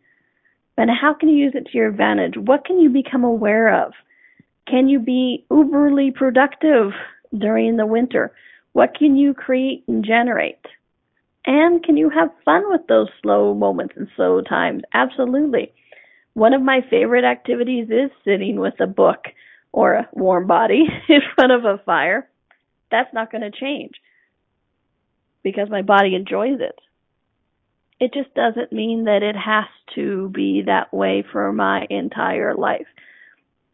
And 0.77 0.89
how 0.89 1.13
can 1.13 1.29
you 1.29 1.37
use 1.37 1.53
it 1.55 1.67
to 1.71 1.77
your 1.77 1.89
advantage? 1.89 2.35
What 2.37 2.65
can 2.65 2.79
you 2.79 2.89
become 2.89 3.23
aware 3.23 3.85
of? 3.85 3.93
Can 4.67 4.87
you 4.87 4.99
be 4.99 5.45
uberly 5.51 6.13
productive 6.13 6.91
during 7.37 7.75
the 7.75 7.85
winter? 7.85 8.31
What 8.73 8.95
can 8.95 9.15
you 9.15 9.33
create 9.33 9.83
and 9.87 10.05
generate? 10.05 10.65
And 11.45 11.83
can 11.83 11.97
you 11.97 12.09
have 12.09 12.29
fun 12.45 12.63
with 12.69 12.81
those 12.87 13.07
slow 13.21 13.53
moments 13.53 13.95
and 13.97 14.07
slow 14.15 14.41
times? 14.41 14.83
Absolutely. 14.93 15.73
One 16.33 16.53
of 16.53 16.61
my 16.61 16.81
favorite 16.89 17.23
activities 17.23 17.87
is 17.89 18.11
sitting 18.23 18.59
with 18.59 18.79
a 18.79 18.87
book 18.87 19.25
or 19.71 19.93
a 19.93 20.09
warm 20.13 20.47
body 20.47 20.85
in 21.09 21.21
front 21.35 21.51
of 21.51 21.65
a 21.65 21.81
fire. 21.83 22.29
That's 22.91 23.13
not 23.13 23.31
going 23.31 23.49
to 23.49 23.57
change 23.57 23.93
because 25.43 25.69
my 25.69 25.81
body 25.81 26.15
enjoys 26.15 26.59
it. 26.59 26.79
It 27.99 28.13
just 28.13 28.33
doesn't 28.33 28.71
mean 28.71 29.05
that 29.05 29.23
it 29.23 29.35
has 29.35 29.65
to 29.95 30.29
be 30.29 30.63
that 30.65 30.93
way 30.93 31.23
for 31.31 31.51
my 31.51 31.85
entire 31.89 32.55
life 32.55 32.87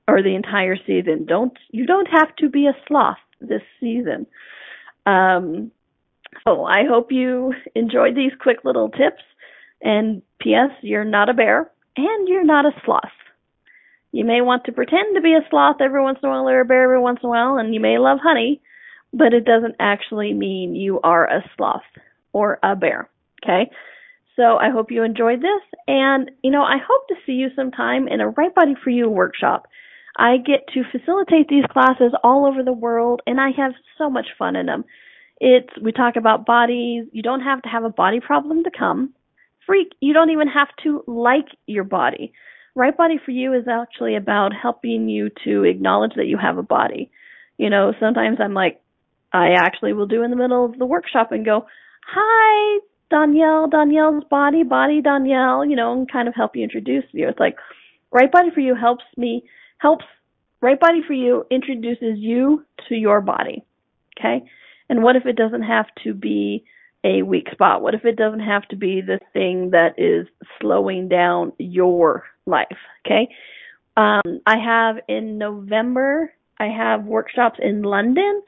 or 0.08 0.22
the 0.22 0.36
entire 0.36 0.78
season. 0.86 1.26
Don't 1.26 1.58
you 1.72 1.86
don't 1.86 2.08
have 2.08 2.36
to 2.38 2.50
be 2.50 2.68
a 2.68 2.76
sloth 2.88 3.18
this 3.40 3.62
season. 3.80 4.26
Um, 5.06 5.72
so 6.44 6.66
I 6.66 6.84
hope 6.90 7.12
you 7.12 7.54
enjoyed 7.76 8.16
these 8.16 8.32
quick 8.40 8.58
little 8.64 8.90
tips. 8.90 9.24
And 9.82 10.22
P.S. 10.42 10.72
You're 10.82 11.06
not 11.06 11.30
a 11.30 11.34
bear 11.34 11.70
and 11.98 12.28
you're 12.28 12.46
not 12.46 12.66
a 12.66 12.72
sloth. 12.86 13.04
You 14.12 14.24
may 14.24 14.42
want 14.42 14.64
to 14.66 14.72
pretend 14.72 15.16
to 15.16 15.22
be 15.22 15.34
a 15.34 15.46
sloth 15.50 15.78
every 15.82 16.02
once 16.02 16.20
in 16.24 16.30
a 16.30 16.32
while 16.32 16.48
or 16.48 16.62
a 16.62 16.66
bear 16.66 16.84
every 16.84 17.02
once 17.02 17.20
in 17.22 17.28
a 17.28 17.30
while, 17.30 17.58
and 17.58 17.74
you 17.74 17.82
may 17.82 17.98
love 17.98 18.20
honey, 18.24 18.62
but 19.12 19.34
it 19.34 19.44
doesn't 19.44 19.76
actually 19.80 20.34
mean 20.34 20.74
you 20.74 21.02
are 21.04 21.26
a 21.26 21.44
sloth 21.56 21.84
or 22.32 22.58
a 22.64 22.76
bear. 22.76 23.10
Okay? 23.44 23.70
So 24.36 24.58
I 24.58 24.70
hope 24.70 24.92
you 24.92 25.04
enjoyed 25.04 25.40
this. 25.40 25.80
And, 25.88 26.32
you 26.44 26.52
know, 26.52 26.64
I 26.64 26.78
hope 26.78 27.08
to 27.10 27.16
see 27.26 27.34
you 27.34 27.50
sometime 27.56 28.08
in 28.08 28.22
a 28.22 28.30
Right 28.30 28.56
Body 28.56 28.76
for 28.82 28.90
You 28.90 29.10
workshop. 29.10 29.68
I 30.18 30.38
get 30.38 30.68
to 30.74 30.84
facilitate 30.92 31.50
these 31.50 31.66
classes 31.70 32.14
all 32.24 32.46
over 32.46 32.64
the 32.64 32.74
world, 32.74 33.22
and 33.28 33.40
I 33.40 33.50
have 33.58 33.74
so 33.98 34.10
much 34.10 34.28
fun 34.38 34.56
in 34.56 34.66
them. 34.66 34.86
It's 35.40 35.70
we 35.82 35.92
talk 35.92 36.16
about 36.16 36.46
bodies. 36.46 37.06
You 37.12 37.22
don't 37.22 37.42
have 37.42 37.62
to 37.64 37.70
have 37.70 37.84
a 37.84 37.90
body 37.90 38.20
problem 38.20 38.64
to 38.64 38.72
come. 38.76 39.14
Freak, 39.66 39.94
you 40.00 40.14
don't 40.14 40.30
even 40.30 40.48
have 40.48 40.70
to 40.84 41.04
like 41.08 41.48
your 41.66 41.84
body. 41.84 42.34
Right 42.76 42.96
Body 42.96 43.20
for 43.24 43.32
You 43.32 43.54
is 43.54 43.68
actually 43.70 44.16
about 44.16 44.52
helping 44.54 45.08
you 45.08 45.30
to 45.46 45.64
acknowledge 45.64 46.12
that 46.18 46.28
you 46.28 46.38
have 46.38 46.58
a 46.58 46.64
body. 46.64 47.10
You 47.58 47.70
know, 47.70 47.94
sometimes 48.00 48.38
I'm 48.42 48.54
like, 48.54 48.82
I 49.32 49.54
actually 49.58 49.94
will 49.94 50.08
do 50.08 50.24
in 50.24 50.30
the 50.30 50.36
middle 50.36 50.66
of 50.66 50.78
the 50.78 50.86
workshop 50.86 51.32
and 51.32 51.46
go, 51.46 51.66
Hi, 52.08 52.80
Donnielle, 53.12 53.72
Donnielle's 53.72 54.26
body, 54.30 54.64
body 54.64 55.02
Donnielle, 55.02 55.68
you 55.70 55.76
know, 55.76 55.94
and 55.94 56.12
kind 56.12 56.28
of 56.28 56.36
help 56.36 56.56
you 56.56 56.64
introduce 56.64 57.06
you. 57.12 57.30
It's 57.30 57.40
like 57.40 57.56
Right 58.12 58.32
Body 58.32 58.50
for 58.54 58.60
You 58.60 58.76
helps 58.76 59.06
me, 59.16 59.44
helps 59.78 60.06
Right 60.62 60.80
Body 60.80 61.02
for 61.06 61.14
You 61.14 61.46
introduces 61.50 62.18
you 62.18 62.66
to 62.90 62.96
your 62.96 63.22
body. 63.22 63.64
Okay? 64.20 64.46
And 64.90 65.04
what 65.04 65.16
if 65.16 65.26
it 65.26 65.36
doesn't 65.36 65.64
have 65.64 65.88
to 66.04 66.14
be 66.14 66.66
a 67.04 67.22
weak 67.22 67.48
spot? 67.52 67.82
What 67.82 67.94
if 67.94 68.06
it 68.06 68.16
doesn't 68.16 68.42
have 68.42 68.68
to 68.70 68.76
be 68.76 69.02
the 69.02 69.20
thing 69.34 69.72
that 69.72 69.96
is 69.98 70.28
slowing 70.60 71.08
down 71.08 71.54
your 71.58 72.24
life? 72.46 72.78
Okay. 73.06 73.30
Um, 73.98 74.42
I 74.46 74.58
have 74.58 74.98
in 75.08 75.38
November, 75.38 76.34
I 76.60 76.66
have 76.66 77.06
workshops 77.06 77.60
in 77.62 77.84
London 77.84 78.42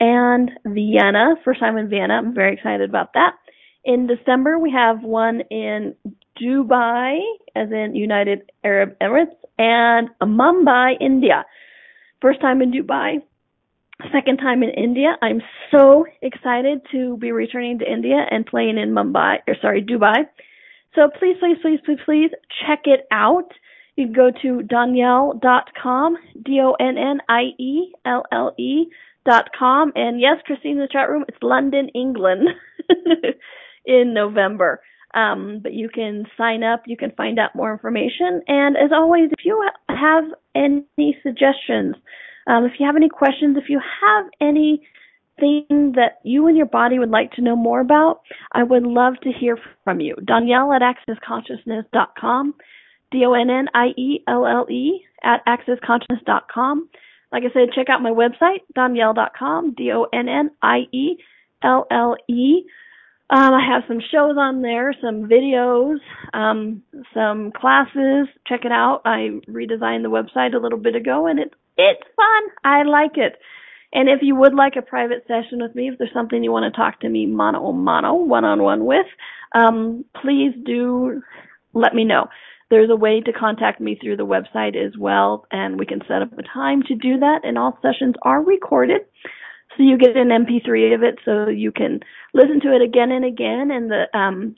and 0.00 0.50
Vienna, 0.64 1.34
first 1.44 1.60
time 1.60 1.76
in 1.76 1.88
Vienna. 1.88 2.14
I'm 2.14 2.34
very 2.34 2.54
excited 2.54 2.88
about 2.88 3.12
that. 3.14 3.34
In 3.84 4.06
December, 4.06 4.58
we 4.58 4.72
have 4.72 5.02
one 5.02 5.42
in 5.50 5.94
Dubai, 6.40 7.20
as 7.54 7.70
in 7.70 7.94
United 7.94 8.50
Arab 8.64 8.98
Emirates, 8.98 9.36
and 9.58 10.08
Mumbai, 10.22 10.94
India. 11.00 11.44
First 12.22 12.40
time 12.40 12.62
in 12.62 12.72
Dubai, 12.72 13.18
second 14.12 14.38
time 14.38 14.62
in 14.62 14.70
India. 14.70 15.16
I'm 15.22 15.42
so 15.70 16.06
excited 16.22 16.80
to 16.92 17.16
be 17.16 17.32
returning 17.32 17.78
to 17.78 17.90
India 17.90 18.26
and 18.30 18.46
playing 18.46 18.78
in 18.78 18.90
Mumbai, 18.90 19.38
or 19.46 19.54
sorry, 19.60 19.82
Dubai. 19.82 20.26
So 20.94 21.08
please, 21.18 21.36
please, 21.40 21.58
please, 21.62 21.80
please, 21.84 21.98
please 22.04 22.30
check 22.66 22.82
it 22.84 23.06
out. 23.10 23.50
You 23.96 24.06
can 24.06 24.14
go 24.14 24.30
to 24.42 24.62
donnielle.com, 24.66 26.16
D-O-N-N-I-E-L-L-E 26.44 26.86
dot 29.24 29.48
com. 29.58 29.92
And 29.94 30.20
yes, 30.20 30.36
Christine 30.44 30.72
in 30.72 30.78
the 30.78 30.88
chat 30.90 31.08
room, 31.08 31.24
it's 31.28 31.38
London, 31.42 31.88
England 31.94 32.48
in 33.86 34.12
November. 34.14 34.80
Um, 35.14 35.60
but 35.62 35.72
you 35.72 35.88
can 35.88 36.26
sign 36.36 36.64
up, 36.64 36.82
you 36.86 36.96
can 36.96 37.12
find 37.12 37.38
out 37.38 37.54
more 37.54 37.72
information. 37.72 38.42
And 38.48 38.76
as 38.76 38.90
always, 38.92 39.30
if 39.30 39.44
you 39.44 39.64
have 39.88 40.24
any 40.56 41.16
suggestions, 41.22 41.94
um, 42.46 42.64
if 42.64 42.72
you 42.78 42.86
have 42.86 42.96
any 42.96 43.08
questions, 43.08 43.56
if 43.56 43.68
you 43.68 43.80
have 44.02 44.26
anything 44.40 45.92
that 45.96 46.20
you 46.22 46.46
and 46.46 46.56
your 46.56 46.66
body 46.66 46.98
would 46.98 47.10
like 47.10 47.32
to 47.32 47.42
know 47.42 47.56
more 47.56 47.80
about, 47.80 48.20
I 48.52 48.62
would 48.62 48.84
love 48.84 49.14
to 49.22 49.32
hear 49.32 49.58
from 49.84 50.00
you. 50.00 50.14
Donnielle 50.16 50.74
at 50.74 50.82
accessconsciousness.com, 50.82 52.54
D-O-N-N-I-E-L-L-E 53.10 53.66
at 55.22 55.44
accessconsciousness.com. 55.46 56.88
Like 57.32 57.42
I 57.44 57.52
said, 57.52 57.72
check 57.74 57.88
out 57.88 58.02
my 58.02 58.10
website, 58.10 58.60
donnielle.com, 58.76 59.74
D-O-N-N-I-E-L-L-E. 59.76 60.24
Um, 63.30 63.54
I 63.54 63.66
have 63.66 63.84
some 63.88 64.00
shows 64.00 64.36
on 64.38 64.60
there, 64.60 64.94
some 65.02 65.28
videos, 65.28 65.96
um, 66.34 66.82
some 67.14 67.52
classes. 67.52 68.28
Check 68.46 68.66
it 68.66 68.72
out. 68.72 69.00
I 69.06 69.40
redesigned 69.48 70.02
the 70.02 70.10
website 70.10 70.54
a 70.54 70.58
little 70.58 70.78
bit 70.78 70.94
ago, 70.94 71.26
and 71.26 71.40
it's 71.40 71.54
it's 71.76 72.02
fun. 72.16 72.42
I 72.64 72.82
like 72.84 73.16
it. 73.16 73.36
And 73.92 74.08
if 74.08 74.20
you 74.22 74.34
would 74.34 74.54
like 74.54 74.74
a 74.76 74.82
private 74.82 75.24
session 75.28 75.62
with 75.62 75.74
me, 75.74 75.88
if 75.88 75.98
there's 75.98 76.12
something 76.12 76.42
you 76.42 76.50
want 76.50 76.72
to 76.72 76.76
talk 76.76 77.00
to 77.00 77.08
me 77.08 77.26
mano 77.26 77.66
a 77.66 77.72
mano, 77.72 78.14
one 78.14 78.44
on 78.44 78.62
one 78.62 78.84
with, 78.84 79.06
um, 79.54 80.04
please 80.20 80.52
do 80.64 81.22
let 81.72 81.94
me 81.94 82.04
know. 82.04 82.28
There's 82.70 82.90
a 82.90 82.96
way 82.96 83.20
to 83.20 83.32
contact 83.32 83.80
me 83.80 83.96
through 84.00 84.16
the 84.16 84.26
website 84.26 84.74
as 84.74 84.96
well, 84.98 85.46
and 85.52 85.78
we 85.78 85.86
can 85.86 86.00
set 86.08 86.22
up 86.22 86.36
a 86.36 86.42
time 86.42 86.82
to 86.88 86.96
do 86.96 87.20
that. 87.20 87.40
And 87.44 87.56
all 87.56 87.78
sessions 87.82 88.14
are 88.22 88.42
recorded, 88.42 89.02
so 89.76 89.84
you 89.84 89.96
get 89.96 90.16
an 90.16 90.28
MP3 90.28 90.94
of 90.94 91.02
it, 91.04 91.18
so 91.24 91.48
you 91.48 91.70
can 91.70 92.00
listen 92.32 92.60
to 92.60 92.74
it 92.74 92.82
again 92.82 93.12
and 93.12 93.24
again, 93.24 93.70
and 93.70 93.90
the 93.90 94.18
um, 94.18 94.56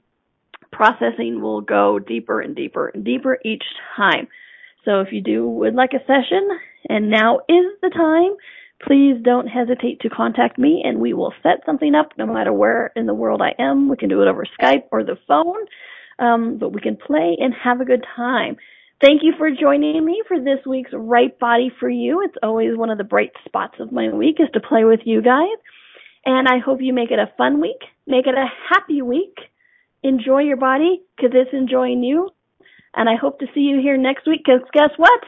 processing 0.73 1.43
will 1.43 1.61
go 1.61 1.99
deeper 1.99 2.41
and 2.41 2.57
deeper 2.57 2.89
and 2.89 3.05
deeper 3.05 3.39
each 3.45 3.65
time. 3.97 4.29
So 4.87 5.01
if 5.01 5.09
you 5.13 5.21
do 5.21 5.47
would 5.47 5.75
like 5.75 5.93
a 5.93 6.07
session, 6.07 6.49
and 6.89 7.11
now 7.11 7.39
is 7.49 7.67
the 7.83 7.91
time, 7.91 8.37
please 8.83 9.17
don't 9.23 9.47
hesitate 9.47 10.01
to 10.01 10.11
contact 10.11 10.59
me 10.59 10.83
and 10.85 11.01
we 11.01 11.13
will 11.13 11.33
set 11.43 11.65
something 11.65 11.95
up 11.95 12.13
no 12.19 12.27
matter 12.27 12.53
where 12.53 12.93
in 12.97 13.07
the 13.07 13.15
world 13.15 13.41
I 13.43 13.55
am. 13.61 13.89
We 13.89 13.97
can 13.97 14.09
do 14.09 14.23
it 14.23 14.29
over 14.29 14.45
Skype 14.61 14.85
or 14.93 15.03
the 15.03 15.19
phone, 15.27 15.67
um, 16.19 16.59
but 16.59 16.73
we 16.73 16.81
can 16.81 16.97
play 16.97 17.37
and 17.39 17.55
have 17.63 17.81
a 17.81 17.85
good 17.85 18.05
time. 18.15 18.57
Thank 19.01 19.23
you 19.23 19.35
for 19.37 19.51
joining 19.51 20.05
me 20.05 20.23
for 20.27 20.39
this 20.39 20.65
week's 20.67 20.91
Right 20.95 21.39
Body 21.39 21.71
for 21.79 21.89
You. 21.89 22.23
It's 22.25 22.37
always 22.43 22.77
one 22.77 22.91
of 22.91 22.99
the 22.99 23.05
bright 23.05 23.33
spots 23.45 23.75
of 23.79 23.93
my 23.93 24.09
week 24.09 24.37
is 24.39 24.49
to 24.55 24.61
play 24.61 24.85
with 24.85 25.01
you 25.05 25.21
guys. 25.21 25.59
And 26.25 26.49
I 26.49 26.59
hope 26.59 26.81
you 26.81 26.93
make 26.93 27.11
it 27.11 27.19
a 27.19 27.31
fun 27.37 27.61
week, 27.61 27.81
make 28.07 28.27
it 28.27 28.35
a 28.35 28.47
happy 28.71 29.03
week. 29.03 29.37
Enjoy 30.03 30.41
your 30.41 30.57
body 30.57 31.03
because 31.17 31.33
it's 31.35 31.53
enjoying 31.53 32.03
you. 32.03 32.31
And 32.95 33.09
I 33.09 33.17
hope 33.17 33.39
to 33.41 33.47
see 33.55 33.61
you 33.61 33.81
here 33.81 33.99
next 33.99 34.27
week 34.27 34.41
because 34.45 34.63
guess 34.73 34.91
what? 34.97 35.21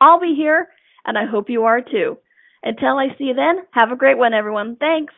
I'll 0.00 0.20
be 0.20 0.34
here 0.36 0.68
and 1.06 1.16
I 1.16 1.24
hope 1.24 1.48
you 1.48 1.64
are 1.64 1.80
too. 1.80 2.18
Until 2.62 2.98
I 2.98 3.16
see 3.16 3.24
you 3.24 3.34
then, 3.34 3.58
have 3.70 3.92
a 3.92 3.96
great 3.96 4.18
one, 4.18 4.34
everyone. 4.34 4.76
Thanks. 4.76 5.14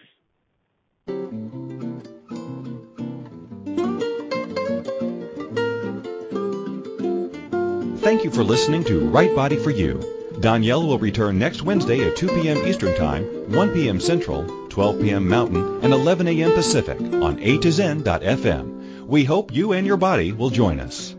Thank 8.00 8.24
you 8.24 8.30
for 8.30 8.44
listening 8.44 8.84
to 8.84 9.08
Right 9.08 9.34
Body 9.34 9.56
for 9.56 9.70
You. 9.70 9.94
Donnielle 10.40 10.86
will 10.86 10.98
return 10.98 11.38
next 11.38 11.62
Wednesday 11.62 12.08
at 12.08 12.16
2 12.16 12.28
p.m. 12.28 12.58
Eastern 12.66 12.96
Time, 12.96 13.24
1 13.52 13.72
p.m. 13.72 13.98
Central, 13.98 14.46
12 14.68 15.00
p.m. 15.00 15.28
Mountain, 15.28 15.80
and 15.82 15.92
11 15.92 16.28
a.m. 16.28 16.52
Pacific 16.52 17.00
on 17.00 17.38
A 17.40 17.58
to 17.58 17.72
Zen.fm. 17.72 19.06
We 19.06 19.24
hope 19.24 19.52
you 19.52 19.72
and 19.72 19.86
your 19.86 19.96
body 19.96 20.32
will 20.32 20.50
join 20.50 20.78
us. 20.78 21.16